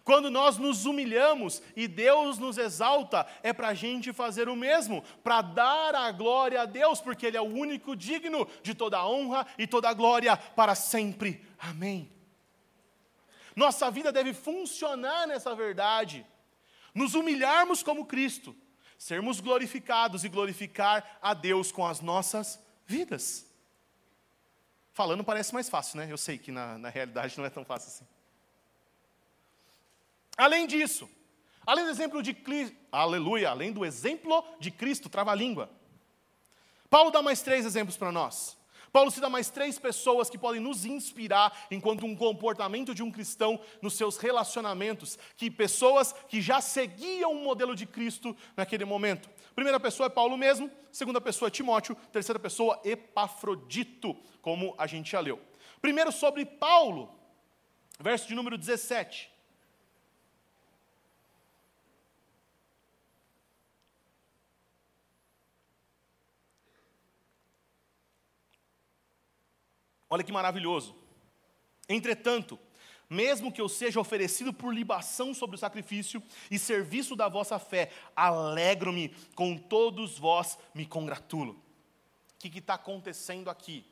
Quando 0.03 0.33
nós 0.33 0.59
nos 0.59 0.87
humilhamos 0.87 1.63
e 1.77 1.87
Deus 1.87 2.39
nos 2.39 2.59
exalta, 2.59 3.25
é 3.41 3.53
para 3.53 3.69
a 3.69 3.75
gente 3.75 4.13
fazer 4.13 4.49
o 4.49 4.57
mesmo, 4.57 5.05
para 5.23 5.43
dar 5.43 5.95
a 5.95 6.11
glória 6.11 6.63
a 6.63 6.65
Deus, 6.65 7.01
porque 7.01 7.27
Ele 7.27 7.37
é 7.37 7.41
o 7.41 7.45
único 7.45 7.95
digno 7.95 8.49
de 8.65 8.75
toda 8.75 8.99
a 8.99 9.09
honra 9.09 9.47
e 9.57 9.65
toda 9.65 9.89
a 9.89 9.95
glória 9.95 10.37
para 10.37 10.75
sempre. 10.75 11.47
Amém. 11.57 12.11
Nossa 13.55 13.89
vida 13.93 14.11
deve 14.11 14.35
funcionar 14.35 15.29
nessa 15.29 15.55
verdade, 15.55 16.27
nos 16.93 17.15
humilharmos 17.15 17.81
como 17.81 18.07
Cristo, 18.07 18.57
sermos 19.01 19.41
glorificados 19.41 20.25
e 20.25 20.29
glorificar 20.29 21.19
a 21.23 21.33
Deus 21.33 21.73
com 21.73 21.87
as 21.87 22.03
nossas 22.03 22.61
vidas. 22.87 23.47
Falando 24.93 25.25
parece 25.25 25.55
mais 25.55 25.71
fácil, 25.71 25.97
né? 25.97 26.07
Eu 26.11 26.19
sei 26.19 26.37
que 26.37 26.53
na, 26.53 26.77
na 26.77 26.91
realidade 26.91 27.39
não 27.39 27.47
é 27.47 27.49
tão 27.49 27.65
fácil 27.65 27.89
assim. 27.89 28.07
Além 30.37 30.67
disso, 30.67 31.09
além 31.67 31.87
do 31.87 31.91
exemplo 31.91 32.23
de 32.23 32.35
Cristo, 32.35 32.77
aleluia, 32.93 33.49
além 33.49 33.73
do 33.73 33.87
exemplo 33.87 34.45
de 34.61 34.71
Cristo, 34.71 35.09
trava 35.09 35.33
a 35.33 35.35
língua. 35.35 35.71
Paulo 36.91 37.11
dá 37.11 37.23
mais 37.23 37.41
três 37.41 37.65
exemplos 37.65 37.97
para 37.97 38.13
nós. 38.13 38.55
Paulo 38.93 39.11
cita 39.11 39.29
mais 39.29 39.51
três 39.51 39.79
pessoas 39.79 40.29
que 40.29 40.39
podem 40.39 40.61
nos 40.61 40.85
inspirar 40.85 41.67
enquanto 41.71 42.05
um 42.05 42.17
comportamento 42.17 42.95
de 42.95 43.03
um 43.03 43.11
cristão 43.11 43.61
nos 43.81 43.95
seus 43.95 44.17
relacionamentos, 44.17 45.19
que 45.37 45.51
pessoas 45.51 46.13
que 46.29 46.41
já 46.41 46.61
seguiam 46.61 47.33
o 47.33 47.45
modelo 47.45 47.75
de 47.75 47.87
Cristo 47.87 48.37
naquele 48.57 48.85
momento. 48.85 49.31
Primeira 49.55 49.79
pessoa 49.79 50.07
é 50.07 50.11
Paulo 50.11 50.37
mesmo, 50.37 50.71
segunda 50.91 51.21
pessoa 51.21 51.49
é 51.49 51.51
Timóteo, 51.51 51.97
terceira 52.13 52.39
pessoa 52.39 52.81
Epafrodito, 52.85 54.17
como 54.41 54.75
a 54.79 54.87
gente 54.87 55.13
já 55.13 55.21
leu. 55.21 55.41
Primeiro 55.81 56.13
sobre 56.13 56.45
Paulo, 56.45 57.15
verso 57.99 58.29
de 58.29 58.35
número 58.35 58.59
17. 58.59 59.40
Olha 70.11 70.25
que 70.25 70.33
maravilhoso. 70.33 70.97
Entretanto, 71.89 72.59
mesmo 73.09 73.53
que 73.53 73.61
eu 73.61 73.69
seja 73.69 73.99
oferecido 73.99 74.53
por 74.53 74.75
libação 74.75 75.33
sobre 75.33 75.57
o 75.57 75.59
sacrifício 75.59 76.23
e 76.51 76.59
serviço 76.59 77.17
da 77.17 77.29
vossa 77.29 77.59
fé, 77.59 77.91
alegro-me 78.15 79.09
com 79.35 79.57
todos 79.57 80.19
vós, 80.19 80.59
me 80.75 80.85
congratulo. 80.85 81.53
O 82.35 82.39
que 82.39 82.59
está 82.59 82.75
acontecendo 82.75 83.51
aqui? 83.51 83.85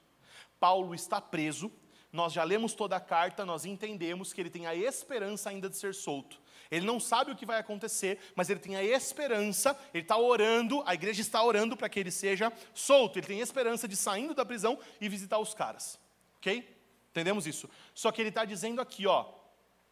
Paulo 0.61 0.95
está 0.95 1.21
preso, 1.21 1.71
nós 2.13 2.33
já 2.33 2.43
lemos 2.43 2.75
toda 2.75 2.97
a 2.97 3.01
carta, 3.01 3.45
nós 3.45 3.65
entendemos 3.65 4.33
que 4.33 4.41
ele 4.41 4.51
tem 4.51 4.67
a 4.67 4.75
esperança 4.75 5.51
ainda 5.51 5.69
de 5.69 5.77
ser 5.77 5.95
solto. 5.95 6.41
Ele 6.71 6.87
não 6.87 7.01
sabe 7.01 7.33
o 7.33 7.37
que 7.37 7.47
vai 7.47 7.59
acontecer, 7.59 8.19
mas 8.35 8.51
ele 8.51 8.61
tem 8.61 8.77
a 8.77 8.85
esperança, 8.85 9.79
ele 9.93 10.03
está 10.03 10.17
orando, 10.17 10.83
a 10.87 10.95
igreja 10.95 11.21
está 11.21 11.43
orando 11.43 11.77
para 11.77 11.89
que 11.89 11.99
ele 11.99 12.11
seja 12.11 12.53
solto. 12.75 13.19
Ele 13.19 13.27
tem 13.27 13.41
a 13.41 13.45
esperança 13.45 13.89
de 13.89 13.97
saindo 13.97 14.35
da 14.35 14.45
prisão 14.45 14.79
e 15.01 15.09
visitar 15.09 15.39
os 15.39 15.55
caras. 15.55 15.99
Ok? 16.39 16.77
Entendemos 17.11 17.47
isso? 17.47 17.69
Só 17.95 18.13
que 18.13 18.23
ele 18.23 18.29
está 18.29 18.45
dizendo 18.45 18.81
aqui, 18.81 19.07
ó, 19.07 19.27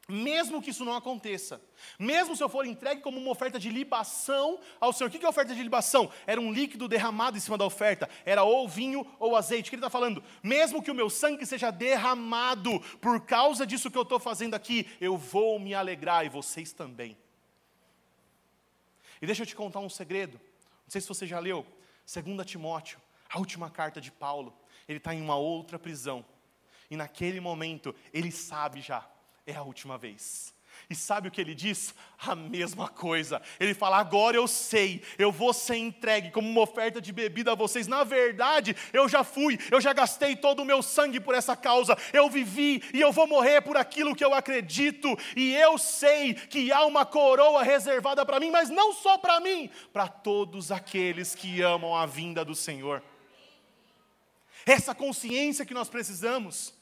mesmo 0.09 0.63
que 0.63 0.71
isso 0.71 0.85
não 0.85 0.95
aconteça, 0.95 1.61
mesmo 1.99 2.37
se 2.37 2.43
eu 2.43 2.49
for 2.49 2.65
entregue 2.65 3.01
como 3.01 3.19
uma 3.19 3.31
oferta 3.31 3.59
de 3.59 3.69
libação 3.69 4.61
ao 4.79 4.93
Senhor, 4.93 5.09
o 5.09 5.11
que 5.11 5.25
é 5.25 5.29
oferta 5.29 5.53
de 5.53 5.61
libação? 5.61 6.09
Era 6.25 6.41
um 6.41 6.53
líquido 6.53 6.87
derramado 6.87 7.37
em 7.37 7.41
cima 7.41 7.59
da 7.59 7.65
oferta, 7.65 8.09
era 8.25 8.45
ou 8.45 8.69
vinho 8.69 9.05
ou 9.19 9.35
azeite. 9.35 9.69
O 9.69 9.71
que 9.71 9.75
ele 9.75 9.81
está 9.81 9.91
falando? 9.91 10.23
Mesmo 10.45 10.81
que 10.81 10.93
o 10.93 10.95
meu 10.95 11.11
sangue 11.11 11.45
seja 11.45 11.73
derramado 11.73 12.79
por 13.01 13.23
causa 13.23 13.67
disso 13.67 13.91
que 13.91 13.99
eu 13.99 14.03
estou 14.03 14.21
fazendo 14.21 14.55
aqui, 14.55 14.89
eu 15.01 15.17
vou 15.17 15.59
me 15.59 15.75
alegrar 15.75 16.25
e 16.25 16.29
vocês 16.29 16.73
também. 16.73 17.19
E 19.21 19.27
deixa 19.27 19.43
eu 19.43 19.47
te 19.47 19.57
contar 19.57 19.81
um 19.81 19.89
segredo, 19.89 20.41
não 20.85 20.91
sei 20.91 21.01
se 21.01 21.09
você 21.09 21.27
já 21.27 21.41
leu, 21.41 21.67
2 22.07 22.47
Timóteo, 22.47 23.01
a 23.29 23.41
última 23.41 23.69
carta 23.71 24.01
de 24.01 24.13
Paulo, 24.13 24.57
ele 24.87 24.99
está 24.99 25.13
em 25.13 25.21
uma 25.21 25.35
outra 25.35 25.81
prisão 25.81 26.25
e 26.91 26.97
naquele 26.97 27.41
momento, 27.41 27.95
ele 28.12 28.30
sabe 28.30 28.80
já, 28.80 29.07
é 29.47 29.55
a 29.55 29.62
última 29.62 29.97
vez. 29.99 30.55
E 30.89 30.95
sabe 30.95 31.26
o 31.26 31.30
que 31.30 31.41
ele 31.41 31.55
diz? 31.55 31.95
A 32.18 32.34
mesma 32.34 32.89
coisa. 32.89 33.43
Ele 33.59 33.74
fala: 33.74 33.99
agora 33.99 34.37
eu 34.37 34.47
sei, 34.47 35.03
eu 35.18 35.32
vou 35.32 35.53
ser 35.53 35.76
entregue 35.76 36.30
como 36.30 36.49
uma 36.49 36.61
oferta 36.61 37.01
de 37.01 37.12
bebida 37.12 37.53
a 37.53 37.57
vocês. 37.57 37.89
Na 37.89 38.05
verdade, 38.05 38.76
eu 38.93 39.09
já 39.09 39.24
fui, 39.24 39.59
eu 39.70 39.80
já 39.80 39.93
gastei 39.93 40.37
todo 40.37 40.61
o 40.61 40.64
meu 40.64 40.82
sangue 40.82 41.18
por 41.18 41.34
essa 41.34 41.57
causa. 41.57 41.97
Eu 42.12 42.30
vivi 42.30 42.82
e 42.95 43.01
eu 43.01 43.11
vou 43.11 43.26
morrer 43.26 43.62
por 43.62 43.76
aquilo 43.76 44.14
que 44.14 44.24
eu 44.24 44.32
acredito. 44.32 45.16
E 45.34 45.55
eu 45.55 45.76
sei 45.76 46.34
que 46.34 46.70
há 46.70 46.84
uma 46.84 47.05
coroa 47.05 47.64
reservada 47.64 48.24
para 48.24 48.39
mim, 48.39 48.51
mas 48.51 48.70
não 48.70 48.93
só 48.93 49.18
para 49.18 49.41
mim, 49.41 49.68
para 49.93 50.07
todos 50.07 50.70
aqueles 50.70 51.34
que 51.34 51.62
amam 51.62 51.97
a 51.97 52.07
vinda 52.07 52.45
do 52.45 52.55
Senhor. 52.55 53.03
Essa 54.64 54.95
consciência 54.95 55.66
que 55.66 55.74
nós 55.74 55.89
precisamos. 55.89 56.76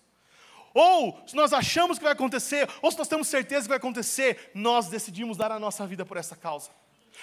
Ou 0.75 1.22
se 1.25 1.37
nós 1.37 1.53
achamos 1.53 1.99
que 1.99 2.05
vai 2.05 2.12
acontecer, 2.12 2.68
ou 2.83 2.91
se 2.91 2.99
nós 2.99 3.07
temos 3.07 3.29
certeza 3.29 3.62
que 3.62 3.68
vai 3.68 3.79
acontecer, 3.79 4.51
nós 4.53 4.89
decidimos 4.89 5.37
dar 5.37 5.53
a 5.53 5.61
nossa 5.61 5.87
vida 5.87 6.05
por 6.05 6.16
essa 6.16 6.35
causa. 6.35 6.70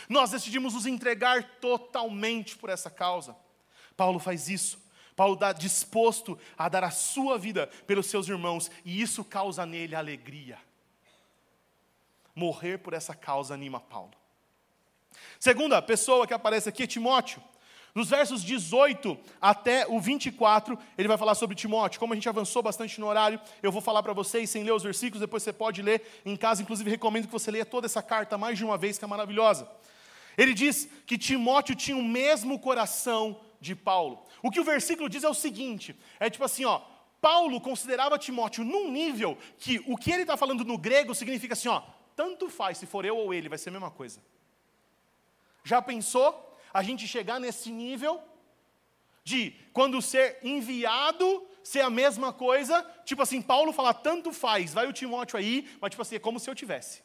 Nós 0.08 0.32
decidimos 0.32 0.74
nos 0.74 0.86
entregar 0.86 1.44
totalmente 1.60 2.56
por 2.56 2.70
essa 2.70 2.90
causa. 2.90 3.36
Paulo 3.98 4.20
faz 4.20 4.48
isso. 4.48 4.80
Paulo 5.18 5.34
está 5.34 5.52
disposto 5.52 6.40
a 6.58 6.70
dar 6.70 6.86
a 6.86 6.92
sua 6.92 7.38
vida 7.38 7.68
pelos 7.86 8.08
seus 8.08 8.30
irmãos, 8.30 8.72
e 8.86 9.02
isso 9.02 9.24
causa 9.26 9.66
nele 9.66 9.96
alegria. 9.96 10.58
Morrer 12.34 12.78
por 12.78 12.94
essa 12.94 13.14
causa 13.14 13.54
anima 13.54 13.82
Paulo. 13.82 14.14
Segunda 15.38 15.82
pessoa 15.82 16.26
que 16.26 16.34
aparece 16.34 16.70
aqui 16.70 16.84
é 16.84 16.88
Timóteo. 16.88 17.44
Nos 17.94 18.10
versos 18.10 18.44
18 18.44 19.18
até 19.42 19.86
o 19.88 20.00
24, 20.00 20.78
ele 20.98 21.08
vai 21.08 21.18
falar 21.18 21.36
sobre 21.36 21.56
Timóteo. 21.56 22.00
Como 22.00 22.14
a 22.14 22.16
gente 22.16 22.30
avançou 22.30 22.64
bastante 22.64 23.00
no 23.00 23.08
horário, 23.08 23.40
eu 23.62 23.72
vou 23.72 23.82
falar 23.82 24.02
para 24.02 24.14
vocês 24.14 24.50
sem 24.50 24.64
ler 24.64 24.72
os 24.72 24.84
versículos, 24.84 25.20
depois 25.20 25.44
você 25.44 25.52
pode 25.52 25.82
ler 25.82 26.02
em 26.26 26.38
casa. 26.38 26.62
Inclusive, 26.62 26.90
recomendo 26.90 27.26
que 27.26 27.32
você 27.32 27.52
leia 27.52 27.66
toda 27.66 27.88
essa 27.88 28.02
carta 28.02 28.38
mais 28.38 28.58
de 28.58 28.64
uma 28.64 28.78
vez, 28.78 28.98
que 28.98 29.04
é 29.04 29.08
maravilhosa. 29.08 29.70
Ele 30.38 30.54
diz 30.54 30.88
que 31.06 31.18
Timóteo 31.18 31.76
tinha 31.76 31.98
o 31.98 32.04
mesmo 32.04 32.58
coração 32.60 33.42
de 33.60 33.76
Paulo. 33.76 34.26
O 34.42 34.50
que 34.50 34.60
o 34.60 34.64
versículo 34.64 35.10
diz 35.10 35.24
é 35.24 35.30
o 35.30 35.34
seguinte: 35.34 35.96
é 36.20 36.30
tipo 36.30 36.44
assim, 36.46 36.66
ó. 36.66 36.82
Paulo 37.20 37.62
considerava 37.62 38.18
Timóteo 38.18 38.64
num 38.64 38.92
nível 38.92 39.38
que 39.60 39.80
o 39.86 39.96
que 39.96 40.12
ele 40.12 40.24
está 40.24 40.36
falando 40.36 40.66
no 40.66 40.76
grego 40.76 41.14
significa 41.14 41.54
assim, 41.54 41.68
ó, 41.68 41.84
tanto 42.16 42.50
faz, 42.50 42.80
se 42.80 42.88
for 42.88 43.06
eu 43.06 43.16
ou 43.16 43.32
ele, 43.32 43.48
vai 43.48 43.60
ser 43.60 43.70
a 43.70 43.74
mesma 43.74 43.92
coisa. 43.92 44.20
Já 45.64 45.84
pensou? 45.84 46.51
A 46.74 46.84
gente 46.84 47.08
chegar 47.08 47.40
nesse 47.40 47.72
nível 47.72 48.22
de 49.24 49.54
quando 49.74 50.02
ser 50.02 50.40
enviado 50.44 51.48
ser 51.64 51.82
a 51.82 51.90
mesma 51.90 52.34
coisa, 52.34 52.84
tipo 53.06 53.22
assim, 53.22 53.42
Paulo 53.42 53.72
fala 53.72 53.94
tanto 53.94 54.32
faz, 54.32 54.74
vai 54.74 54.88
o 54.88 54.94
Timóteo 54.94 55.38
aí, 55.38 55.70
mas 55.80 55.92
tipo 55.92 56.02
assim, 56.02 56.16
é 56.16 56.20
como 56.20 56.40
se 56.40 56.50
eu 56.50 56.56
tivesse. 56.56 57.04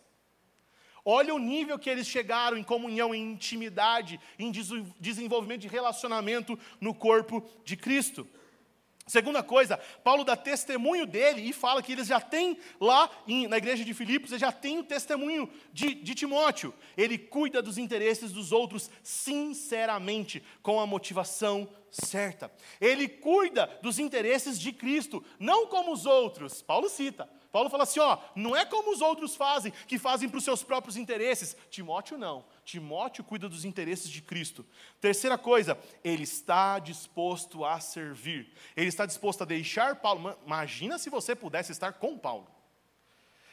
Olha 1.04 1.34
o 1.34 1.38
nível 1.38 1.78
que 1.78 1.88
eles 1.88 2.06
chegaram 2.06 2.56
em 2.56 2.64
comunhão, 2.64 3.14
em 3.14 3.32
intimidade, 3.32 4.18
em 4.38 4.50
desenvolvimento 4.98 5.60
de 5.60 5.68
relacionamento 5.68 6.58
no 6.80 6.92
corpo 6.92 7.48
de 7.64 7.76
Cristo. 7.76 8.26
Segunda 9.06 9.40
coisa, 9.40 9.78
Paulo 10.02 10.24
dá 10.24 10.34
testemunho 10.34 11.06
dele 11.06 11.40
e 11.40 11.52
fala 11.52 11.80
que 11.80 11.92
eles 11.92 12.08
já 12.08 12.20
têm 12.20 12.58
lá 12.80 13.08
em, 13.24 13.46
na 13.46 13.56
igreja 13.56 13.84
de 13.84 13.94
Filipos, 13.94 14.32
eles 14.32 14.40
já 14.40 14.50
têm 14.50 14.78
o 14.80 14.84
testemunho 14.84 15.48
de, 15.72 15.94
de 15.94 16.12
Timóteo. 16.12 16.74
Ele 16.96 17.16
cuida 17.16 17.62
dos 17.62 17.78
interesses 17.78 18.32
dos 18.32 18.50
outros 18.50 18.90
sinceramente, 19.04 20.42
com 20.60 20.80
a 20.80 20.86
motivação 20.88 21.68
certa. 21.88 22.50
Ele 22.80 23.06
cuida 23.06 23.78
dos 23.80 24.00
interesses 24.00 24.58
de 24.58 24.72
Cristo, 24.72 25.24
não 25.38 25.68
como 25.68 25.92
os 25.92 26.04
outros. 26.04 26.60
Paulo 26.60 26.88
cita. 26.88 27.30
Paulo 27.52 27.70
fala 27.70 27.84
assim: 27.84 28.00
ó, 28.00 28.18
não 28.34 28.56
é 28.56 28.64
como 28.64 28.90
os 28.90 29.00
outros 29.00 29.36
fazem, 29.36 29.72
que 29.86 29.98
fazem 29.98 30.28
para 30.28 30.38
os 30.38 30.44
seus 30.44 30.64
próprios 30.64 30.96
interesses. 30.96 31.56
Timóteo 31.70 32.18
não. 32.18 32.44
Timóteo 32.66 33.22
cuida 33.22 33.48
dos 33.48 33.64
interesses 33.64 34.10
de 34.10 34.20
Cristo. 34.20 34.66
Terceira 35.00 35.38
coisa, 35.38 35.78
ele 36.02 36.24
está 36.24 36.80
disposto 36.80 37.64
a 37.64 37.78
servir. 37.78 38.52
Ele 38.76 38.88
está 38.88 39.06
disposto 39.06 39.42
a 39.42 39.46
deixar 39.46 39.94
Paulo. 39.96 40.36
Imagina 40.44 40.98
se 40.98 41.08
você 41.08 41.36
pudesse 41.36 41.70
estar 41.70 41.92
com 41.92 42.18
Paulo. 42.18 42.48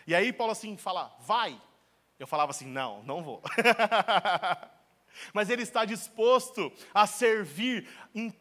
E 0.08 0.16
aí 0.16 0.34
Paulo 0.34 0.52
assim 0.52 0.76
fala: 0.78 1.16
vai. 1.22 1.62
Eu 2.20 2.26
falava 2.26 2.50
assim: 2.50 2.66
não, 2.66 3.04
não 3.04 3.22
vou. 3.22 3.40
Mas 5.32 5.52
ele 5.52 5.62
está 5.62 5.86
disposto 5.86 6.74
a 6.92 7.06
servir 7.06 7.88
em, 8.16 8.34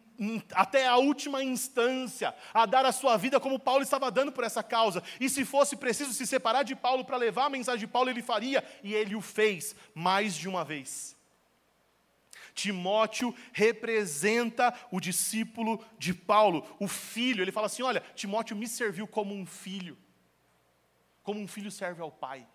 até 0.53 0.87
a 0.87 0.97
última 0.97 1.43
instância, 1.43 2.35
a 2.53 2.67
dar 2.67 2.85
a 2.85 2.93
sua 2.93 3.17
vida 3.17 3.41
como 3.41 3.59
Paulo 3.59 3.83
estava 3.83 4.11
dando 4.11 4.33
por 4.33 4.45
essa 4.45 4.63
causa. 4.63 5.03
E 5.21 5.29
se 5.29 5.45
fosse 5.45 5.77
preciso 5.77 6.13
se 6.13 6.27
separar 6.27 6.63
de 6.63 6.75
Paulo 6.75 7.05
para 7.05 7.17
levar 7.17 7.47
a 7.47 7.51
mensagem 7.51 7.81
de 7.81 7.93
Paulo, 7.93 8.11
ele 8.11 8.23
faria, 8.23 8.65
e 8.83 8.95
ele 8.95 9.15
o 9.15 9.21
fez 9.21 9.75
mais 9.95 10.35
de 10.35 10.49
uma 10.49 10.65
vez. 10.65 11.17
Timóteo 12.55 13.35
representa 13.53 14.75
o 14.91 15.01
discípulo 15.01 15.85
de 15.99 16.13
Paulo, 16.13 16.67
o 16.79 16.87
filho. 16.87 17.43
Ele 17.43 17.53
fala 17.53 17.67
assim: 17.67 17.83
Olha, 17.83 18.01
Timóteo 18.15 18.57
me 18.57 18.69
serviu 18.69 19.07
como 19.07 19.35
um 19.35 19.47
filho, 19.47 19.97
como 21.23 21.41
um 21.41 21.49
filho 21.49 21.71
serve 21.71 22.03
ao 22.03 22.13
pai. 22.13 22.47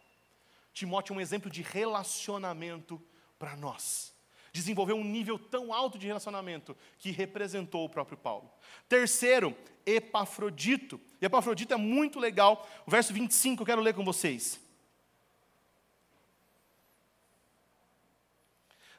Timóteo 0.73 1.13
é 1.13 1.17
um 1.17 1.21
exemplo 1.21 1.49
de 1.49 1.63
relacionamento 1.63 3.01
para 3.39 3.55
nós. 3.55 4.13
Desenvolveu 4.57 4.95
um 4.95 5.03
nível 5.03 5.37
tão 5.37 5.71
alto 5.71 5.99
de 5.99 6.07
relacionamento 6.07 6.75
que 6.97 7.11
representou 7.11 7.85
o 7.85 7.89
próprio 7.89 8.17
Paulo. 8.17 8.49
Terceiro, 8.89 9.55
Epafrodito. 9.85 10.99
E 11.21 11.25
Epafrodito 11.27 11.75
é 11.75 11.77
muito 11.77 12.19
legal. 12.19 12.67
O 12.87 12.89
verso 12.89 13.13
25 13.13 13.61
eu 13.61 13.65
quero 13.67 13.81
ler 13.81 13.93
com 13.93 14.03
vocês. 14.03 14.59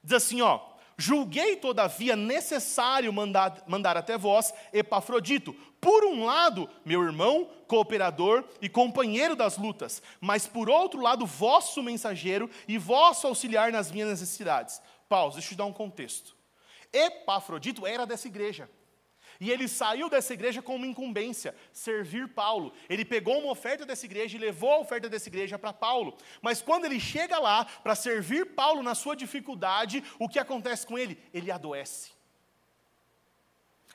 Diz 0.01 0.13
assim, 0.13 0.41
ó: 0.43 0.61
Julguei, 0.97 1.57
todavia, 1.57 2.15
necessário 2.15 3.13
mandar, 3.13 3.65
mandar 3.67 3.97
até 3.97 4.17
vós 4.17 4.55
Epafrodito, 4.73 5.53
por 5.81 6.05
um 6.05 6.25
lado, 6.25 6.69
meu 6.85 7.03
irmão, 7.03 7.49
cooperador 7.67 8.45
e 8.61 8.69
companheiro 8.69 9.37
das 9.37 9.57
lutas, 9.57 10.03
mas 10.21 10.47
por 10.47 10.69
outro 10.69 11.01
lado, 11.01 11.25
vosso 11.27 11.83
mensageiro 11.83 12.51
e 12.67 12.79
vosso 12.79 13.27
auxiliar 13.27 13.71
nas 13.71 13.91
minhas 13.91 14.09
necessidades. 14.09 14.81
Pausa, 15.09 15.37
deixa 15.37 15.49
eu 15.49 15.51
te 15.51 15.59
dar 15.59 15.65
um 15.67 15.73
contexto. 15.73 16.37
Epafrodito 16.93 17.87
era 17.87 18.07
dessa 18.07 18.29
igreja. 18.29 18.69
E 19.41 19.51
ele 19.51 19.69
saiu 19.69 20.11
dessa 20.11 20.35
igreja 20.35 20.61
com 20.61 20.75
uma 20.75 20.87
incumbência, 20.87 21.55
servir 21.73 22.29
Paulo. 22.29 22.73
Ele 22.89 23.05
pegou 23.05 23.39
uma 23.39 23.53
oferta 23.53 23.87
dessa 23.87 24.05
igreja 24.05 24.37
e 24.37 24.41
levou 24.41 24.73
a 24.73 24.79
oferta 24.79 25.09
dessa 25.09 25.29
igreja 25.29 25.59
para 25.59 25.73
Paulo. 25.73 26.17
Mas 26.43 26.61
quando 26.61 26.87
ele 26.87 26.99
chega 26.99 27.39
lá 27.39 27.65
para 27.65 27.95
servir 27.95 28.55
Paulo 28.55 28.83
na 28.83 28.97
sua 28.97 29.15
dificuldade, 29.15 30.03
o 30.19 30.29
que 30.29 30.41
acontece 30.41 30.87
com 30.87 30.99
ele? 30.99 31.23
Ele 31.33 31.53
adoece 31.53 32.18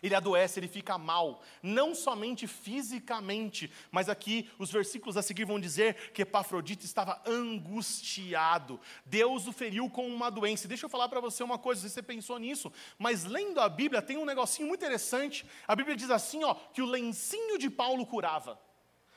ele 0.03 0.13
adoece, 0.13 0.59
ele 0.59 0.67
fica 0.67 0.97
mal, 0.97 1.41
não 1.63 1.95
somente 1.95 2.45
fisicamente, 2.45 3.71
mas 3.89 4.09
aqui 4.09 4.49
os 4.59 4.69
versículos 4.69 5.15
a 5.15 5.21
seguir 5.21 5.45
vão 5.45 5.59
dizer 5.59 6.11
que 6.11 6.23
Epafrodito 6.23 6.85
estava 6.85 7.21
angustiado. 7.25 8.79
Deus 9.05 9.47
o 9.47 9.53
feriu 9.53 9.89
com 9.89 10.05
uma 10.05 10.29
doença. 10.29 10.67
Deixa 10.67 10.85
eu 10.85 10.89
falar 10.89 11.07
para 11.07 11.21
você 11.21 11.41
uma 11.41 11.57
coisa, 11.57 11.87
você 11.87 12.03
pensou 12.03 12.37
nisso, 12.37 12.71
mas 12.99 13.23
lendo 13.23 13.61
a 13.61 13.69
Bíblia 13.69 14.01
tem 14.01 14.17
um 14.17 14.25
negocinho 14.25 14.67
muito 14.67 14.81
interessante. 14.81 15.45
A 15.65 15.75
Bíblia 15.75 15.95
diz 15.95 16.11
assim, 16.11 16.43
ó, 16.43 16.53
que 16.53 16.81
o 16.81 16.85
lencinho 16.85 17.57
de 17.57 17.69
Paulo 17.69 18.05
curava. 18.05 18.59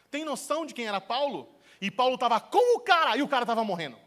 Tem 0.08 0.24
noção 0.24 0.64
de 0.64 0.72
quem 0.72 0.86
era 0.86 1.00
Paulo? 1.00 1.52
E 1.80 1.90
Paulo 1.90 2.14
estava 2.14 2.38
com 2.40 2.76
o 2.76 2.80
cara 2.80 3.16
e 3.16 3.22
o 3.22 3.28
cara 3.28 3.42
estava 3.42 3.64
morrendo. 3.64 4.05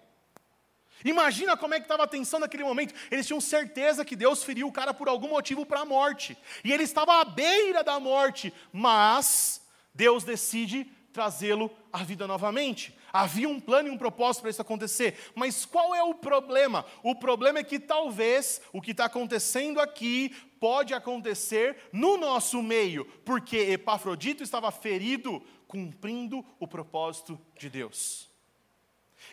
Imagina 1.03 1.55
como 1.55 1.73
é 1.73 1.79
que 1.79 1.85
estava 1.85 2.03
a 2.03 2.07
tensão 2.07 2.39
naquele 2.39 2.63
momento. 2.63 2.93
Eles 3.09 3.25
tinham 3.25 3.39
certeza 3.39 4.03
que 4.03 4.15
Deus 4.15 4.43
feriu 4.43 4.67
o 4.67 4.71
cara 4.71 4.93
por 4.93 5.07
algum 5.07 5.29
motivo 5.29 5.65
para 5.65 5.81
a 5.81 5.85
morte. 5.85 6.37
E 6.63 6.71
ele 6.71 6.83
estava 6.83 7.21
à 7.21 7.25
beira 7.25 7.83
da 7.83 7.99
morte, 7.99 8.53
mas 8.71 9.61
Deus 9.93 10.23
decide 10.23 10.85
trazê-lo 11.13 11.71
à 11.91 12.03
vida 12.03 12.27
novamente. 12.27 12.97
Havia 13.11 13.49
um 13.49 13.59
plano 13.59 13.87
e 13.87 13.91
um 13.91 13.97
propósito 13.97 14.41
para 14.41 14.51
isso 14.51 14.61
acontecer. 14.61 15.17
Mas 15.33 15.65
qual 15.65 15.95
é 15.95 16.03
o 16.03 16.13
problema? 16.13 16.85
O 17.01 17.15
problema 17.15 17.59
é 17.59 17.63
que 17.63 17.79
talvez 17.79 18.61
o 18.71 18.81
que 18.81 18.91
está 18.91 19.05
acontecendo 19.05 19.79
aqui 19.79 20.35
pode 20.59 20.93
acontecer 20.93 21.89
no 21.91 22.17
nosso 22.17 22.61
meio, 22.61 23.05
porque 23.25 23.57
Epafrodito 23.57 24.43
estava 24.43 24.71
ferido 24.71 25.41
cumprindo 25.67 26.45
o 26.59 26.67
propósito 26.67 27.39
de 27.57 27.69
Deus. 27.69 28.29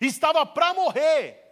Estava 0.00 0.44
para 0.46 0.72
morrer 0.74 1.45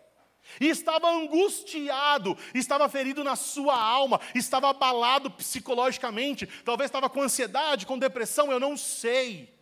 e 0.60 0.68
estava 0.68 1.08
angustiado, 1.10 2.36
estava 2.54 2.88
ferido 2.88 3.24
na 3.24 3.36
sua 3.36 3.80
alma, 3.80 4.20
estava 4.34 4.70
abalado 4.70 5.30
psicologicamente, 5.30 6.46
talvez 6.64 6.88
estava 6.88 7.08
com 7.10 7.22
ansiedade, 7.22 7.86
com 7.86 7.98
depressão, 7.98 8.50
eu 8.50 8.60
não 8.60 8.76
sei. 8.76 9.52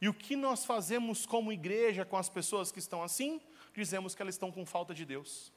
E 0.00 0.08
o 0.08 0.14
que 0.14 0.36
nós 0.36 0.64
fazemos 0.64 1.24
como 1.24 1.52
igreja 1.52 2.04
com 2.04 2.16
as 2.16 2.28
pessoas 2.28 2.70
que 2.70 2.78
estão 2.78 3.02
assim? 3.02 3.40
Dizemos 3.74 4.14
que 4.14 4.22
elas 4.22 4.34
estão 4.34 4.52
com 4.52 4.66
falta 4.66 4.92
de 4.92 5.04
Deus. 5.04 5.52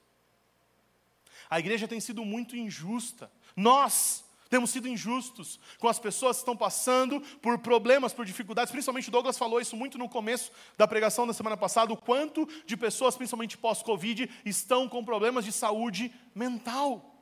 A 1.49 1.59
igreja 1.59 1.87
tem 1.87 1.99
sido 1.99 2.23
muito 2.25 2.55
injusta. 2.55 3.31
Nós, 3.55 4.23
temos 4.49 4.69
sido 4.69 4.87
injustos 4.87 5.59
com 5.79 5.87
as 5.87 5.99
pessoas 5.99 6.37
que 6.37 6.41
estão 6.41 6.55
passando 6.55 7.21
por 7.41 7.59
problemas, 7.59 8.13
por 8.13 8.25
dificuldades. 8.25 8.71
Principalmente 8.71 9.11
Douglas 9.11 9.37
falou 9.37 9.59
isso 9.59 9.75
muito 9.75 9.97
no 9.97 10.09
começo 10.09 10.51
da 10.77 10.87
pregação 10.87 11.27
da 11.27 11.33
semana 11.33 11.57
passada: 11.57 11.91
o 11.93 11.97
quanto 11.97 12.47
de 12.65 12.77
pessoas, 12.77 13.15
principalmente 13.15 13.57
pós-Covid, 13.57 14.29
estão 14.45 14.87
com 14.87 15.03
problemas 15.03 15.45
de 15.45 15.51
saúde 15.51 16.13
mental. 16.33 17.13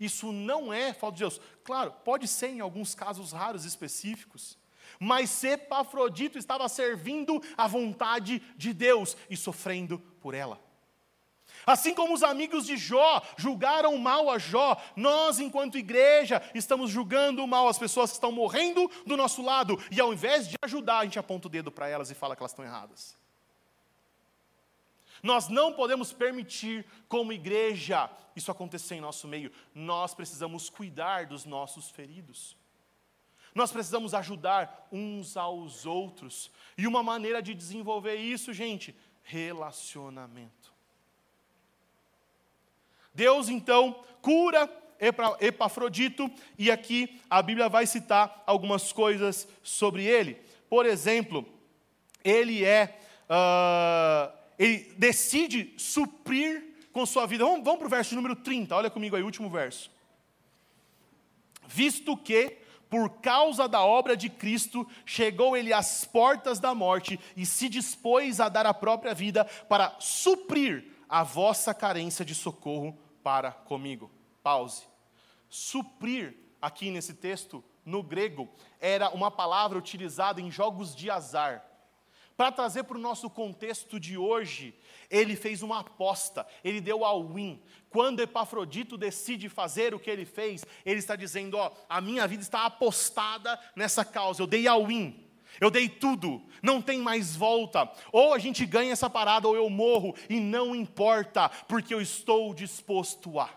Isso 0.00 0.32
não 0.32 0.72
é 0.72 0.92
falta 0.92 1.16
de 1.16 1.22
Deus. 1.22 1.40
Claro, 1.62 1.92
pode 2.04 2.26
ser 2.26 2.48
em 2.48 2.60
alguns 2.60 2.94
casos 2.94 3.32
raros 3.32 3.64
específicos. 3.64 4.58
Mas 4.98 5.42
Epafrodito 5.44 6.38
estava 6.38 6.68
servindo 6.68 7.40
a 7.56 7.66
vontade 7.66 8.42
de 8.56 8.72
Deus 8.72 9.16
e 9.30 9.36
sofrendo 9.36 9.98
por 10.20 10.34
ela. 10.34 10.60
Assim 11.66 11.94
como 11.94 12.14
os 12.14 12.22
amigos 12.22 12.66
de 12.66 12.76
Jó 12.76 13.22
julgaram 13.36 13.96
mal 13.98 14.30
a 14.30 14.38
Jó, 14.38 14.76
nós, 14.96 15.38
enquanto 15.38 15.78
igreja, 15.78 16.42
estamos 16.54 16.90
julgando 16.90 17.46
mal 17.46 17.68
as 17.68 17.78
pessoas 17.78 18.10
que 18.10 18.16
estão 18.16 18.32
morrendo 18.32 18.90
do 19.06 19.16
nosso 19.16 19.42
lado, 19.42 19.78
e 19.90 20.00
ao 20.00 20.12
invés 20.12 20.48
de 20.48 20.56
ajudar, 20.62 20.98
a 20.98 21.04
gente 21.04 21.18
aponta 21.18 21.46
o 21.46 21.50
dedo 21.50 21.70
para 21.70 21.88
elas 21.88 22.10
e 22.10 22.14
fala 22.14 22.34
que 22.34 22.42
elas 22.42 22.52
estão 22.52 22.64
erradas. 22.64 23.16
Nós 25.22 25.48
não 25.48 25.72
podemos 25.72 26.12
permitir, 26.12 26.84
como 27.08 27.32
igreja, 27.32 28.10
isso 28.34 28.50
acontecer 28.50 28.96
em 28.96 29.00
nosso 29.00 29.28
meio. 29.28 29.52
Nós 29.72 30.14
precisamos 30.14 30.68
cuidar 30.68 31.26
dos 31.26 31.44
nossos 31.44 31.88
feridos. 31.90 32.56
Nós 33.54 33.70
precisamos 33.70 34.14
ajudar 34.14 34.88
uns 34.90 35.36
aos 35.36 35.86
outros. 35.86 36.50
E 36.76 36.88
uma 36.88 37.04
maneira 37.04 37.40
de 37.40 37.54
desenvolver 37.54 38.16
isso, 38.16 38.52
gente, 38.52 38.96
relacionamento. 39.22 40.71
Deus 43.14 43.48
então 43.48 44.02
cura 44.20 44.70
Epafrodito, 45.40 46.30
e 46.56 46.70
aqui 46.70 47.20
a 47.28 47.42
Bíblia 47.42 47.68
vai 47.68 47.86
citar 47.86 48.42
algumas 48.46 48.92
coisas 48.92 49.48
sobre 49.62 50.04
ele. 50.04 50.38
Por 50.70 50.86
exemplo, 50.86 51.44
ele 52.22 52.64
é, 52.64 53.00
uh, 53.28 54.32
ele 54.56 54.94
decide 54.96 55.74
suprir 55.76 56.62
com 56.92 57.04
sua 57.04 57.26
vida. 57.26 57.44
Vamos, 57.44 57.64
vamos 57.64 57.80
para 57.80 57.86
o 57.88 57.90
verso 57.90 58.14
número 58.14 58.36
30, 58.36 58.76
olha 58.76 58.90
comigo 58.90 59.16
aí, 59.16 59.22
último 59.24 59.50
verso. 59.50 59.90
Visto 61.66 62.16
que, 62.16 62.58
por 62.88 63.10
causa 63.20 63.66
da 63.66 63.82
obra 63.82 64.16
de 64.16 64.30
Cristo, 64.30 64.86
chegou 65.04 65.56
ele 65.56 65.72
às 65.72 66.04
portas 66.04 66.60
da 66.60 66.76
morte 66.76 67.18
e 67.36 67.44
se 67.44 67.68
dispôs 67.68 68.38
a 68.38 68.48
dar 68.48 68.66
a 68.66 68.74
própria 68.74 69.14
vida 69.14 69.44
para 69.68 69.96
suprir 69.98 70.91
a 71.12 71.22
vossa 71.22 71.74
carência 71.74 72.24
de 72.24 72.34
socorro 72.34 72.98
para 73.22 73.52
comigo. 73.52 74.10
Pause. 74.42 74.84
Suprir, 75.46 76.34
aqui 76.58 76.90
nesse 76.90 77.12
texto, 77.12 77.62
no 77.84 78.02
grego, 78.02 78.48
era 78.80 79.10
uma 79.10 79.30
palavra 79.30 79.76
utilizada 79.76 80.40
em 80.40 80.50
jogos 80.50 80.96
de 80.96 81.10
azar. 81.10 81.62
Para 82.34 82.50
trazer 82.50 82.84
para 82.84 82.96
o 82.96 83.00
nosso 83.00 83.28
contexto 83.28 84.00
de 84.00 84.16
hoje, 84.16 84.74
ele 85.10 85.36
fez 85.36 85.60
uma 85.62 85.80
aposta, 85.80 86.46
ele 86.64 86.80
deu 86.80 87.04
all 87.04 87.28
win. 87.28 87.62
Quando 87.90 88.20
Epafrodito 88.20 88.96
decide 88.96 89.50
fazer 89.50 89.94
o 89.94 90.00
que 90.00 90.10
ele 90.10 90.24
fez, 90.24 90.64
ele 90.82 90.98
está 90.98 91.14
dizendo: 91.14 91.58
Ó, 91.58 91.72
a 91.90 92.00
minha 92.00 92.26
vida 92.26 92.42
está 92.42 92.64
apostada 92.64 93.60
nessa 93.76 94.02
causa, 94.02 94.40
eu 94.42 94.46
dei 94.46 94.66
all 94.66 94.86
win. 94.86 95.30
Eu 95.60 95.70
dei 95.70 95.88
tudo, 95.88 96.42
não 96.62 96.80
tem 96.80 96.98
mais 96.98 97.36
volta. 97.36 97.90
Ou 98.10 98.32
a 98.32 98.38
gente 98.38 98.64
ganha 98.66 98.92
essa 98.92 99.08
parada 99.08 99.48
ou 99.48 99.56
eu 99.56 99.68
morro, 99.68 100.14
e 100.28 100.40
não 100.40 100.74
importa, 100.74 101.48
porque 101.68 101.94
eu 101.94 102.00
estou 102.00 102.54
disposto 102.54 103.38
a. 103.38 103.50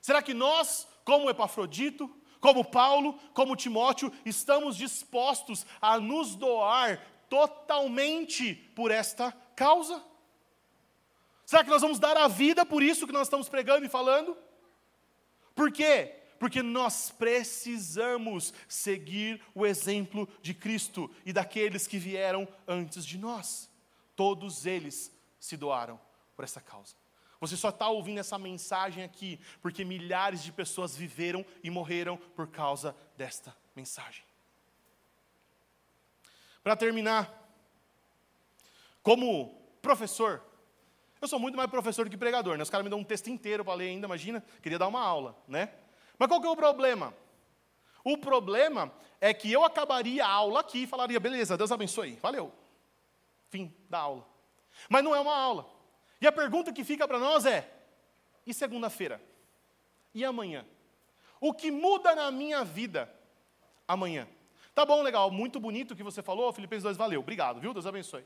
Será 0.00 0.22
que 0.22 0.32
nós, 0.32 0.88
como 1.04 1.28
Epafrodito, 1.28 2.10
como 2.40 2.64
Paulo, 2.64 3.18
como 3.34 3.56
Timóteo, 3.56 4.12
estamos 4.24 4.76
dispostos 4.76 5.66
a 5.80 5.98
nos 5.98 6.34
doar 6.34 7.02
totalmente 7.28 8.54
por 8.74 8.90
esta 8.90 9.32
causa? 9.54 10.02
Será 11.44 11.64
que 11.64 11.70
nós 11.70 11.82
vamos 11.82 11.98
dar 11.98 12.16
a 12.16 12.28
vida 12.28 12.64
por 12.64 12.82
isso 12.82 13.06
que 13.06 13.12
nós 13.12 13.26
estamos 13.26 13.48
pregando 13.48 13.84
e 13.84 13.88
falando? 13.88 14.36
Por 15.54 15.72
quê? 15.72 16.17
Porque 16.38 16.62
nós 16.62 17.10
precisamos 17.10 18.54
seguir 18.68 19.42
o 19.54 19.66
exemplo 19.66 20.28
de 20.40 20.54
Cristo 20.54 21.10
e 21.24 21.32
daqueles 21.32 21.86
que 21.86 21.98
vieram 21.98 22.46
antes 22.66 23.04
de 23.04 23.18
nós. 23.18 23.70
Todos 24.14 24.66
eles 24.66 25.12
se 25.38 25.56
doaram 25.56 26.00
por 26.36 26.44
essa 26.44 26.60
causa. 26.60 26.94
Você 27.40 27.56
só 27.56 27.68
está 27.68 27.88
ouvindo 27.88 28.18
essa 28.18 28.38
mensagem 28.38 29.04
aqui 29.04 29.38
porque 29.62 29.84
milhares 29.84 30.42
de 30.42 30.50
pessoas 30.50 30.96
viveram 30.96 31.44
e 31.62 31.70
morreram 31.70 32.16
por 32.16 32.48
causa 32.48 32.96
desta 33.16 33.56
mensagem. 33.76 34.24
Para 36.62 36.76
terminar, 36.76 37.32
como 39.02 39.54
professor, 39.80 40.42
eu 41.20 41.28
sou 41.28 41.38
muito 41.38 41.56
mais 41.56 41.70
professor 41.70 42.04
do 42.04 42.10
que 42.10 42.16
pregador, 42.16 42.56
né? 42.56 42.62
Os 42.62 42.70
caras 42.70 42.84
me 42.84 42.90
dão 42.90 42.98
um 42.98 43.04
texto 43.04 43.28
inteiro 43.28 43.64
para 43.64 43.74
ler 43.74 43.88
ainda, 43.88 44.06
imagina, 44.06 44.44
queria 44.62 44.78
dar 44.78 44.88
uma 44.88 45.00
aula, 45.00 45.36
né? 45.46 45.72
Mas 46.18 46.28
qual 46.28 46.40
que 46.40 46.46
é 46.46 46.50
o 46.50 46.56
problema? 46.56 47.14
O 48.04 48.16
problema 48.16 48.92
é 49.20 49.32
que 49.32 49.50
eu 49.52 49.64
acabaria 49.64 50.24
a 50.24 50.28
aula 50.28 50.60
aqui 50.60 50.82
e 50.82 50.86
falaria, 50.86 51.20
beleza, 51.20 51.56
Deus 51.56 51.70
abençoe, 51.70 52.16
valeu. 52.16 52.52
Fim 53.50 53.74
da 53.88 53.98
aula. 53.98 54.26
Mas 54.88 55.04
não 55.04 55.14
é 55.14 55.20
uma 55.20 55.36
aula. 55.36 55.68
E 56.20 56.26
a 56.26 56.32
pergunta 56.32 56.72
que 56.72 56.84
fica 56.84 57.06
para 57.06 57.18
nós 57.18 57.46
é: 57.46 57.70
e 58.46 58.52
segunda-feira? 58.52 59.20
E 60.14 60.24
amanhã? 60.24 60.66
O 61.40 61.52
que 61.52 61.70
muda 61.70 62.14
na 62.14 62.30
minha 62.30 62.64
vida 62.64 63.12
amanhã? 63.86 64.26
Tá 64.74 64.84
bom, 64.84 65.02
legal, 65.02 65.30
muito 65.30 65.58
bonito 65.58 65.92
o 65.92 65.96
que 65.96 66.02
você 66.02 66.22
falou, 66.22 66.52
Filipenses 66.52 66.84
2, 66.84 66.96
valeu, 66.96 67.20
obrigado, 67.20 67.60
viu? 67.60 67.72
Deus 67.72 67.86
abençoe. 67.86 68.24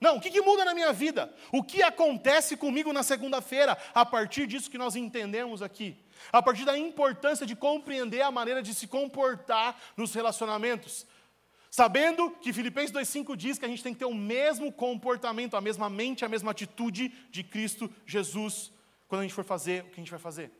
Não, 0.00 0.16
o 0.16 0.20
que, 0.20 0.30
que 0.30 0.42
muda 0.42 0.64
na 0.64 0.74
minha 0.74 0.92
vida? 0.92 1.34
O 1.50 1.62
que 1.62 1.82
acontece 1.82 2.56
comigo 2.56 2.92
na 2.92 3.02
segunda-feira, 3.02 3.78
a 3.94 4.04
partir 4.04 4.46
disso 4.46 4.70
que 4.70 4.76
nós 4.76 4.94
entendemos 4.94 5.62
aqui? 5.62 5.96
A 6.30 6.42
partir 6.42 6.64
da 6.64 6.76
importância 6.76 7.46
de 7.46 7.56
compreender 7.56 8.20
a 8.20 8.30
maneira 8.30 8.62
de 8.62 8.74
se 8.74 8.86
comportar 8.86 9.80
nos 9.96 10.14
relacionamentos. 10.14 11.06
Sabendo 11.70 12.30
que 12.30 12.52
Filipenses 12.52 12.90
2,5 12.94 13.36
diz 13.36 13.58
que 13.58 13.64
a 13.64 13.68
gente 13.68 13.82
tem 13.82 13.92
que 13.92 13.98
ter 13.98 14.04
o 14.04 14.14
mesmo 14.14 14.70
comportamento, 14.70 15.56
a 15.56 15.60
mesma 15.60 15.88
mente, 15.88 16.24
a 16.24 16.28
mesma 16.28 16.50
atitude 16.50 17.08
de 17.30 17.42
Cristo 17.42 17.90
Jesus, 18.06 18.72
quando 19.08 19.20
a 19.20 19.24
gente 19.24 19.34
for 19.34 19.44
fazer 19.44 19.82
o 19.82 19.86
que 19.88 19.94
a 19.94 20.02
gente 20.02 20.10
vai 20.10 20.20
fazer. 20.20 20.50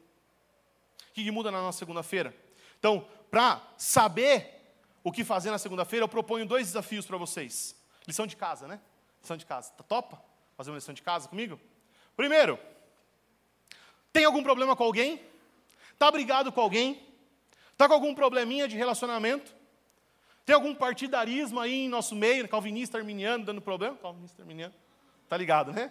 O 1.11 1.13
que, 1.13 1.25
que 1.25 1.31
muda 1.31 1.51
na 1.51 1.61
nossa 1.61 1.79
segunda-feira? 1.79 2.35
Então, 2.79 3.07
para 3.31 3.63
saber 3.77 4.77
o 5.03 5.13
que 5.13 5.25
fazer 5.25 5.51
na 5.51 5.59
segunda-feira, 5.59 6.05
eu 6.05 6.09
proponho 6.09 6.47
dois 6.47 6.67
desafios 6.67 7.07
para 7.07 7.17
vocês. 7.17 7.77
Lição 8.07 8.27
de 8.27 8.37
casa, 8.37 8.67
né? 8.67 8.81
Lição 9.27 9.37
de 9.37 9.45
casa. 9.45 9.73
Tá 9.73 9.83
topa? 9.83 10.23
Fazer 10.57 10.71
uma 10.71 10.77
lição 10.77 10.95
de 10.95 11.03
casa 11.03 11.29
comigo? 11.29 11.59
Primeiro, 12.17 12.61
tem 14.13 14.25
algum 14.25 14.41
problema 14.41 14.77
com 14.77 14.85
alguém? 14.85 15.21
Está 15.93 16.09
brigado 16.13 16.53
com 16.53 16.61
alguém? 16.61 17.05
Está 17.73 17.89
com 17.89 17.95
algum 17.95 18.15
probleminha 18.15 18.69
de 18.69 18.77
relacionamento? 18.77 19.53
Tem 20.45 20.55
algum 20.55 20.73
partidarismo 20.77 21.59
aí 21.59 21.87
em 21.87 21.89
nosso 21.89 22.15
meio, 22.15 22.49
calvinista, 22.49 22.99
arminiano, 22.99 23.45
dando 23.45 23.61
problema? 23.61 23.97
Calvinista, 23.97 24.43
arminiano. 24.43 24.73
Tá 25.29 25.37
ligado, 25.37 25.73
né? 25.73 25.91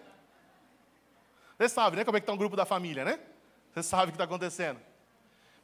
Você 1.57 1.67
sabe, 1.67 1.97
né, 1.97 2.05
como 2.05 2.15
é 2.15 2.21
que 2.21 2.23
está 2.23 2.31
um 2.31 2.38
grupo 2.38 2.55
da 2.55 2.65
família, 2.65 3.03
né? 3.03 3.19
Você 3.73 3.83
sabe 3.83 4.03
o 4.03 4.07
que 4.07 4.15
está 4.15 4.23
acontecendo. 4.23 4.79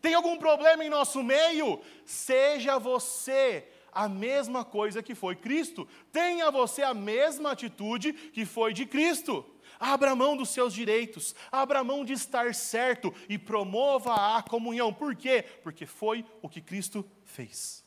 Tem 0.02 0.14
algum 0.14 0.38
problema 0.38 0.84
em 0.84 0.90
nosso 0.90 1.24
meio? 1.24 1.82
Seja 2.06 2.78
você 2.78 3.66
a 3.92 4.08
mesma 4.08 4.64
coisa 4.64 5.04
que 5.04 5.14
foi 5.16 5.36
Cristo. 5.36 5.88
Tenha 6.12 6.50
você 6.50 6.82
a 6.84 6.94
mesma 6.94 7.52
atitude 7.52 8.14
que 8.14 8.46
foi 8.46 8.74
de 8.74 8.86
Cristo. 8.86 9.46
Abra 9.80 10.16
mão 10.16 10.38
dos 10.38 10.50
seus 10.50 10.74
direitos, 10.74 11.36
abra 11.52 11.84
mão 11.84 12.06
de 12.06 12.14
estar 12.14 12.54
certo 12.54 13.14
e 13.28 13.38
promova 13.38 14.38
a 14.38 14.44
comunhão. 14.44 14.94
Por 14.94 15.16
quê? 15.16 15.44
Porque 15.64 15.86
foi 15.86 16.24
o 16.42 16.48
que 16.48 16.62
Cristo 16.62 17.04
fez. 17.26 17.84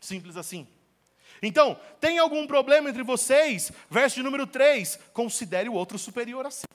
Simples 0.00 0.36
assim. 0.36 0.66
Então, 1.42 1.78
tem 2.00 2.18
algum 2.18 2.46
problema 2.46 2.90
entre 2.90 3.02
vocês? 3.02 3.72
Verso 3.90 4.16
de 4.16 4.22
número 4.22 4.46
3: 4.46 4.98
considere 5.12 5.68
o 5.68 5.74
outro 5.74 5.98
superior 5.98 6.46
a 6.46 6.50
si. 6.50 6.66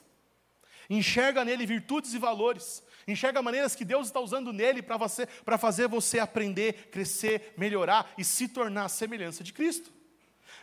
Enxerga 0.88 1.44
nele 1.44 1.66
virtudes 1.66 2.14
e 2.14 2.18
valores. 2.18 2.82
Enxerga 3.06 3.42
maneiras 3.42 3.74
que 3.74 3.84
Deus 3.84 4.06
está 4.06 4.20
usando 4.20 4.52
nele 4.52 4.82
para 4.82 4.96
você, 4.96 5.26
para 5.26 5.58
fazer 5.58 5.88
você 5.88 6.18
aprender, 6.18 6.88
crescer, 6.90 7.52
melhorar 7.56 8.12
e 8.16 8.24
se 8.24 8.48
tornar 8.48 8.86
a 8.86 8.88
semelhança 8.88 9.44
de 9.44 9.52
Cristo. 9.52 9.92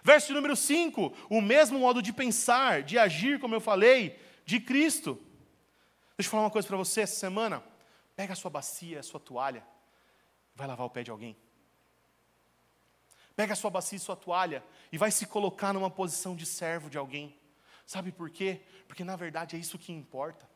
Verso 0.03 0.33
número 0.33 0.55
5, 0.55 1.13
o 1.29 1.41
mesmo 1.41 1.79
modo 1.79 2.01
de 2.01 2.11
pensar, 2.11 2.81
de 2.81 2.97
agir, 2.97 3.39
como 3.39 3.53
eu 3.53 3.61
falei, 3.61 4.19
de 4.45 4.59
Cristo. 4.59 5.15
Deixa 6.17 6.27
eu 6.27 6.31
falar 6.31 6.43
uma 6.43 6.51
coisa 6.51 6.67
para 6.67 6.77
você 6.77 7.01
essa 7.01 7.15
semana. 7.15 7.63
Pega 8.15 8.33
a 8.33 8.35
sua 8.35 8.49
bacia, 8.49 8.99
a 8.99 9.03
sua 9.03 9.19
toalha, 9.19 9.63
vai 10.55 10.67
lavar 10.67 10.85
o 10.85 10.89
pé 10.89 11.03
de 11.03 11.11
alguém. 11.11 11.37
Pega 13.35 13.53
a 13.53 13.55
sua 13.55 13.69
bacia 13.69 13.95
e 13.95 13.99
sua 13.99 14.15
toalha 14.15 14.63
e 14.91 14.97
vai 14.97 15.11
se 15.11 15.25
colocar 15.25 15.73
numa 15.73 15.89
posição 15.89 16.35
de 16.35 16.45
servo 16.45 16.89
de 16.89 16.97
alguém. 16.97 17.35
Sabe 17.85 18.11
por 18.11 18.29
quê? 18.29 18.61
Porque 18.87 19.03
na 19.03 19.15
verdade 19.15 19.55
é 19.55 19.59
isso 19.59 19.77
que 19.77 19.91
importa. 19.91 20.49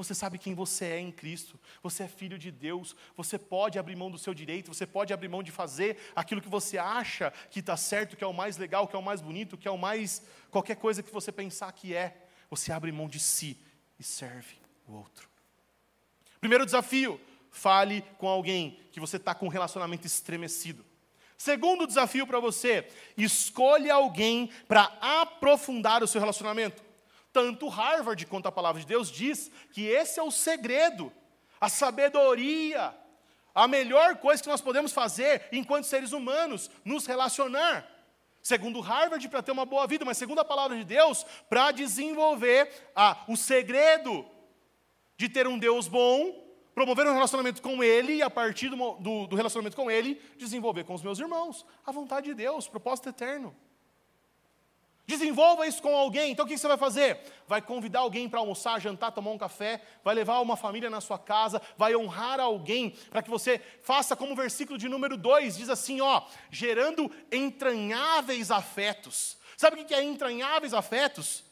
Você 0.00 0.14
sabe 0.14 0.38
quem 0.38 0.54
você 0.54 0.86
é 0.86 0.98
em 0.98 1.12
Cristo, 1.12 1.60
você 1.82 2.04
é 2.04 2.08
filho 2.08 2.38
de 2.38 2.50
Deus, 2.50 2.96
você 3.14 3.38
pode 3.38 3.78
abrir 3.78 3.94
mão 3.96 4.10
do 4.10 4.16
seu 4.16 4.32
direito, 4.32 4.72
você 4.72 4.86
pode 4.86 5.12
abrir 5.12 5.28
mão 5.28 5.42
de 5.42 5.50
fazer 5.50 5.98
aquilo 6.16 6.40
que 6.40 6.48
você 6.48 6.78
acha 6.78 7.30
que 7.50 7.60
está 7.60 7.76
certo, 7.76 8.16
que 8.16 8.24
é 8.24 8.26
o 8.26 8.32
mais 8.32 8.56
legal, 8.56 8.88
que 8.88 8.96
é 8.96 8.98
o 8.98 9.02
mais 9.02 9.20
bonito, 9.20 9.58
que 9.58 9.68
é 9.68 9.70
o 9.70 9.76
mais. 9.76 10.22
qualquer 10.50 10.76
coisa 10.76 11.02
que 11.02 11.12
você 11.12 11.30
pensar 11.30 11.70
que 11.72 11.94
é. 11.94 12.16
Você 12.48 12.72
abre 12.72 12.90
mão 12.90 13.08
de 13.08 13.20
si 13.20 13.58
e 13.98 14.02
serve 14.02 14.56
o 14.88 14.94
outro. 14.94 15.28
Primeiro 16.40 16.64
desafio: 16.64 17.20
fale 17.50 18.00
com 18.16 18.26
alguém 18.26 18.80
que 18.92 19.00
você 19.00 19.18
está 19.18 19.34
com 19.34 19.44
um 19.44 19.50
relacionamento 19.50 20.06
estremecido. 20.06 20.82
Segundo 21.36 21.86
desafio 21.86 22.26
para 22.26 22.40
você: 22.40 22.88
escolha 23.18 23.92
alguém 23.92 24.50
para 24.66 24.84
aprofundar 24.98 26.02
o 26.02 26.06
seu 26.06 26.22
relacionamento. 26.22 26.89
Tanto 27.32 27.68
Harvard 27.68 28.24
quanto 28.26 28.46
a 28.46 28.52
palavra 28.52 28.80
de 28.80 28.86
Deus 28.86 29.10
diz 29.10 29.50
que 29.72 29.86
esse 29.86 30.18
é 30.18 30.22
o 30.22 30.30
segredo, 30.30 31.12
a 31.60 31.68
sabedoria, 31.68 32.94
a 33.54 33.68
melhor 33.68 34.16
coisa 34.16 34.42
que 34.42 34.48
nós 34.48 34.60
podemos 34.60 34.92
fazer 34.92 35.48
enquanto 35.52 35.84
seres 35.84 36.12
humanos, 36.12 36.70
nos 36.84 37.06
relacionar. 37.06 37.88
Segundo 38.42 38.80
Harvard, 38.80 39.28
para 39.28 39.42
ter 39.42 39.52
uma 39.52 39.66
boa 39.66 39.86
vida, 39.86 40.04
mas 40.04 40.16
segundo 40.16 40.38
a 40.38 40.44
palavra 40.44 40.76
de 40.76 40.84
Deus, 40.84 41.24
para 41.48 41.70
desenvolver 41.72 42.70
a, 42.96 43.24
o 43.28 43.36
segredo 43.36 44.26
de 45.16 45.28
ter 45.28 45.46
um 45.46 45.58
Deus 45.58 45.86
bom, 45.86 46.48
promover 46.74 47.06
um 47.06 47.12
relacionamento 47.12 47.60
com 47.60 47.84
Ele 47.84 48.14
e, 48.14 48.22
a 48.22 48.30
partir 48.30 48.70
do, 48.70 48.76
do, 48.94 49.26
do 49.26 49.36
relacionamento 49.36 49.76
com 49.76 49.90
Ele, 49.90 50.20
desenvolver 50.38 50.84
com 50.84 50.94
os 50.94 51.02
meus 51.02 51.18
irmãos. 51.18 51.66
A 51.84 51.92
vontade 51.92 52.28
de 52.28 52.34
Deus, 52.34 52.66
propósito 52.66 53.10
eterno. 53.10 53.54
Desenvolva 55.06 55.66
isso 55.66 55.82
com 55.82 55.96
alguém. 55.96 56.30
Então 56.30 56.44
o 56.44 56.48
que 56.48 56.56
você 56.56 56.68
vai 56.68 56.76
fazer? 56.76 57.18
Vai 57.46 57.60
convidar 57.60 58.00
alguém 58.00 58.28
para 58.28 58.38
almoçar, 58.38 58.80
jantar, 58.80 59.10
tomar 59.10 59.30
um 59.30 59.38
café, 59.38 59.82
vai 60.04 60.14
levar 60.14 60.40
uma 60.40 60.56
família 60.56 60.88
na 60.88 61.00
sua 61.00 61.18
casa, 61.18 61.60
vai 61.76 61.96
honrar 61.96 62.38
alguém, 62.38 62.90
para 63.10 63.22
que 63.22 63.30
você 63.30 63.60
faça 63.82 64.14
como 64.14 64.32
o 64.32 64.36
versículo 64.36 64.78
de 64.78 64.88
número 64.88 65.16
2 65.16 65.56
diz 65.56 65.68
assim: 65.68 66.00
ó, 66.00 66.22
gerando 66.50 67.10
entranháveis 67.32 68.50
afetos. 68.50 69.36
Sabe 69.56 69.80
o 69.80 69.84
que 69.84 69.94
é 69.94 70.02
entranháveis 70.02 70.72
afetos? 70.72 71.44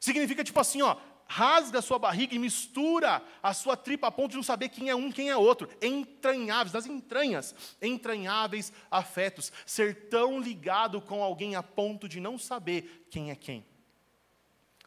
Significa 0.00 0.42
tipo 0.42 0.58
assim, 0.60 0.82
ó, 0.82 0.96
rasga 1.34 1.80
a 1.80 1.82
sua 1.82 1.98
barriga 1.98 2.32
e 2.32 2.38
mistura 2.38 3.20
a 3.42 3.52
sua 3.52 3.76
tripa 3.76 4.06
a 4.06 4.10
ponto 4.10 4.30
de 4.30 4.36
não 4.36 4.42
saber 4.44 4.68
quem 4.68 4.88
é 4.88 4.94
um, 4.94 5.10
quem 5.10 5.30
é 5.30 5.36
outro. 5.36 5.68
Entranháveis, 5.82 6.70
das 6.70 6.86
entranhas, 6.86 7.52
entranháveis 7.82 8.72
afetos. 8.88 9.52
Ser 9.66 10.08
tão 10.08 10.38
ligado 10.38 11.00
com 11.00 11.24
alguém 11.24 11.56
a 11.56 11.62
ponto 11.62 12.08
de 12.08 12.20
não 12.20 12.38
saber 12.38 13.08
quem 13.10 13.32
é 13.32 13.34
quem. 13.34 13.66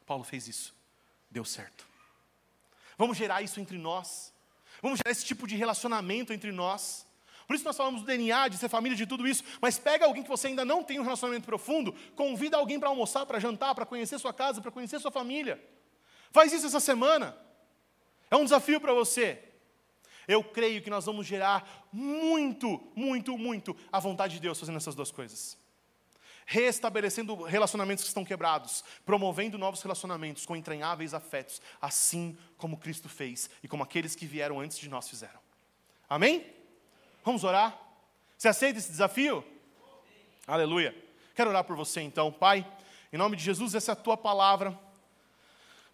Paulo 0.06 0.24
fez 0.24 0.48
isso. 0.48 0.74
Deu 1.30 1.44
certo. 1.44 1.86
Vamos 2.98 3.18
gerar 3.18 3.42
isso 3.42 3.60
entre 3.60 3.78
nós. 3.78 4.34
Vamos 4.82 5.00
gerar 5.00 5.12
esse 5.12 5.26
tipo 5.26 5.46
de 5.48 5.58
relacionamento 5.58 6.32
entre 6.32 6.54
nós. 6.54 7.06
Por 7.46 7.58
isso 7.58 7.66
nós 7.66 7.76
falamos 7.76 8.02
do 8.02 8.08
DNA, 8.08 8.48
de 8.48 8.58
ser 8.58 8.70
família, 8.70 8.96
de 8.96 9.06
tudo 9.06 9.28
isso. 9.28 9.44
Mas 9.62 9.78
pega 9.78 10.06
alguém 10.06 10.24
que 10.24 10.30
você 10.30 10.48
ainda 10.48 10.64
não 10.64 10.82
tem 10.82 10.98
um 10.98 11.04
relacionamento 11.04 11.46
profundo, 11.46 11.94
convida 12.16 12.56
alguém 12.56 12.80
para 12.80 12.88
almoçar, 12.88 13.26
para 13.26 13.38
jantar, 13.38 13.76
para 13.76 13.86
conhecer 13.86 14.18
sua 14.18 14.34
casa, 14.34 14.62
para 14.62 14.72
conhecer 14.72 14.98
sua 15.00 15.12
família. 15.12 15.62
Faz 16.32 16.52
isso 16.54 16.68
essa 16.68 16.80
semana. 16.80 17.38
É 18.30 18.36
um 18.36 18.44
desafio 18.44 18.80
para 18.80 18.94
você. 18.94 19.44
Eu 20.28 20.44
creio 20.44 20.82
que 20.82 20.90
nós 20.90 21.06
vamos 21.06 21.26
gerar 21.26 21.88
muito, 21.92 22.82
muito, 22.96 23.38
muito 23.38 23.76
a 23.92 24.00
vontade 24.00 24.34
de 24.36 24.42
Deus 24.42 24.60
fazendo 24.60 24.76
essas 24.76 24.94
duas 24.94 25.10
coisas. 25.10 25.58
Restabelecendo 26.46 27.44
relacionamentos 27.44 28.04
que 28.04 28.10
estão 28.10 28.26
quebrados, 28.26 28.84
promovendo 29.06 29.58
novos 29.58 29.82
relacionamentos 29.82 30.46
com 30.46 30.56
entranháveis 30.56 31.14
afetos, 31.14 31.62
assim 31.82 32.38
como 32.58 32.78
Cristo 32.78 33.08
fez 33.08 33.50
e 33.64 33.68
como 33.68 33.84
aqueles 33.84 34.16
que 34.16 34.26
vieram 34.26 34.60
antes 34.60 34.78
de 34.78 34.90
nós 34.90 35.08
fizeram. 35.08 35.40
Amém? 36.10 36.46
Vamos 37.24 37.44
orar? 37.44 37.78
Você 38.38 38.50
aceita 38.50 38.80
esse 38.80 38.92
desafio? 38.92 39.44
Aleluia. 40.46 40.96
Quero 41.36 41.50
orar 41.50 41.64
por 41.64 41.76
você 41.76 42.02
então, 42.02 42.32
Pai. 42.32 42.66
Em 43.12 43.18
nome 43.18 43.38
de 43.38 43.44
Jesus, 43.44 43.76
essa 43.76 43.92
é 43.92 43.94
a 43.94 43.96
tua 43.96 44.18
palavra. 44.18 44.78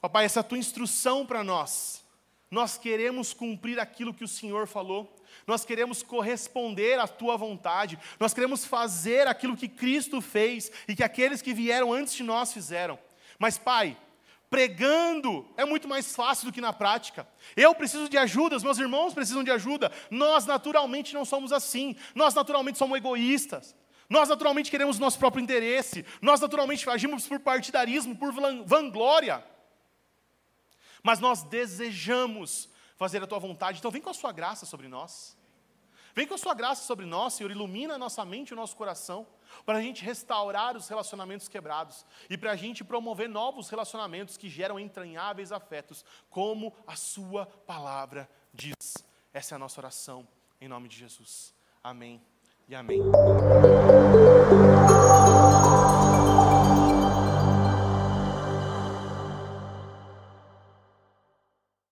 Papai, 0.03 0.25
essa 0.25 0.43
tua 0.43 0.57
instrução 0.57 1.25
para 1.25 1.45
nós 1.45 2.03
nós 2.51 2.77
queremos 2.77 3.33
cumprir 3.33 3.79
aquilo 3.79 4.13
que 4.13 4.25
o 4.25 4.27
Senhor 4.27 4.67
falou, 4.67 5.15
nós 5.47 5.63
queremos 5.63 6.03
corresponder 6.03 6.99
à 6.99 7.07
tua 7.07 7.37
vontade, 7.37 7.97
nós 8.19 8.33
queremos 8.33 8.65
fazer 8.65 9.27
aquilo 9.27 9.55
que 9.55 9.69
Cristo 9.69 10.19
fez 10.19 10.69
e 10.85 10.93
que 10.93 11.03
aqueles 11.03 11.41
que 11.41 11.53
vieram 11.53 11.93
antes 11.93 12.13
de 12.13 12.21
nós 12.21 12.51
fizeram. 12.51 12.99
Mas, 13.39 13.57
Pai, 13.57 13.97
pregando 14.49 15.47
é 15.55 15.63
muito 15.63 15.87
mais 15.87 16.13
fácil 16.13 16.47
do 16.47 16.51
que 16.51 16.59
na 16.59 16.73
prática. 16.73 17.25
Eu 17.55 17.73
preciso 17.73 18.09
de 18.09 18.17
ajuda, 18.17 18.57
os 18.57 18.63
meus 18.63 18.77
irmãos 18.77 19.13
precisam 19.13 19.43
de 19.43 19.51
ajuda. 19.51 19.89
Nós 20.11 20.45
naturalmente 20.45 21.13
não 21.13 21.23
somos 21.23 21.53
assim. 21.53 21.95
Nós 22.13 22.35
naturalmente 22.35 22.77
somos 22.77 22.97
egoístas. 22.97 23.73
Nós 24.09 24.27
naturalmente 24.27 24.69
queremos 24.69 24.97
o 24.97 25.01
nosso 25.01 25.17
próprio 25.17 25.41
interesse. 25.41 26.05
Nós 26.21 26.41
naturalmente 26.41 26.87
agimos 26.89 27.25
por 27.25 27.39
partidarismo, 27.39 28.15
por 28.15 28.31
vanglória. 28.65 29.43
Mas 31.03 31.19
nós 31.19 31.43
desejamos 31.43 32.69
fazer 32.95 33.21
a 33.21 33.27
tua 33.27 33.39
vontade. 33.39 33.79
Então 33.79 33.91
vem 33.91 34.01
com 34.01 34.09
a 34.09 34.13
sua 34.13 34.31
graça 34.31 34.65
sobre 34.65 34.87
nós. 34.87 35.37
Vem 36.15 36.27
com 36.27 36.35
a 36.35 36.37
sua 36.37 36.53
graça 36.53 36.85
sobre 36.85 37.05
nós, 37.05 37.33
Senhor, 37.33 37.49
ilumina 37.51 37.95
a 37.95 37.97
nossa 37.97 38.23
mente 38.23 38.49
e 38.49 38.53
o 38.53 38.55
nosso 38.55 38.75
coração, 38.75 39.25
para 39.65 39.79
a 39.79 39.81
gente 39.81 40.03
restaurar 40.03 40.77
os 40.77 40.87
relacionamentos 40.87 41.47
quebrados 41.47 42.05
e 42.29 42.37
para 42.37 42.51
a 42.51 42.55
gente 42.55 42.83
promover 42.83 43.27
novos 43.27 43.67
relacionamentos 43.69 44.37
que 44.37 44.47
geram 44.47 44.79
entranháveis 44.79 45.51
afetos, 45.51 46.05
como 46.29 46.71
a 46.85 46.95
Sua 46.95 47.47
palavra 47.47 48.29
diz. 48.53 48.93
Essa 49.33 49.55
é 49.55 49.57
a 49.57 49.59
nossa 49.59 49.81
oração, 49.81 50.27
em 50.61 50.67
nome 50.67 50.87
de 50.87 50.97
Jesus. 50.97 51.53
Amém 51.83 52.21
e 52.67 52.75
amém. 52.75 53.01